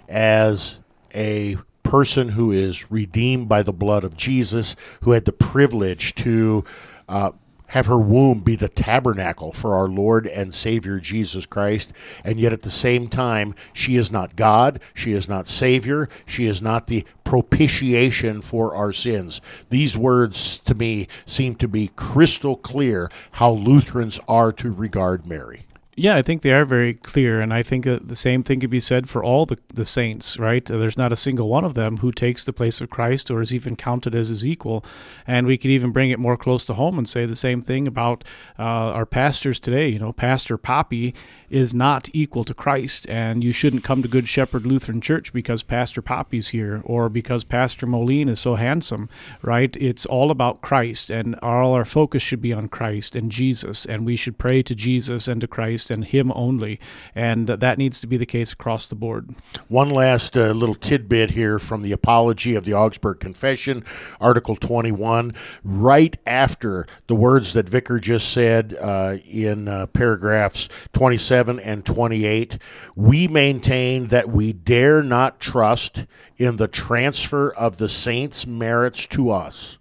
as 0.09 0.79
a 1.15 1.57
person 1.83 2.31
who 2.31 2.53
is 2.53 2.91
redeemed 2.91 3.49
by 3.49 3.63
the 3.63 3.73
blood 3.73 4.05
of 4.05 4.17
Jesus, 4.17 4.77
who 5.03 5.13
had 5.13 5.25
the 5.25 5.33
privilege 5.33 6.15
to 6.15 6.65
uh, 7.09 7.33
have 7.71 7.87
her 7.87 7.99
womb 7.99 8.41
be 8.41 8.57
the 8.57 8.69
tabernacle 8.69 9.53
for 9.53 9.75
our 9.77 9.89
Lord 9.89 10.27
and 10.27 10.55
Savior 10.55 10.99
Jesus 10.99 11.47
Christ. 11.47 11.93
And 12.25 12.41
yet 12.41 12.53
at 12.53 12.63
the 12.63 12.71
same 12.71 13.09
time, 13.09 13.55
she 13.73 13.97
is 13.97 14.11
not 14.11 14.37
God, 14.37 14.81
she 14.93 15.13
is 15.13 15.29
not 15.29 15.49
Savior, 15.49 16.09
she 16.27 16.47
is 16.47 16.61
not 16.61 16.89
the 16.89 17.05
propitiation 17.23 18.43
for 18.43 18.75
our 18.75 18.93
sins. 18.93 19.41
These 19.69 19.97
words 19.97 20.59
to 20.65 20.75
me 20.75 21.07
seem 21.27 21.55
to 21.57 21.69
be 21.69 21.93
crystal 21.95 22.57
clear 22.57 23.09
how 23.33 23.53
Lutherans 23.53 24.19
are 24.27 24.53
to 24.53 24.73
regard 24.73 25.27
Mary. 25.27 25.67
Yeah, 26.03 26.17
I 26.17 26.23
think 26.23 26.41
they 26.41 26.55
are 26.55 26.65
very 26.65 26.95
clear, 26.95 27.43
and 27.43 27.53
I 27.53 27.63
think 27.63 27.85
the 27.85 28.17
same 28.17 28.43
thing 28.43 28.61
could 28.61 28.71
be 28.71 28.81
said 28.81 29.07
for 29.07 29.23
all 29.23 29.45
the, 29.45 29.59
the 29.69 29.85
saints, 29.85 30.39
right? 30.39 30.65
There's 30.65 30.97
not 30.97 31.13
a 31.13 31.17
single 31.17 31.47
one 31.47 31.63
of 31.63 31.75
them 31.75 31.99
who 31.99 32.11
takes 32.11 32.43
the 32.43 32.55
place 32.55 32.81
of 32.81 32.89
Christ 32.89 33.31
or 33.31 33.43
is 33.43 33.53
even 33.53 33.77
counted 33.77 34.15
as 34.15 34.31
his 34.31 34.47
equal. 34.47 34.83
And 35.27 35.47
we 35.47 35.59
could 35.59 35.71
even 35.71 35.91
bring 35.91 36.11
it 36.11 36.19
more 36.19 36.39
close 36.39 36.65
to 36.65 36.75
home 36.75 36.97
and 36.97 37.07
say 37.07 37.27
the 37.27 37.37
same 37.37 37.61
thing 37.61 37.87
about 37.87 38.25
uh, 38.59 38.63
our 38.63 39.05
pastors 39.05 39.61
today. 39.61 39.89
You 39.89 39.99
know, 39.99 40.13
Pastor 40.13 40.57
Poppy 40.57 41.15
is 41.51 41.75
not 41.75 42.09
equal 42.15 42.45
to 42.45 42.55
Christ, 42.55 43.07
and 43.11 43.43
you 43.43 43.53
shouldn't 43.53 43.85
come 43.85 44.03
to 44.03 44.09
Good 44.09 44.29
Shepherd 44.29 44.65
Lutheran 44.65 45.01
Church 45.01 45.33
because 45.33 45.63
Pastor 45.65 46.01
Poppy's 46.01 46.49
here 46.49 46.81
or 46.85 47.09
because 47.09 47.43
Pastor 47.43 47.87
Moline 47.87 48.29
is 48.29 48.39
so 48.39 48.55
handsome, 48.55 49.11
right? 49.43 49.77
It's 49.77 50.07
all 50.07 50.31
about 50.31 50.63
Christ, 50.63 51.11
and 51.11 51.35
all 51.43 51.75
our 51.75 51.85
focus 51.85 52.23
should 52.23 52.41
be 52.41 52.53
on 52.53 52.69
Christ 52.69 53.17
and 53.17 53.31
Jesus, 53.31 53.85
and 53.85 54.07
we 54.07 54.15
should 54.15 54.39
pray 54.39 54.63
to 54.63 54.75
Jesus 54.77 55.27
and 55.27 55.41
to 55.41 55.49
Christ 55.49 55.89
And 55.91 56.05
Him 56.05 56.32
only, 56.34 56.80
and 57.14 57.47
that 57.47 57.78
needs 57.78 58.01
to 58.01 58.07
be 58.07 58.16
the 58.16 58.26
case 58.26 58.53
across 58.53 58.88
the 58.88 58.95
board. 58.95 59.34
One 59.68 59.91
last 59.91 60.36
uh, 60.36 60.53
little 60.53 60.74
tidbit 60.74 61.30
here 61.30 61.59
from 61.59 61.82
the 61.82 61.93
Apology 61.93 62.55
of 62.55 62.64
the 62.64 62.74
Augsburg 62.74 63.20
Confession, 63.20 63.84
Article 64.20 64.57
21, 64.57 65.34
right 65.64 66.16
after 66.26 66.86
the 67.07 67.14
words 67.14 67.53
that 67.53 67.68
Vicar 67.68 67.99
just 67.99 68.30
said 68.32 68.76
uh, 68.80 69.16
in 69.28 69.68
uh, 69.68 69.86
paragraphs 69.86 70.68
27 70.93 71.59
and 71.61 71.84
28. 71.84 72.59
We 72.97 73.28
maintain 73.28 74.09
that 74.09 74.28
we 74.28 74.53
dare 74.53 75.03
not 75.03 75.41
trust 75.41 76.07
in 76.36 76.57
the 76.57 76.68
transfer 76.68 77.51
of 77.53 77.76
the 77.76 77.88
saints' 77.88 78.47
merits 78.47 79.07
to 79.09 79.30
us, 79.30 79.78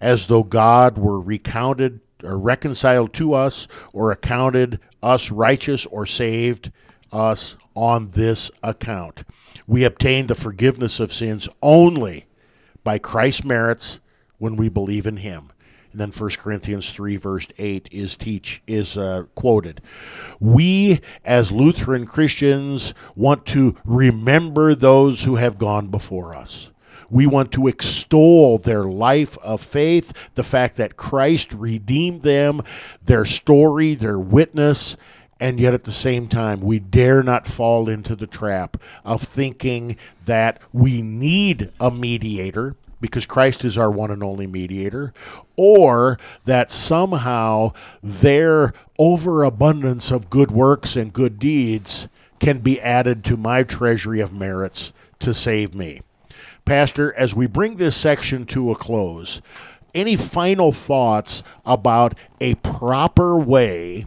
as 0.00 0.26
though 0.26 0.42
God 0.42 0.98
were 0.98 1.20
recounted 1.20 2.00
or 2.22 2.38
reconciled 2.38 3.12
to 3.14 3.34
us 3.34 3.66
or 3.92 4.12
accounted 4.12 4.78
us 5.02 5.30
righteous 5.30 5.86
or 5.86 6.06
saved 6.06 6.70
us 7.10 7.56
on 7.74 8.10
this 8.10 8.50
account. 8.62 9.24
We 9.66 9.84
obtain 9.84 10.26
the 10.26 10.34
forgiveness 10.34 11.00
of 11.00 11.12
sins 11.12 11.48
only 11.62 12.26
by 12.84 12.98
Christ's 12.98 13.44
merits 13.44 14.00
when 14.38 14.56
we 14.56 14.68
believe 14.68 15.06
in 15.06 15.18
him. 15.18 15.52
And 15.92 16.00
then 16.00 16.10
1 16.10 16.30
Corinthians 16.38 16.90
3 16.90 17.16
verse 17.16 17.46
8 17.58 17.88
is 17.92 18.16
teach 18.16 18.62
is 18.66 18.96
uh, 18.96 19.24
quoted. 19.34 19.82
We 20.40 21.00
as 21.24 21.52
Lutheran 21.52 22.06
Christians 22.06 22.94
want 23.14 23.44
to 23.46 23.76
remember 23.84 24.74
those 24.74 25.24
who 25.24 25.36
have 25.36 25.58
gone 25.58 25.88
before 25.88 26.34
us. 26.34 26.70
We 27.12 27.26
want 27.26 27.52
to 27.52 27.68
extol 27.68 28.56
their 28.56 28.84
life 28.84 29.36
of 29.38 29.60
faith, 29.60 30.30
the 30.34 30.42
fact 30.42 30.76
that 30.76 30.96
Christ 30.96 31.52
redeemed 31.52 32.22
them, 32.22 32.62
their 33.04 33.26
story, 33.26 33.94
their 33.94 34.18
witness, 34.18 34.96
and 35.38 35.60
yet 35.60 35.74
at 35.74 35.84
the 35.84 35.92
same 35.92 36.26
time, 36.26 36.62
we 36.62 36.78
dare 36.78 37.22
not 37.22 37.46
fall 37.46 37.86
into 37.86 38.16
the 38.16 38.26
trap 38.26 38.78
of 39.04 39.22
thinking 39.22 39.98
that 40.24 40.58
we 40.72 41.02
need 41.02 41.70
a 41.78 41.90
mediator 41.90 42.76
because 42.98 43.26
Christ 43.26 43.62
is 43.62 43.76
our 43.76 43.90
one 43.90 44.10
and 44.10 44.22
only 44.22 44.46
mediator, 44.46 45.12
or 45.54 46.18
that 46.46 46.70
somehow 46.70 47.72
their 48.02 48.72
overabundance 48.98 50.10
of 50.10 50.30
good 50.30 50.50
works 50.50 50.96
and 50.96 51.12
good 51.12 51.38
deeds 51.38 52.08
can 52.38 52.60
be 52.60 52.80
added 52.80 53.22
to 53.24 53.36
my 53.36 53.64
treasury 53.64 54.20
of 54.20 54.32
merits 54.32 54.94
to 55.18 55.34
save 55.34 55.74
me. 55.74 56.00
Pastor, 56.64 57.12
as 57.14 57.34
we 57.34 57.46
bring 57.46 57.76
this 57.76 57.96
section 57.96 58.46
to 58.46 58.70
a 58.70 58.74
close, 58.74 59.42
any 59.94 60.16
final 60.16 60.72
thoughts 60.72 61.42
about 61.64 62.14
a 62.40 62.54
proper 62.56 63.36
way 63.36 64.06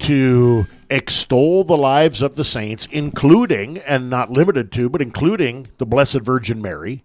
to 0.00 0.66
extol 0.90 1.64
the 1.64 1.76
lives 1.76 2.22
of 2.22 2.36
the 2.36 2.44
saints, 2.44 2.86
including, 2.90 3.78
and 3.78 4.10
not 4.10 4.30
limited 4.30 4.70
to, 4.72 4.88
but 4.88 5.00
including 5.00 5.68
the 5.78 5.86
Blessed 5.86 6.20
Virgin 6.20 6.60
Mary, 6.60 7.02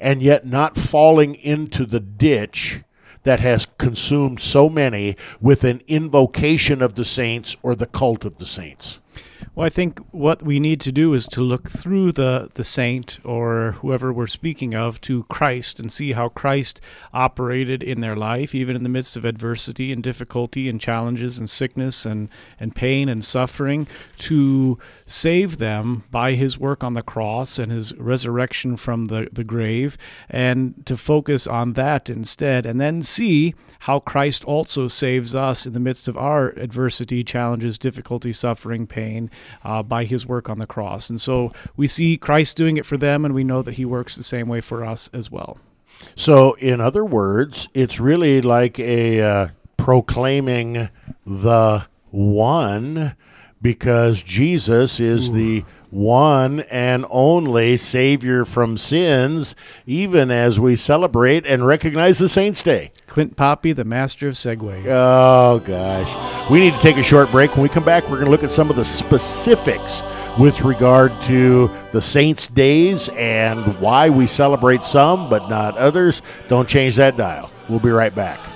and 0.00 0.22
yet 0.22 0.46
not 0.46 0.76
falling 0.76 1.34
into 1.36 1.86
the 1.86 2.00
ditch 2.00 2.80
that 3.22 3.40
has 3.40 3.66
consumed 3.78 4.40
so 4.40 4.68
many 4.68 5.16
with 5.40 5.64
an 5.64 5.82
invocation 5.86 6.82
of 6.82 6.94
the 6.94 7.04
saints 7.04 7.56
or 7.62 7.74
the 7.74 7.86
cult 7.86 8.24
of 8.24 8.38
the 8.38 8.46
saints? 8.46 9.00
Well, 9.56 9.64
I 9.64 9.70
think 9.70 10.00
what 10.10 10.42
we 10.42 10.60
need 10.60 10.82
to 10.82 10.92
do 10.92 11.14
is 11.14 11.26
to 11.28 11.40
look 11.40 11.70
through 11.70 12.12
the, 12.12 12.50
the 12.52 12.62
saint 12.62 13.18
or 13.24 13.76
whoever 13.80 14.12
we're 14.12 14.26
speaking 14.26 14.74
of 14.74 15.00
to 15.00 15.22
Christ 15.30 15.80
and 15.80 15.90
see 15.90 16.12
how 16.12 16.28
Christ 16.28 16.78
operated 17.14 17.82
in 17.82 18.02
their 18.02 18.16
life, 18.16 18.54
even 18.54 18.76
in 18.76 18.82
the 18.82 18.90
midst 18.90 19.16
of 19.16 19.24
adversity 19.24 19.92
and 19.92 20.02
difficulty 20.02 20.68
and 20.68 20.78
challenges 20.78 21.38
and 21.38 21.48
sickness 21.48 22.04
and, 22.04 22.28
and 22.60 22.76
pain 22.76 23.08
and 23.08 23.24
suffering, 23.24 23.86
to 24.18 24.78
save 25.06 25.56
them 25.56 26.02
by 26.10 26.32
his 26.32 26.58
work 26.58 26.84
on 26.84 26.92
the 26.92 27.00
cross 27.00 27.58
and 27.58 27.72
his 27.72 27.94
resurrection 27.96 28.76
from 28.76 29.06
the, 29.06 29.26
the 29.32 29.42
grave, 29.42 29.96
and 30.28 30.84
to 30.84 30.98
focus 30.98 31.46
on 31.46 31.72
that 31.72 32.10
instead, 32.10 32.66
and 32.66 32.78
then 32.78 33.00
see 33.00 33.54
how 33.80 34.00
Christ 34.00 34.44
also 34.44 34.86
saves 34.86 35.34
us 35.34 35.66
in 35.66 35.72
the 35.72 35.80
midst 35.80 36.08
of 36.08 36.18
our 36.18 36.48
adversity, 36.58 37.24
challenges, 37.24 37.78
difficulty, 37.78 38.34
suffering, 38.34 38.86
pain 38.86 39.30
uh, 39.64 39.82
by 39.82 40.04
his 40.04 40.26
work 40.26 40.48
on 40.48 40.58
the 40.58 40.66
cross. 40.66 41.10
And 41.10 41.20
so 41.20 41.52
we 41.76 41.86
see 41.86 42.16
Christ 42.16 42.56
doing 42.56 42.76
it 42.76 42.86
for 42.86 42.96
them, 42.96 43.24
and 43.24 43.34
we 43.34 43.44
know 43.44 43.62
that 43.62 43.74
he 43.74 43.84
works 43.84 44.16
the 44.16 44.22
same 44.22 44.48
way 44.48 44.60
for 44.60 44.84
us 44.84 45.10
as 45.12 45.30
well. 45.30 45.58
So, 46.14 46.54
in 46.54 46.80
other 46.80 47.04
words, 47.04 47.68
it's 47.74 47.98
really 47.98 48.42
like 48.42 48.78
a 48.78 49.20
uh, 49.20 49.48
proclaiming 49.76 50.90
the 51.24 51.86
one 52.10 53.16
because 53.62 54.22
Jesus 54.22 55.00
is 55.00 55.28
Ooh. 55.28 55.32
the 55.32 55.64
one 55.90 56.60
and 56.70 57.06
only 57.10 57.76
Savior 57.76 58.44
from 58.44 58.76
sins, 58.76 59.54
even 59.86 60.30
as 60.30 60.58
we 60.58 60.76
celebrate 60.76 61.46
and 61.46 61.66
recognize 61.66 62.18
the 62.18 62.28
Saints' 62.28 62.62
Day. 62.62 62.92
Clint 63.06 63.36
Poppy, 63.36 63.72
the 63.72 63.84
master 63.84 64.28
of 64.28 64.34
segue. 64.34 64.84
Oh, 64.88 65.60
gosh. 65.60 66.50
We 66.50 66.60
need 66.60 66.74
to 66.74 66.80
take 66.80 66.96
a 66.96 67.02
short 67.02 67.30
break. 67.30 67.52
When 67.52 67.62
we 67.62 67.68
come 67.68 67.84
back, 67.84 68.04
we're 68.04 68.16
going 68.16 68.26
to 68.26 68.30
look 68.30 68.44
at 68.44 68.52
some 68.52 68.70
of 68.70 68.76
the 68.76 68.84
specifics 68.84 70.02
with 70.38 70.62
regard 70.62 71.12
to 71.22 71.70
the 71.92 72.02
Saints' 72.02 72.46
days 72.46 73.08
and 73.10 73.64
why 73.80 74.10
we 74.10 74.26
celebrate 74.26 74.82
some 74.82 75.30
but 75.30 75.48
not 75.48 75.76
others. 75.76 76.22
Don't 76.48 76.68
change 76.68 76.96
that 76.96 77.16
dial. 77.16 77.50
We'll 77.68 77.80
be 77.80 77.90
right 77.90 78.14
back. 78.14 78.55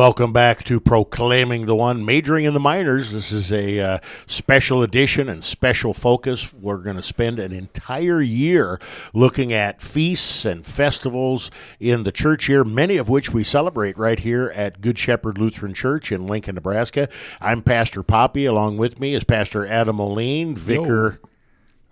Welcome 0.00 0.32
back 0.32 0.64
to 0.64 0.80
Proclaiming 0.80 1.66
the 1.66 1.74
One, 1.74 2.06
majoring 2.06 2.46
in 2.46 2.54
the 2.54 2.58
minors. 2.58 3.12
This 3.12 3.32
is 3.32 3.52
a 3.52 3.78
uh, 3.80 3.98
special 4.26 4.82
edition 4.82 5.28
and 5.28 5.44
special 5.44 5.92
focus. 5.92 6.54
We're 6.54 6.78
going 6.78 6.96
to 6.96 7.02
spend 7.02 7.38
an 7.38 7.52
entire 7.52 8.22
year 8.22 8.80
looking 9.12 9.52
at 9.52 9.82
feasts 9.82 10.46
and 10.46 10.64
festivals 10.64 11.50
in 11.78 12.04
the 12.04 12.12
church 12.12 12.48
year, 12.48 12.64
many 12.64 12.96
of 12.96 13.10
which 13.10 13.34
we 13.34 13.44
celebrate 13.44 13.98
right 13.98 14.18
here 14.18 14.50
at 14.56 14.80
Good 14.80 14.98
Shepherd 14.98 15.36
Lutheran 15.36 15.74
Church 15.74 16.10
in 16.10 16.26
Lincoln, 16.26 16.54
Nebraska. 16.54 17.10
I'm 17.38 17.60
Pastor 17.60 18.02
Poppy. 18.02 18.46
Along 18.46 18.78
with 18.78 19.00
me 19.00 19.14
is 19.14 19.24
Pastor 19.24 19.66
Adam 19.66 19.96
Moline, 19.96 20.56
vicar. 20.56 21.20
Yo. 21.22 21.29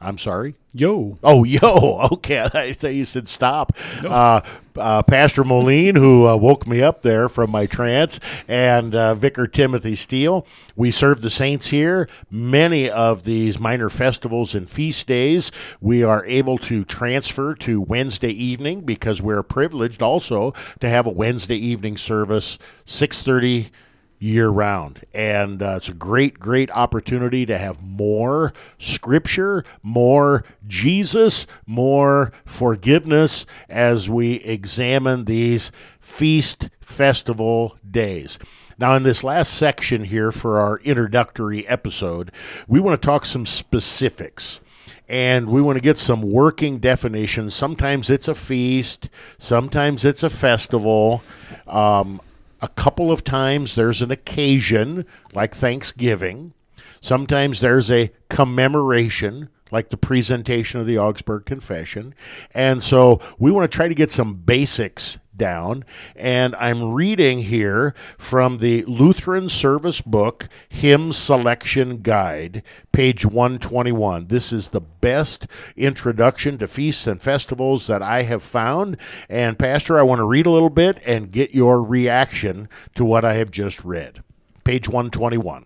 I'm 0.01 0.19
sorry. 0.19 0.55
Yo. 0.73 1.19
Oh, 1.23 1.45
yo. 1.45 2.09
Okay. 2.13 2.41
I 2.41 2.73
thought 2.73 2.95
you 2.95 3.05
said 3.05 3.29
stop. 3.29 3.73
No. 4.03 4.11
Uh, 4.11 4.41
uh, 4.77 5.03
Pastor 5.03 5.43
Moline, 5.43 5.97
who 5.97 6.27
uh, 6.27 6.37
woke 6.37 6.67
me 6.67 6.81
up 6.83 7.03
there 7.03 7.29
from 7.29 7.51
my 7.51 7.67
trance, 7.67 8.21
and 8.47 8.95
uh, 8.95 9.15
Vicar 9.15 9.49
Timothy 9.49 9.97
Steele. 9.97 10.47
We 10.77 10.93
serve 10.93 11.21
the 11.21 11.31
saints 11.31 11.69
here. 11.69 12.09
Many 12.31 12.89
of 12.89 13.25
these 13.25 13.59
minor 13.59 13.91
festivals 13.91 14.55
and 14.55 14.71
feast 14.71 15.09
days 15.09 15.51
we 15.81 16.05
are 16.05 16.25
able 16.27 16.59
to 16.59 16.85
transfer 16.85 17.57
to 17.57 17.81
Wednesday 17.81 18.31
evening 18.31 18.83
because 18.83 19.21
we're 19.21 19.43
privileged 19.43 20.01
also 20.01 20.55
to 20.79 20.89
have 20.89 21.07
a 21.07 21.11
Wednesday 21.11 21.57
evening 21.57 21.97
service, 21.97 22.57
630 22.87 23.73
year 24.19 24.49
round. 24.49 25.05
And 25.15 25.63
uh, 25.63 25.75
it's 25.77 25.89
a 25.89 25.95
great, 25.95 26.39
great 26.39 26.71
opportunity 26.73 27.47
to 27.47 27.57
have 27.57 27.83
more 27.83 28.53
scripture, 28.79 29.65
more 29.83 30.45
Jesus, 30.67 31.47
more 31.67 32.33
forgiveness 32.45 33.47
as 33.69 34.09
we 34.09 34.35
examine 34.37 35.25
these 35.25 35.71
feast 36.01 36.69
festival 36.81 37.77
days. 37.89 38.39
Now, 38.79 38.95
in 38.95 39.03
this 39.03 39.25
last 39.25 39.55
section 39.55 40.05
here 40.05 40.31
for 40.31 40.61
our 40.61 40.79
introductory 40.79 41.67
episode, 41.67 42.31
we 42.69 42.79
want 42.81 43.01
to 43.01 43.07
talk 43.07 43.27
some 43.27 43.45
specifics. 43.47 44.61
and 45.09 45.49
we 45.49 45.63
want 45.63 45.77
to 45.77 45.83
get 45.83 45.99
some 45.99 46.21
working 46.23 46.79
definitions. 46.79 47.55
Sometimes 47.55 48.11
it's 48.11 48.29
a 48.29 48.35
feast, 48.35 49.09
sometimes 49.39 50.05
it's 50.05 50.23
a 50.23 50.29
festival. 50.31 51.23
Um, 51.67 52.21
a 52.61 52.69
couple 52.69 53.13
of 53.13 53.25
times 53.25 53.75
there's 53.75 54.03
an 54.03 54.11
occasion, 54.11 55.07
like 55.35 55.55
Thanksgiving. 55.55 56.55
Sometimes 57.01 57.61
there's 57.61 57.91
a 57.91 58.11
commemoration, 58.29 59.49
like 59.71 59.91
the 59.91 59.97
presentation 59.97 60.81
of 60.81 60.87
the 60.87 60.99
Augsburg 60.99 61.45
Confession. 61.45 62.15
And 62.53 62.83
so 62.83 63.21
we 63.39 63.51
want 63.51 63.71
to 63.71 63.77
try 63.77 63.89
to 63.89 63.95
get 63.95 64.11
some 64.11 64.35
basics 64.35 65.19
down. 65.39 65.85
And 66.15 66.55
I'm 66.57 66.93
reading 66.93 67.39
here 67.39 67.95
from 68.19 68.59
the 68.59 68.85
Lutheran 68.85 69.49
Service 69.49 70.01
Book 70.01 70.49
Hymn 70.69 71.13
Selection 71.13 72.03
Guide, 72.03 72.63
page 72.93 73.25
121. 73.25 74.27
This 74.27 74.53
is 74.53 74.69
the 74.69 74.81
best 74.81 75.47
introduction 75.77 76.59
to 76.59 76.69
feasts 76.69 77.07
and 77.07 77.23
festivals 77.23 77.87
that 77.87 78.03
I 78.03 78.25
have 78.25 78.43
found. 78.43 78.99
And, 79.29 79.59
Pastor, 79.59 79.99
I 79.99 80.03
want 80.03 80.19
to 80.19 80.25
read 80.25 80.47
a 80.47 80.51
little 80.51 80.71
bit 80.71 81.01
and 81.07 81.31
get 81.31 81.55
your 81.55 81.83
reaction 81.83 82.69
to 82.97 83.05
what 83.05 83.25
I 83.25 83.35
have 83.35 83.51
just 83.51 83.85
read. 83.85 84.23
Page 84.65 84.89
121. 84.89 85.65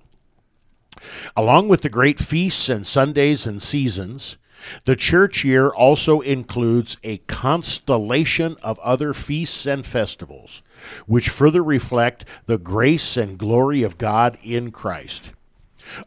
Along 1.36 1.68
with 1.68 1.80
the 1.80 1.88
great 1.88 2.18
feasts 2.18 2.68
and 2.68 2.86
Sundays 2.86 3.46
and 3.46 3.62
seasons, 3.62 4.36
the 4.84 4.96
church 4.96 5.44
year 5.44 5.68
also 5.68 6.20
includes 6.20 6.96
a 7.02 7.18
constellation 7.18 8.56
of 8.62 8.78
other 8.80 9.12
feasts 9.14 9.66
and 9.66 9.84
festivals, 9.84 10.62
which 11.06 11.28
further 11.28 11.62
reflect 11.62 12.24
the 12.46 12.58
grace 12.58 13.16
and 13.16 13.38
glory 13.38 13.82
of 13.82 13.98
God 13.98 14.38
in 14.42 14.70
Christ. 14.70 15.30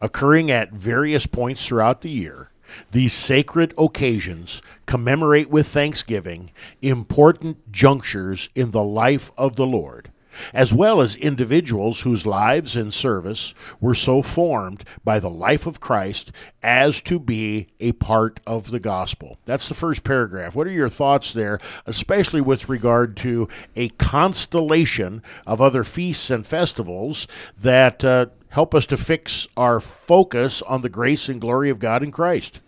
Occurring 0.00 0.50
at 0.50 0.72
various 0.72 1.26
points 1.26 1.66
throughout 1.66 2.00
the 2.00 2.10
year, 2.10 2.50
these 2.90 3.12
sacred 3.12 3.72
occasions 3.78 4.60
commemorate 4.86 5.48
with 5.48 5.68
thanksgiving 5.68 6.50
important 6.82 7.70
junctures 7.72 8.48
in 8.54 8.72
the 8.72 8.82
life 8.82 9.30
of 9.38 9.56
the 9.56 9.66
Lord 9.66 10.10
as 10.52 10.72
well 10.72 11.00
as 11.00 11.16
individuals 11.16 12.00
whose 12.00 12.26
lives 12.26 12.76
and 12.76 12.92
service 12.92 13.54
were 13.80 13.94
so 13.94 14.22
formed 14.22 14.84
by 15.04 15.18
the 15.20 15.30
life 15.30 15.66
of 15.66 15.80
Christ 15.80 16.32
as 16.62 17.00
to 17.02 17.18
be 17.18 17.68
a 17.80 17.92
part 17.92 18.40
of 18.46 18.70
the 18.70 18.80
gospel. 18.80 19.38
That's 19.44 19.68
the 19.68 19.74
first 19.74 20.04
paragraph. 20.04 20.56
What 20.56 20.66
are 20.66 20.72
your 20.72 20.88
thoughts 20.88 21.32
there, 21.32 21.58
especially 21.86 22.40
with 22.40 22.68
regard 22.68 23.16
to 23.18 23.48
a 23.74 23.90
constellation 23.90 25.22
of 25.46 25.60
other 25.60 25.84
feasts 25.84 26.30
and 26.30 26.46
festivals 26.46 27.26
that 27.58 28.04
uh, 28.04 28.26
help 28.48 28.74
us 28.74 28.86
to 28.86 28.96
fix 28.96 29.46
our 29.56 29.80
focus 29.80 30.62
on 30.62 30.82
the 30.82 30.88
grace 30.88 31.28
and 31.28 31.40
glory 31.40 31.70
of 31.70 31.78
God 31.78 32.02
in 32.02 32.10
Christ? 32.10 32.60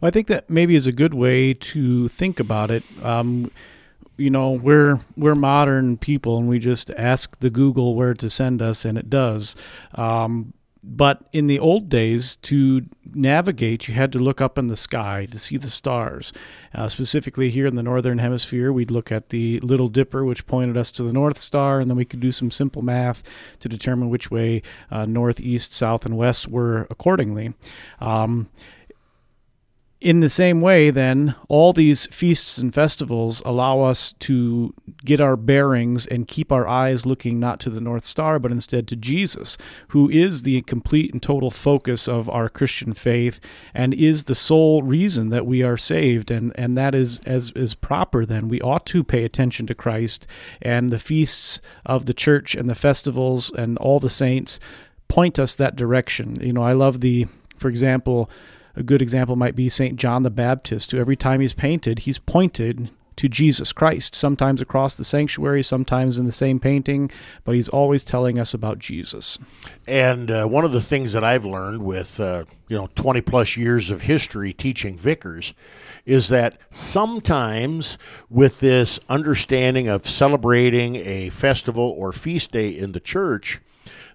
Well, 0.00 0.08
I 0.08 0.10
think 0.10 0.26
that 0.26 0.50
maybe 0.50 0.74
is 0.74 0.86
a 0.86 0.92
good 0.92 1.14
way 1.14 1.54
to 1.54 2.08
think 2.08 2.40
about 2.40 2.70
it. 2.70 2.82
Um, 3.02 3.50
you 4.16 4.30
know 4.30 4.52
we're 4.52 5.00
we're 5.16 5.34
modern 5.34 5.96
people 5.96 6.38
and 6.38 6.48
we 6.48 6.58
just 6.58 6.90
ask 6.96 7.38
the 7.40 7.50
google 7.50 7.94
where 7.94 8.14
to 8.14 8.28
send 8.28 8.62
us 8.62 8.84
and 8.84 8.98
it 8.98 9.08
does. 9.10 9.56
Um, 9.94 10.54
but 10.84 11.28
in 11.32 11.46
the 11.46 11.60
old 11.60 11.88
days 11.88 12.34
to 12.36 12.82
navigate 13.14 13.86
you 13.86 13.94
had 13.94 14.10
to 14.12 14.18
look 14.18 14.40
up 14.40 14.58
in 14.58 14.66
the 14.66 14.76
sky 14.76 15.26
to 15.30 15.38
see 15.38 15.56
the 15.56 15.70
stars. 15.70 16.32
Uh, 16.74 16.88
specifically 16.88 17.50
here 17.50 17.66
in 17.66 17.76
the 17.76 17.82
northern 17.82 18.18
hemisphere 18.18 18.72
we'd 18.72 18.90
look 18.90 19.12
at 19.12 19.28
the 19.28 19.60
little 19.60 19.88
dipper 19.88 20.24
which 20.24 20.46
pointed 20.46 20.76
us 20.76 20.90
to 20.90 21.02
the 21.04 21.12
north 21.12 21.38
star 21.38 21.80
and 21.80 21.88
then 21.88 21.96
we 21.96 22.04
could 22.04 22.20
do 22.20 22.32
some 22.32 22.50
simple 22.50 22.82
math 22.82 23.22
to 23.60 23.68
determine 23.68 24.08
which 24.08 24.30
way 24.30 24.60
uh, 24.90 25.06
north 25.06 25.38
east 25.38 25.72
south 25.72 26.04
and 26.04 26.16
west 26.16 26.48
were 26.48 26.86
accordingly. 26.90 27.54
Um, 28.00 28.48
in 30.02 30.18
the 30.18 30.28
same 30.28 30.60
way, 30.60 30.90
then, 30.90 31.36
all 31.48 31.72
these 31.72 32.06
feasts 32.06 32.58
and 32.58 32.74
festivals 32.74 33.40
allow 33.46 33.80
us 33.82 34.12
to 34.20 34.74
get 35.04 35.20
our 35.20 35.36
bearings 35.36 36.08
and 36.08 36.26
keep 36.26 36.50
our 36.50 36.66
eyes 36.66 37.06
looking 37.06 37.38
not 37.38 37.60
to 37.60 37.70
the 37.70 37.80
North 37.80 38.04
Star, 38.04 38.40
but 38.40 38.50
instead 38.50 38.88
to 38.88 38.96
Jesus, 38.96 39.56
who 39.88 40.10
is 40.10 40.42
the 40.42 40.60
complete 40.62 41.12
and 41.12 41.22
total 41.22 41.52
focus 41.52 42.08
of 42.08 42.28
our 42.28 42.48
Christian 42.48 42.94
faith 42.94 43.38
and 43.72 43.94
is 43.94 44.24
the 44.24 44.34
sole 44.34 44.82
reason 44.82 45.28
that 45.28 45.46
we 45.46 45.62
are 45.62 45.76
saved. 45.76 46.32
And, 46.32 46.52
and 46.56 46.76
that 46.76 46.96
is, 46.96 47.20
as 47.20 47.52
is 47.52 47.76
proper, 47.76 48.26
then, 48.26 48.48
we 48.48 48.60
ought 48.60 48.84
to 48.86 49.04
pay 49.04 49.24
attention 49.24 49.68
to 49.68 49.74
Christ 49.74 50.26
and 50.60 50.90
the 50.90 50.98
feasts 50.98 51.60
of 51.86 52.06
the 52.06 52.14
church 52.14 52.56
and 52.56 52.68
the 52.68 52.74
festivals 52.74 53.52
and 53.52 53.78
all 53.78 54.00
the 54.00 54.10
saints 54.10 54.58
point 55.06 55.38
us 55.38 55.54
that 55.54 55.76
direction. 55.76 56.40
You 56.40 56.54
know, 56.54 56.62
I 56.62 56.72
love 56.72 57.00
the, 57.02 57.28
for 57.56 57.68
example, 57.68 58.28
a 58.74 58.82
good 58.82 59.02
example 59.02 59.36
might 59.36 59.56
be 59.56 59.68
St. 59.68 59.96
John 59.96 60.22
the 60.22 60.30
Baptist, 60.30 60.90
who 60.90 60.98
every 60.98 61.16
time 61.16 61.40
he's 61.40 61.54
painted, 61.54 62.00
he's 62.00 62.18
pointed 62.18 62.90
to 63.16 63.28
Jesus 63.28 63.72
Christ, 63.72 64.14
sometimes 64.14 64.60
across 64.60 64.96
the 64.96 65.04
sanctuary, 65.04 65.62
sometimes 65.62 66.18
in 66.18 66.26
the 66.26 66.32
same 66.32 66.58
painting, 66.58 67.10
but 67.44 67.54
he's 67.54 67.68
always 67.68 68.04
telling 68.04 68.38
us 68.38 68.54
about 68.54 68.78
Jesus. 68.78 69.38
And 69.86 70.30
uh, 70.30 70.46
one 70.46 70.64
of 70.64 70.72
the 70.72 70.80
things 70.80 71.12
that 71.12 71.24
I've 71.24 71.44
learned 71.44 71.82
with, 71.82 72.18
uh, 72.18 72.44
you 72.68 72.76
know, 72.76 72.88
20 72.94 73.20
plus 73.20 73.56
years 73.56 73.90
of 73.90 74.02
history 74.02 74.52
teaching 74.52 74.96
vicars 74.96 75.54
is 76.04 76.28
that 76.28 76.58
sometimes 76.70 77.98
with 78.28 78.60
this 78.60 78.98
understanding 79.08 79.88
of 79.88 80.06
celebrating 80.06 80.96
a 80.96 81.30
festival 81.30 81.94
or 81.96 82.12
feast 82.12 82.52
day 82.52 82.70
in 82.70 82.92
the 82.92 83.00
church, 83.00 83.60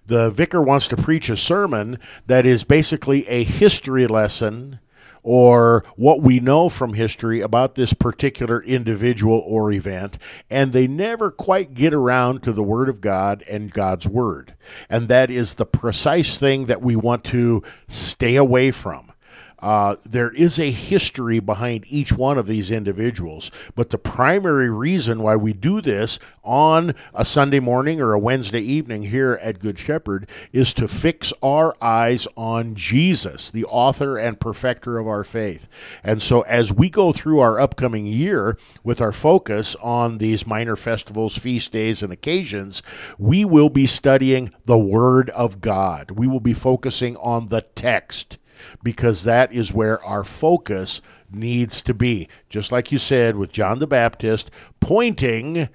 the 0.08 0.30
vicar 0.30 0.62
wants 0.62 0.88
to 0.88 0.96
preach 0.96 1.28
a 1.28 1.36
sermon 1.36 1.98
that 2.26 2.44
is 2.44 2.64
basically 2.64 3.28
a 3.28 3.44
history 3.44 4.06
lesson 4.06 4.80
or 5.22 5.84
what 5.96 6.22
we 6.22 6.40
know 6.40 6.70
from 6.70 6.94
history 6.94 7.40
about 7.42 7.74
this 7.74 7.92
particular 7.92 8.62
individual 8.62 9.42
or 9.46 9.70
event, 9.70 10.16
and 10.48 10.72
they 10.72 10.86
never 10.86 11.30
quite 11.30 11.74
get 11.74 11.92
around 11.92 12.42
to 12.42 12.52
the 12.52 12.62
Word 12.62 12.88
of 12.88 13.02
God 13.02 13.44
and 13.48 13.70
God's 13.70 14.08
Word. 14.08 14.54
And 14.88 15.08
that 15.08 15.30
is 15.30 15.54
the 15.54 15.66
precise 15.66 16.38
thing 16.38 16.64
that 16.64 16.80
we 16.80 16.96
want 16.96 17.24
to 17.24 17.62
stay 17.88 18.36
away 18.36 18.70
from. 18.70 19.12
Uh, 19.60 19.96
there 20.04 20.30
is 20.30 20.58
a 20.58 20.70
history 20.70 21.40
behind 21.40 21.84
each 21.88 22.12
one 22.12 22.38
of 22.38 22.46
these 22.46 22.70
individuals, 22.70 23.50
but 23.74 23.90
the 23.90 23.98
primary 23.98 24.70
reason 24.70 25.22
why 25.22 25.34
we 25.34 25.52
do 25.52 25.80
this 25.80 26.18
on 26.44 26.94
a 27.12 27.24
Sunday 27.24 27.58
morning 27.58 28.00
or 28.00 28.12
a 28.12 28.18
Wednesday 28.18 28.60
evening 28.60 29.02
here 29.02 29.38
at 29.42 29.58
Good 29.58 29.78
Shepherd 29.78 30.28
is 30.52 30.72
to 30.74 30.86
fix 30.86 31.32
our 31.42 31.76
eyes 31.82 32.28
on 32.36 32.76
Jesus, 32.76 33.50
the 33.50 33.64
author 33.64 34.16
and 34.16 34.38
perfecter 34.38 34.98
of 34.98 35.08
our 35.08 35.24
faith. 35.24 35.68
And 36.04 36.22
so, 36.22 36.42
as 36.42 36.72
we 36.72 36.88
go 36.88 37.12
through 37.12 37.40
our 37.40 37.58
upcoming 37.58 38.06
year 38.06 38.56
with 38.84 39.00
our 39.00 39.12
focus 39.12 39.74
on 39.82 40.18
these 40.18 40.46
minor 40.46 40.76
festivals, 40.76 41.36
feast 41.36 41.72
days, 41.72 42.02
and 42.02 42.12
occasions, 42.12 42.82
we 43.18 43.44
will 43.44 43.70
be 43.70 43.86
studying 43.86 44.54
the 44.66 44.78
Word 44.78 45.30
of 45.30 45.60
God. 45.60 46.12
We 46.12 46.28
will 46.28 46.40
be 46.40 46.54
focusing 46.54 47.16
on 47.16 47.48
the 47.48 47.62
text 47.62 48.38
because 48.82 49.24
that 49.24 49.52
is 49.52 49.72
where 49.72 50.02
our 50.04 50.24
focus 50.24 51.00
needs 51.30 51.82
to 51.82 51.94
be. 51.94 52.28
Just 52.48 52.72
like 52.72 52.90
you 52.92 52.98
said 52.98 53.36
with 53.36 53.52
John 53.52 53.78
the 53.78 53.86
Baptist, 53.86 54.50
pointing 54.80 55.68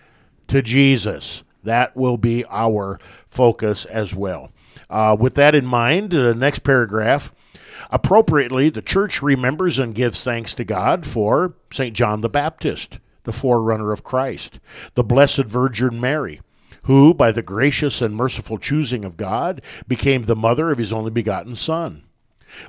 to 0.48 0.62
Jesus. 0.62 1.44
That 1.64 1.96
will 1.96 2.18
be 2.18 2.46
our 2.50 3.00
focus 3.26 3.86
as 3.86 4.14
well. 4.14 4.52
Uh, 4.90 5.16
with 5.20 5.36
that 5.36 5.56
in 5.56 5.66
mind, 5.66 6.12
the 6.12 6.36
next 6.36 6.60
paragraph. 6.60 7.34
Appropriately, 7.90 8.70
the 8.70 8.82
church 8.82 9.22
remembers 9.22 9.80
and 9.80 9.96
gives 9.96 10.24
thanks 10.24 10.54
to 10.56 10.64
God 10.64 11.06
for 11.06 11.54
St. 11.72 11.96
John 11.96 12.22
the 12.22 12.30
Baptist, 12.30 13.00
the 13.24 13.34
forerunner 13.34 13.92
of 13.92 14.04
Christ, 14.04 14.60
the 14.96 15.04
Blessed 15.04 15.46
Virgin 15.46 16.00
Mary, 16.00 16.42
who, 16.84 17.14
by 17.14 17.32
the 17.32 17.42
gracious 17.42 18.02
and 18.02 18.16
merciful 18.16 18.58
choosing 18.58 19.06
of 19.06 19.18
God, 19.18 19.62
became 19.88 20.26
the 20.26 20.36
mother 20.36 20.72
of 20.72 20.78
his 20.78 20.94
only 20.94 21.12
begotten 21.12 21.56
Son. 21.56 22.04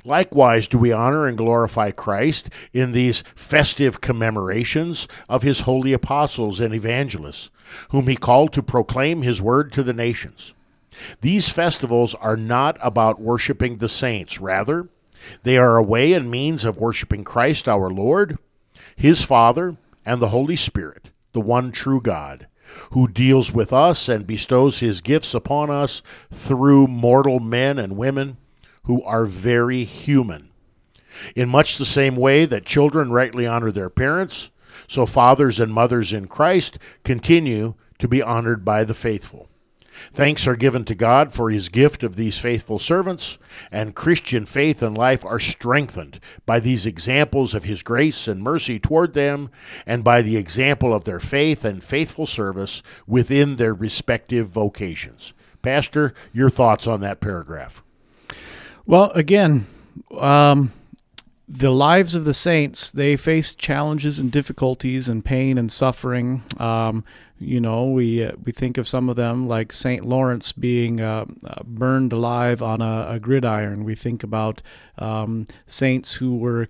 Likewise, 0.03 0.67
do 0.67 0.77
we 0.77 0.91
honor 0.91 1.27
and 1.27 1.37
glorify 1.37 1.91
Christ 1.91 2.49
in 2.73 2.91
these 2.91 3.23
festive 3.35 4.01
commemorations 4.01 5.07
of 5.29 5.43
his 5.43 5.61
holy 5.61 5.93
apostles 5.93 6.59
and 6.59 6.73
evangelists, 6.73 7.49
whom 7.89 8.07
he 8.07 8.15
called 8.15 8.53
to 8.53 8.63
proclaim 8.63 9.21
his 9.21 9.41
word 9.41 9.71
to 9.73 9.83
the 9.83 9.93
nations. 9.93 10.53
These 11.21 11.49
festivals 11.49 12.15
are 12.15 12.37
not 12.37 12.77
about 12.81 13.19
worshiping 13.19 13.77
the 13.77 13.89
saints, 13.89 14.39
rather, 14.39 14.89
they 15.43 15.57
are 15.57 15.77
a 15.77 15.83
way 15.83 16.13
and 16.13 16.29
means 16.29 16.63
of 16.63 16.77
worshiping 16.77 17.23
Christ 17.23 17.67
our 17.67 17.89
Lord, 17.89 18.37
his 18.95 19.23
Father, 19.23 19.77
and 20.05 20.21
the 20.21 20.29
Holy 20.29 20.55
Spirit, 20.55 21.09
the 21.33 21.41
one 21.41 21.71
true 21.71 21.99
God, 21.99 22.47
who 22.91 23.07
deals 23.07 23.51
with 23.51 23.73
us 23.73 24.07
and 24.07 24.27
bestows 24.27 24.79
his 24.79 25.01
gifts 25.01 25.33
upon 25.33 25.69
us 25.69 26.01
through 26.31 26.87
mortal 26.87 27.39
men 27.39 27.79
and 27.79 27.97
women 27.97 28.37
who 28.85 29.03
are 29.03 29.25
very 29.25 29.83
human. 29.83 30.49
In 31.35 31.49
much 31.49 31.77
the 31.77 31.85
same 31.85 32.15
way 32.15 32.45
that 32.45 32.65
children 32.65 33.11
rightly 33.11 33.47
honor 33.47 33.71
their 33.71 33.89
parents, 33.89 34.49
so 34.87 35.05
fathers 35.05 35.59
and 35.59 35.73
mothers 35.73 36.11
in 36.13 36.27
Christ 36.27 36.77
continue 37.03 37.75
to 37.99 38.07
be 38.07 38.21
honored 38.21 38.65
by 38.65 38.83
the 38.83 38.93
faithful. 38.93 39.49
Thanks 40.13 40.45
are 40.45 40.57
given 40.57 40.83
to 40.85 40.95
God 40.95 41.31
for 41.31 41.49
his 41.49 41.69
gift 41.69 42.03
of 42.03 42.17
these 42.17 42.37
faithful 42.37 42.79
servants, 42.79 43.37
and 43.71 43.95
Christian 43.95 44.45
faith 44.45 44.83
and 44.83 44.97
life 44.97 45.23
are 45.23 45.39
strengthened 45.39 46.19
by 46.45 46.59
these 46.59 46.85
examples 46.85 47.53
of 47.53 47.63
his 47.63 47.81
grace 47.81 48.27
and 48.27 48.43
mercy 48.43 48.77
toward 48.77 49.13
them, 49.13 49.49
and 49.85 50.03
by 50.03 50.21
the 50.21 50.35
example 50.35 50.93
of 50.93 51.05
their 51.05 51.21
faith 51.21 51.63
and 51.63 51.81
faithful 51.81 52.27
service 52.27 52.81
within 53.07 53.55
their 53.55 53.73
respective 53.73 54.49
vocations. 54.49 55.33
Pastor, 55.61 56.13
your 56.33 56.49
thoughts 56.49 56.87
on 56.87 56.99
that 57.01 57.21
paragraph? 57.21 57.81
Well, 58.87 59.11
again, 59.11 59.65
um, 60.17 60.71
the 61.47 61.71
lives 61.71 62.13
of 62.15 62.23
the 62.23 62.33
saints, 62.33 62.91
they 62.91 63.15
faced 63.15 63.57
challenges 63.57 64.19
and 64.19 64.31
difficulties 64.31 65.09
and 65.09 65.25
pain 65.25 65.57
and 65.57 65.71
suffering. 65.71 66.43
Um, 66.57 67.03
you 67.39 67.59
know, 67.59 67.85
we 67.85 68.23
uh, 68.23 68.33
we 68.43 68.51
think 68.51 68.77
of 68.77 68.87
some 68.87 69.09
of 69.09 69.15
them 69.15 69.47
like 69.47 69.73
Saint 69.73 70.05
Lawrence 70.05 70.51
being 70.51 71.01
uh, 71.01 71.25
uh, 71.43 71.63
burned 71.65 72.13
alive 72.13 72.61
on 72.61 72.81
a, 72.81 73.07
a, 73.09 73.19
gridiron. 73.19 73.83
We 73.83 73.95
think 73.95 74.23
about 74.23 74.61
um, 74.97 75.47
saints 75.65 76.13
who 76.13 76.37
were 76.37 76.69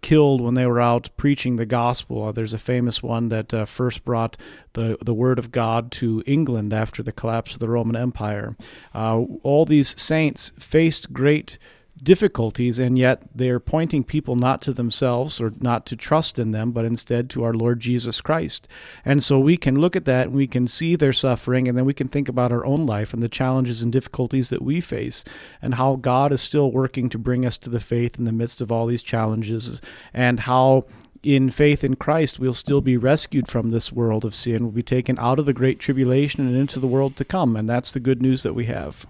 killed 0.00 0.40
when 0.40 0.54
they 0.54 0.66
were 0.66 0.80
out 0.80 1.10
preaching 1.16 1.56
the 1.56 1.66
gospel. 1.66 2.32
There's 2.32 2.54
a 2.54 2.58
famous 2.58 3.02
one 3.02 3.28
that 3.28 3.52
uh, 3.52 3.64
first 3.64 4.04
brought 4.04 4.36
the 4.74 4.96
the 5.02 5.14
word 5.14 5.38
of 5.38 5.50
God 5.50 5.90
to 5.92 6.22
England 6.26 6.72
after 6.72 7.02
the 7.02 7.12
collapse 7.12 7.54
of 7.54 7.60
the 7.60 7.68
Roman 7.68 7.96
Empire. 7.96 8.56
Uh, 8.94 9.24
all 9.42 9.64
these 9.64 10.00
saints 10.00 10.52
faced 10.58 11.12
great 11.12 11.58
difficulties, 12.02 12.78
and 12.78 12.98
yet 12.98 13.22
they're 13.34 13.58
pointing 13.58 14.04
people 14.04 14.36
not 14.36 14.60
to 14.62 14.72
themselves 14.72 15.40
or 15.40 15.52
not 15.60 15.86
to 15.86 15.96
trust 15.96 16.38
in 16.38 16.50
them, 16.50 16.70
but 16.70 16.84
instead 16.84 17.30
to 17.30 17.42
our 17.42 17.54
Lord 17.54 17.80
Jesus 17.80 18.20
Christ. 18.20 18.68
And 19.04 19.24
so 19.24 19.38
we 19.38 19.56
can 19.56 19.80
look 19.80 19.96
at 19.96 20.04
that 20.04 20.26
and 20.28 20.36
we 20.36 20.46
can 20.46 20.68
see 20.68 20.94
their 20.94 21.12
suffering, 21.12 21.66
and 21.66 21.76
then 21.76 21.84
we 21.84 21.94
can 21.94 22.08
think 22.08 22.28
about 22.28 22.52
our 22.52 22.64
own 22.66 22.86
life 22.86 23.14
and 23.14 23.22
the 23.22 23.28
challenges 23.28 23.82
and 23.82 23.92
difficulties 23.92 24.50
that 24.50 24.62
we 24.62 24.80
face, 24.80 25.24
and 25.62 25.74
how 25.74 25.96
God 25.96 26.32
is 26.32 26.40
still 26.40 26.70
working 26.70 27.08
to 27.08 27.18
bring 27.18 27.46
us 27.46 27.58
to 27.58 27.70
the 27.70 27.80
faith 27.80 28.18
in 28.18 28.24
the 28.24 28.32
midst 28.32 28.60
of 28.60 28.70
all 28.70 28.86
these 28.86 29.02
challenges, 29.02 29.80
and 30.12 30.40
how 30.40 30.84
in 31.22 31.50
faith 31.50 31.82
in 31.82 31.96
Christ, 31.96 32.38
we'll 32.38 32.52
still 32.52 32.80
be 32.80 32.96
rescued 32.96 33.48
from 33.48 33.70
this 33.70 33.90
world 33.90 34.24
of 34.24 34.34
sin. 34.34 34.62
We'll 34.62 34.70
be 34.70 34.82
taken 34.82 35.18
out 35.18 35.40
of 35.40 35.46
the 35.46 35.52
great 35.52 35.80
tribulation 35.80 36.46
and 36.46 36.56
into 36.56 36.78
the 36.78 36.86
world 36.86 37.16
to 37.16 37.24
come. 37.24 37.56
And 37.56 37.68
that's 37.68 37.92
the 37.92 37.98
good 37.98 38.22
news 38.22 38.44
that 38.44 38.54
we 38.54 38.66
have. 38.66 39.06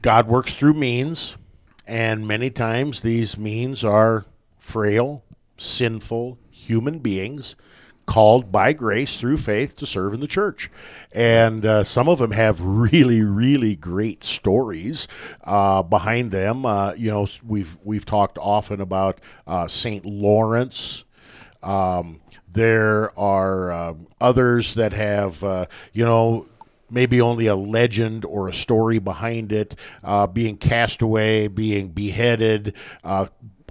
God 0.00 0.28
works 0.28 0.54
through 0.54 0.74
means. 0.74 1.36
And 1.86 2.26
many 2.26 2.50
times 2.50 3.00
these 3.00 3.38
means 3.38 3.84
are 3.84 4.26
frail, 4.58 5.22
sinful 5.56 6.38
human 6.50 6.98
beings 6.98 7.54
called 8.06 8.52
by 8.52 8.72
grace 8.72 9.18
through 9.18 9.36
faith 9.36 9.74
to 9.76 9.86
serve 9.86 10.14
in 10.14 10.20
the 10.20 10.26
church. 10.26 10.70
And 11.12 11.66
uh, 11.66 11.84
some 11.84 12.08
of 12.08 12.18
them 12.18 12.30
have 12.30 12.60
really, 12.62 13.22
really 13.22 13.76
great 13.76 14.24
stories 14.24 15.06
uh, 15.44 15.82
behind 15.82 16.30
them. 16.30 16.64
Uh, 16.64 16.94
you 16.94 17.10
know, 17.10 17.28
we've 17.44 17.76
we've 17.84 18.06
talked 18.06 18.38
often 18.38 18.80
about 18.80 19.20
uh, 19.46 19.68
Saint 19.68 20.06
Lawrence. 20.06 21.04
Um, 21.62 22.20
there 22.50 23.16
are 23.18 23.70
uh, 23.70 23.94
others 24.20 24.74
that 24.74 24.92
have, 24.92 25.42
uh, 25.44 25.66
you 25.92 26.04
know, 26.04 26.46
maybe 26.90 27.20
only 27.20 27.46
a 27.46 27.56
legend 27.56 28.24
or 28.24 28.48
a 28.48 28.54
story 28.54 28.98
behind 28.98 29.52
it, 29.52 29.76
uh, 30.04 30.26
being 30.26 30.56
cast 30.56 31.02
away, 31.02 31.48
being 31.48 31.88
beheaded, 31.88 32.74
uh, 33.04 33.26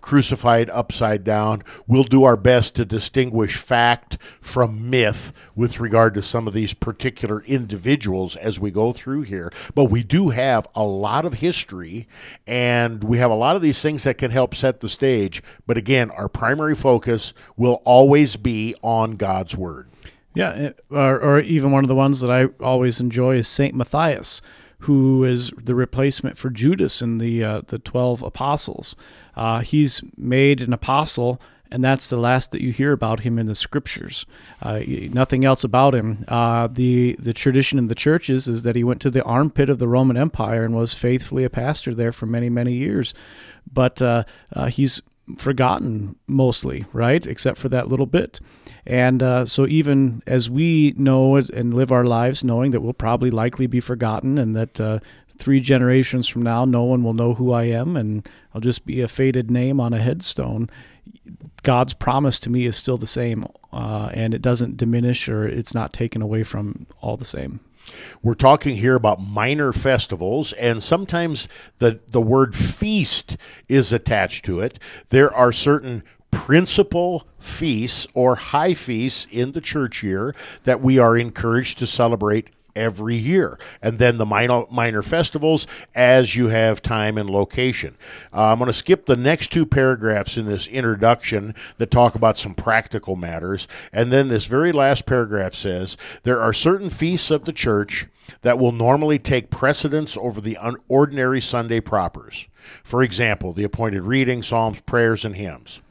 crucified 0.06 0.70
upside 0.70 1.24
down. 1.24 1.64
We'll 1.88 2.04
do 2.04 2.26
our 2.26 2.38
best 2.38 2.76
to 2.76 2.86
distinguish 2.86 3.58
fact 3.58 4.20
from 4.40 4.90
myth 4.92 5.34
with 5.56 5.80
regard 5.80 6.14
to 6.14 6.22
some 6.22 6.48
of 6.48 6.54
these 6.54 6.76
particular 6.76 7.42
individuals 7.42 8.36
as 8.36 8.60
we 8.60 8.70
go 8.70 8.92
through 8.92 9.24
here. 9.24 9.52
But 9.74 9.86
we 9.86 10.04
do 10.04 10.30
have 10.30 10.68
a 10.76 10.84
lot 10.84 11.26
of 11.26 11.34
history 11.34 12.08
and 12.46 13.04
we 13.04 13.18
have 13.18 13.32
a 13.32 13.36
lot 13.36 13.56
of 13.56 13.64
these 13.64 13.82
things 13.82 14.04
that 14.04 14.20
can 14.20 14.30
help 14.30 14.54
set 14.54 14.80
the 14.80 14.90
stage. 14.90 15.42
But 15.66 15.78
again, 15.78 16.12
our 16.12 16.30
primary 16.30 16.76
focus 16.76 17.34
will 17.58 17.82
always 17.84 18.36
be 18.36 18.76
on 18.84 19.16
God's 19.16 19.58
Word. 19.58 19.90
Yeah, 20.36 20.50
eh, 20.50 20.72
or, 20.90 21.20
or 21.20 21.40
even 21.40 21.72
one 21.72 21.84
of 21.84 21.88
the 21.88 21.96
ones 21.96 22.22
that 22.22 22.30
I 22.30 22.46
always 22.64 23.00
enjoy 23.00 23.38
is 23.38 23.48
Saint 23.48 23.74
Matthias, 23.74 24.42
who 24.80 25.24
is 25.24 25.52
the 25.58 25.76
replacement 25.76 26.38
for 26.38 26.50
Judas 26.50 27.02
in 27.02 27.18
the 27.18 27.44
uh, 27.44 27.62
the 27.68 27.80
twelve 27.80 28.22
apostles. 28.22 28.96
Uh, 29.36 29.62
he's 29.62 30.02
made 30.18 30.62
an 30.62 30.74
apostle, 30.74 31.42
and 31.72 31.84
that's 31.84 32.10
the 32.10 32.18
last 32.18 32.52
that 32.52 32.62
you 32.62 32.72
hear 32.72 32.92
about 32.92 33.22
him 33.22 33.40
in 33.40 33.48
the 33.48 33.56
scriptures. 33.56 34.26
Uh, 34.62 34.82
nothing 34.86 35.46
else 35.46 35.64
about 35.64 35.96
him. 35.96 36.24
Uh, 36.28 36.68
the 36.68 37.16
the 37.18 37.34
tradition 37.34 37.80
in 37.80 37.88
the 37.88 37.96
churches 37.96 38.48
is 38.48 38.64
that 38.64 38.76
he 38.76 38.84
went 38.84 39.02
to 39.02 39.10
the 39.10 39.24
armpit 39.24 39.70
of 39.70 39.80
the 39.80 39.88
Roman 39.88 40.18
Empire 40.18 40.66
and 40.66 40.76
was 40.76 40.94
faithfully 40.94 41.44
a 41.44 41.50
pastor 41.50 41.96
there 41.96 42.12
for 42.12 42.26
many 42.26 42.50
many 42.50 42.74
years, 42.74 43.14
but 43.72 44.02
uh, 44.02 44.24
uh, 44.54 44.66
he's 44.68 45.02
forgotten 45.38 46.16
mostly, 46.28 46.86
right? 46.94 47.26
Except 47.26 47.58
for 47.58 47.70
that 47.70 47.88
little 47.88 48.06
bit. 48.06 48.40
And 48.86 49.24
uh, 49.24 49.46
so, 49.46 49.66
even 49.68 50.22
as 50.28 50.50
we 50.50 50.94
know 50.98 51.36
and 51.36 51.74
live 51.74 51.92
our 51.92 52.06
lives 52.06 52.44
knowing 52.44 52.72
that 52.72 52.82
we'll 52.82 52.94
probably 52.94 53.32
likely 53.32 53.68
be 53.68 53.80
forgotten 53.80 54.38
and 54.38 54.56
that 54.56 54.80
uh, 54.80 55.00
three 55.38 55.60
generations 55.60 56.28
from 56.28 56.44
now, 56.44 56.66
no 56.66 56.84
one 56.84 57.04
will 57.04 57.14
know 57.14 57.34
who 57.34 57.52
I 57.52 57.64
am 57.64 57.98
and 57.98 58.28
I'll 58.54 58.62
just 58.62 58.86
be 58.86 59.02
a 59.02 59.08
faded 59.08 59.52
name 59.52 59.80
on 59.80 59.94
a 59.94 60.00
headstone, 60.00 60.70
God's 61.64 61.94
promise 61.94 62.40
to 62.40 62.50
me 62.50 62.66
is 62.66 62.76
still 62.76 62.98
the 62.98 63.08
same 63.08 63.48
uh, 63.74 64.10
and 64.14 64.34
it 64.34 64.42
doesn't 64.42 64.78
diminish 64.78 65.28
or 65.28 65.48
it's 65.48 65.74
not 65.74 65.94
taken 65.94 66.22
away 66.22 66.44
from 66.44 66.88
all 67.02 67.18
the 67.18 67.26
same. 67.26 67.60
We're 68.22 68.34
talking 68.34 68.78
here 68.78 68.96
about 68.96 69.22
minor 69.22 69.72
festivals, 69.72 70.54
and 70.54 70.84
sometimes 70.84 71.48
the, 71.80 72.00
the 72.08 72.22
word 72.22 72.56
feast 72.56 73.38
is 73.70 73.92
attached 73.92 74.46
to 74.46 74.60
it. 74.60 74.80
There 75.10 75.34
are 75.34 75.52
certain 75.52 76.04
principal 76.32 77.28
feasts 77.40 78.08
or 78.14 78.36
high 78.36 78.74
feasts 78.74 79.28
in 79.32 79.54
the 79.54 79.62
church 79.62 80.04
year 80.04 80.36
that 80.64 80.82
we 80.82 81.00
are 81.00 81.18
encouraged 81.18 81.78
to 81.80 81.88
celebrate 81.88 82.50
every 82.76 83.16
year. 83.16 83.60
And 83.82 84.00
then 84.00 84.18
the 84.18 84.26
minor, 84.26 84.66
minor 84.70 85.02
festivals 85.02 85.68
as 85.94 86.36
you 86.36 86.48
have 86.48 86.82
time 86.82 87.18
and 87.18 87.30
location. 87.30 87.96
Uh, 88.34 88.52
I'm 88.52 88.60
going 88.60 88.68
to 88.68 88.74
skip 88.74 89.06
the 89.06 89.16
next 89.16 89.52
two 89.52 89.66
paragraphs 89.66 90.38
in 90.38 90.46
this 90.46 90.68
introduction 90.68 91.56
that 91.78 91.92
talk 91.92 92.16
about 92.16 92.38
some 92.38 92.54
practical 92.54 93.16
matters. 93.16 93.68
And 93.94 94.12
then 94.12 94.28
this 94.28 94.46
very 94.46 94.72
last 94.72 95.06
paragraph 95.06 95.54
says 95.54 95.98
there 96.24 96.42
are 96.42 96.54
certain 96.54 96.90
feasts 96.90 97.32
of 97.32 97.46
the 97.46 97.54
church 97.54 98.08
that 98.42 98.60
will 98.60 98.72
normally 98.72 99.20
take 99.20 99.50
precedence 99.50 100.18
over 100.18 100.42
the 100.42 100.58
ordinary 100.88 101.42
Sunday 101.42 101.80
propers. 101.80 102.48
For 102.84 103.04
example, 103.04 103.54
the 103.54 103.64
appointed 103.64 104.02
reading, 104.02 104.42
psalms, 104.42 104.82
prayers, 104.82 105.24
and 105.24 105.36
hymns. 105.36 105.82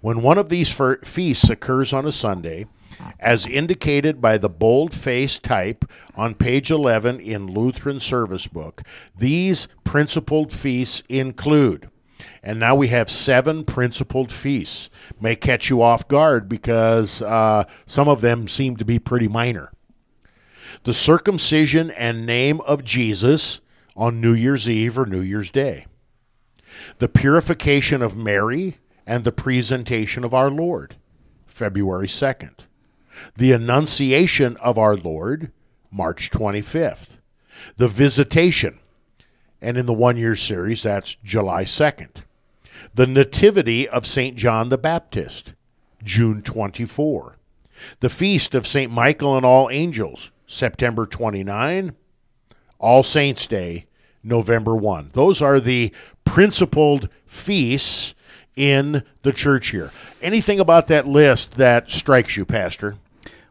When 0.00 0.22
one 0.22 0.38
of 0.38 0.48
these 0.48 0.72
feasts 1.04 1.48
occurs 1.48 1.92
on 1.92 2.06
a 2.06 2.12
Sunday, 2.12 2.66
as 3.18 3.46
indicated 3.46 4.20
by 4.20 4.38
the 4.38 4.48
bold 4.48 4.92
face 4.92 5.38
type 5.38 5.84
on 6.14 6.34
page 6.34 6.70
11 6.70 7.20
in 7.20 7.46
Lutheran 7.46 8.00
Service 8.00 8.46
Book, 8.46 8.82
these 9.16 9.68
principal 9.84 10.48
feasts 10.48 11.02
include. 11.08 11.90
And 12.42 12.58
now 12.58 12.74
we 12.74 12.88
have 12.88 13.10
seven 13.10 13.64
principal 13.64 14.26
feasts. 14.26 14.90
May 15.20 15.36
catch 15.36 15.70
you 15.70 15.82
off 15.82 16.08
guard 16.08 16.48
because 16.48 17.22
uh, 17.22 17.64
some 17.86 18.08
of 18.08 18.20
them 18.20 18.48
seem 18.48 18.76
to 18.76 18.84
be 18.84 18.98
pretty 18.98 19.28
minor. 19.28 19.72
The 20.84 20.94
circumcision 20.94 21.90
and 21.92 22.26
name 22.26 22.60
of 22.62 22.84
Jesus 22.84 23.60
on 23.96 24.20
New 24.20 24.32
Year's 24.32 24.68
Eve 24.68 24.98
or 24.98 25.06
New 25.06 25.20
Year's 25.20 25.50
Day. 25.50 25.86
The 26.98 27.08
purification 27.08 28.02
of 28.02 28.16
Mary 28.16 28.78
and 29.06 29.24
the 29.24 29.32
presentation 29.32 30.24
of 30.24 30.34
our 30.34 30.50
Lord, 30.50 30.96
February 31.46 32.06
2nd. 32.06 32.67
The 33.36 33.52
Annunciation 33.52 34.56
of 34.58 34.78
our 34.78 34.96
Lord, 34.96 35.52
March 35.90 36.30
25th. 36.30 37.18
The 37.76 37.88
Visitation, 37.88 38.78
and 39.60 39.76
in 39.76 39.86
the 39.86 39.92
one 39.92 40.16
year 40.16 40.36
series, 40.36 40.82
that's 40.82 41.16
July 41.24 41.64
2nd. 41.64 42.22
The 42.94 43.06
Nativity 43.06 43.88
of 43.88 44.06
St. 44.06 44.36
John 44.36 44.68
the 44.68 44.78
Baptist, 44.78 45.54
June 46.02 46.42
24. 46.42 47.36
The 48.00 48.08
Feast 48.08 48.54
of 48.54 48.66
St. 48.66 48.90
Michael 48.90 49.36
and 49.36 49.44
All 49.44 49.70
Angels, 49.70 50.30
September 50.46 51.06
29. 51.06 51.94
All 52.78 53.02
Saints' 53.02 53.46
Day, 53.46 53.86
November 54.22 54.76
1. 54.76 55.10
Those 55.14 55.42
are 55.42 55.58
the 55.58 55.92
principal 56.24 57.00
feasts 57.26 58.14
in 58.54 59.02
the 59.22 59.32
church 59.32 59.68
here. 59.68 59.90
Anything 60.22 60.60
about 60.60 60.88
that 60.88 61.06
list 61.06 61.52
that 61.52 61.90
strikes 61.90 62.36
you, 62.36 62.44
Pastor? 62.44 62.96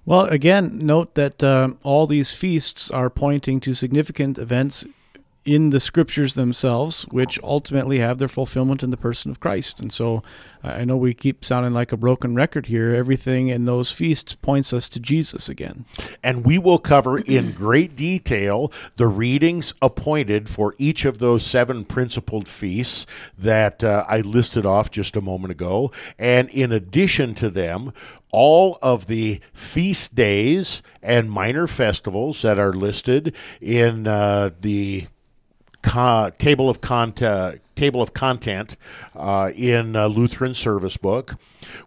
Well, 0.07 0.23
again, 0.27 0.79
note 0.81 1.15
that 1.15 1.43
uh, 1.43 1.73
all 1.83 2.07
these 2.07 2.33
feasts 2.33 2.89
are 2.89 3.09
pointing 3.09 3.59
to 3.59 3.73
significant 3.73 4.37
events 4.37 4.85
in 5.47 5.69
the 5.69 5.79
scriptures 5.79 6.33
themselves, 6.33 7.03
which 7.03 7.39
ultimately 7.41 7.99
have 7.99 8.17
their 8.17 8.27
fulfillment 8.27 8.83
in 8.83 8.89
the 8.89 8.97
person 8.97 9.31
of 9.31 9.39
Christ. 9.39 9.79
And 9.79 9.93
so 9.93 10.21
I 10.61 10.83
know 10.83 10.97
we 10.97 11.13
keep 11.13 11.45
sounding 11.45 11.71
like 11.71 11.93
a 11.93 11.97
broken 11.97 12.35
record 12.35 12.65
here. 12.65 12.93
Everything 12.93 13.47
in 13.47 13.63
those 13.63 13.89
feasts 13.89 14.35
points 14.35 14.73
us 14.73 14.89
to 14.89 14.99
Jesus 14.99 15.47
again. 15.47 15.85
And 16.21 16.45
we 16.45 16.57
will 16.57 16.79
cover 16.79 17.19
in 17.19 17.53
great 17.53 17.95
detail 17.95 18.73
the 18.97 19.07
readings 19.07 19.73
appointed 19.81 20.49
for 20.49 20.75
each 20.77 21.05
of 21.05 21.19
those 21.19 21.45
seven 21.45 21.85
principal 21.85 22.41
feasts 22.41 23.05
that 23.37 23.85
uh, 23.85 24.03
I 24.05 24.19
listed 24.21 24.65
off 24.65 24.91
just 24.91 25.15
a 25.15 25.21
moment 25.21 25.51
ago. 25.51 25.93
And 26.19 26.49
in 26.49 26.73
addition 26.73 27.35
to 27.35 27.49
them, 27.49 27.93
all 28.33 28.77
of 28.81 29.07
the 29.07 29.39
feast 29.53 30.13
days 30.13 30.81
and 31.01 31.31
minor 31.31 31.67
festivals 31.67 32.41
that 32.41 32.59
are 32.59 32.73
listed 32.73 33.33
in 33.61 34.07
uh, 34.07 34.49
the 34.59 35.07
co- 35.87 36.31
table 36.37 36.69
of 36.69 36.81
content 36.81 37.61
table 37.75 38.01
of 38.01 38.13
content 38.13 38.75
uh, 39.15 39.51
in 39.55 39.95
uh, 39.95 40.07
Lutheran 40.07 40.55
Service 40.55 40.97
Book. 40.97 41.35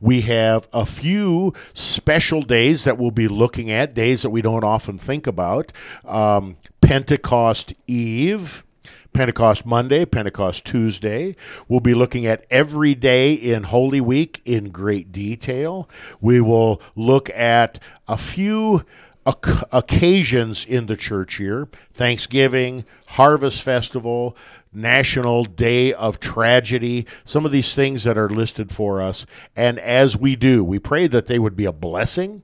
We 0.01 0.23
have 0.23 0.69
a 0.73 0.87
few 0.87 1.53
special 1.75 2.43
days 2.43 2.85
that 2.85 2.97
we'll 2.97 3.11
be 3.11 3.29
looking 3.29 3.71
at, 3.71 3.93
days 3.93 4.23
that 4.23 4.31
we 4.31 4.41
don't 4.41 4.65
often 4.65 4.99
think 4.99 5.27
about. 5.27 5.73
Um, 6.05 6.57
Pentecost 6.81 7.75
Eve. 7.87 8.65
Pentecost 9.13 9.67
Monday, 9.67 10.05
Pentecost 10.05 10.65
Tuesday. 10.65 11.35
We'll 11.67 11.81
be 11.81 11.95
looking 11.95 12.27
at 12.27 12.47
every 12.49 12.95
day 12.95 13.33
in 13.33 13.65
Holy 13.65 14.01
Week 14.01 14.41
in 14.45 14.71
great 14.71 15.11
detail. 15.11 15.89
We 16.21 16.41
will 16.41 16.81
look 16.95 17.29
at 17.31 17.81
a 18.07 18.17
few 18.17 18.85
occasions 19.27 20.65
in 20.65 20.87
the 20.87 20.97
church 20.97 21.39
year 21.39 21.69
Thanksgiving, 21.93 22.85
Harvest 23.09 23.63
Festival, 23.63 24.37
National 24.73 25.45
Day 25.45 25.93
of 25.93 26.21
Tragedy, 26.21 27.07
some 27.25 27.45
of 27.45 27.53
these 27.53 27.75
things 27.75 28.05
that 28.05 28.17
are 28.17 28.31
listed 28.31 28.73
for 28.73 29.01
us. 29.01 29.27
And 29.57 29.79
as 29.79 30.17
we 30.17 30.37
do, 30.37 30.65
we 30.65 30.79
pray 30.79 31.07
that 31.09 31.27
they 31.27 31.39
would 31.39 31.57
be 31.57 31.65
a 31.65 31.73
blessing. 31.73 32.43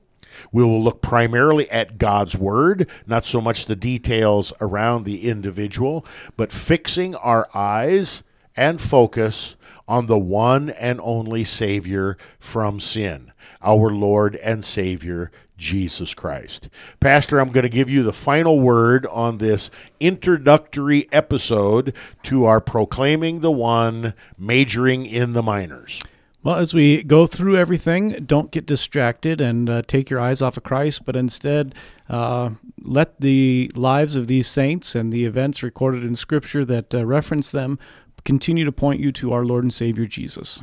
We 0.51 0.63
will 0.63 0.83
look 0.83 1.01
primarily 1.01 1.69
at 1.71 1.97
God's 1.97 2.37
Word, 2.37 2.89
not 3.07 3.25
so 3.25 3.41
much 3.41 3.65
the 3.65 3.75
details 3.75 4.53
around 4.61 5.03
the 5.03 5.27
individual, 5.29 6.05
but 6.35 6.51
fixing 6.51 7.15
our 7.15 7.49
eyes 7.55 8.23
and 8.55 8.79
focus 8.79 9.55
on 9.87 10.07
the 10.07 10.19
one 10.19 10.69
and 10.69 10.99
only 11.01 11.43
Savior 11.43 12.17
from 12.39 12.79
sin, 12.79 13.31
our 13.61 13.89
Lord 13.89 14.35
and 14.35 14.63
Savior, 14.63 15.31
Jesus 15.57 16.13
Christ. 16.13 16.69
Pastor, 16.99 17.39
I'm 17.39 17.51
going 17.51 17.63
to 17.63 17.69
give 17.69 17.89
you 17.89 18.03
the 18.03 18.13
final 18.13 18.59
word 18.59 19.05
on 19.07 19.39
this 19.39 19.69
introductory 19.99 21.09
episode 21.11 21.93
to 22.23 22.45
our 22.45 22.61
Proclaiming 22.61 23.41
the 23.41 23.51
One, 23.51 24.13
Majoring 24.37 25.05
in 25.05 25.33
the 25.33 25.43
Minors. 25.43 26.01
Well, 26.43 26.55
as 26.55 26.73
we 26.73 27.03
go 27.03 27.27
through 27.27 27.57
everything, 27.57 28.23
don't 28.25 28.51
get 28.51 28.65
distracted 28.65 29.41
and 29.41 29.69
uh, 29.69 29.81
take 29.81 30.09
your 30.09 30.19
eyes 30.19 30.41
off 30.41 30.55
of 30.55 30.63
Christ, 30.63 31.03
but 31.03 31.15
instead 31.15 31.75
uh, 32.07 32.51
let 32.81 33.19
the 33.19 33.71
lives 33.75 34.15
of 34.15 34.27
these 34.27 34.47
saints 34.47 34.95
and 34.95 35.11
the 35.11 35.25
events 35.25 35.61
recorded 35.61 36.05
in 36.05 36.15
Scripture 36.15 36.63
that 36.63 36.93
uh, 36.93 37.05
reference 37.05 37.51
them 37.51 37.79
continue 38.23 38.65
to 38.65 38.71
point 38.71 38.99
you 38.99 39.11
to 39.13 39.33
our 39.33 39.45
Lord 39.45 39.63
and 39.63 39.73
Savior 39.73 40.05
Jesus. 40.05 40.61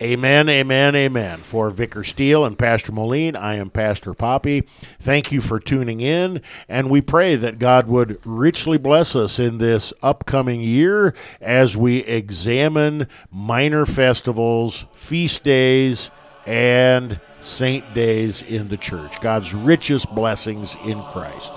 Amen, 0.00 0.48
amen, 0.48 0.94
amen. 0.94 1.38
For 1.38 1.70
Vicar 1.70 2.04
Steele 2.04 2.44
and 2.44 2.56
Pastor 2.56 2.92
Moline, 2.92 3.34
I 3.34 3.56
am 3.56 3.68
Pastor 3.68 4.14
Poppy. 4.14 4.62
Thank 5.00 5.32
you 5.32 5.40
for 5.40 5.58
tuning 5.58 6.00
in, 6.00 6.40
and 6.68 6.88
we 6.88 7.00
pray 7.00 7.34
that 7.34 7.58
God 7.58 7.88
would 7.88 8.24
richly 8.24 8.78
bless 8.78 9.16
us 9.16 9.40
in 9.40 9.58
this 9.58 9.92
upcoming 10.00 10.60
year 10.60 11.14
as 11.40 11.76
we 11.76 12.04
examine 12.04 13.08
minor 13.32 13.84
festivals, 13.84 14.84
feast 14.92 15.42
days, 15.42 16.12
and 16.46 17.18
saint 17.40 17.92
days 17.92 18.40
in 18.42 18.68
the 18.68 18.76
church. 18.76 19.20
God's 19.20 19.52
richest 19.52 20.14
blessings 20.14 20.76
in 20.84 21.02
Christ. 21.02 21.52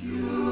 You 0.00 0.45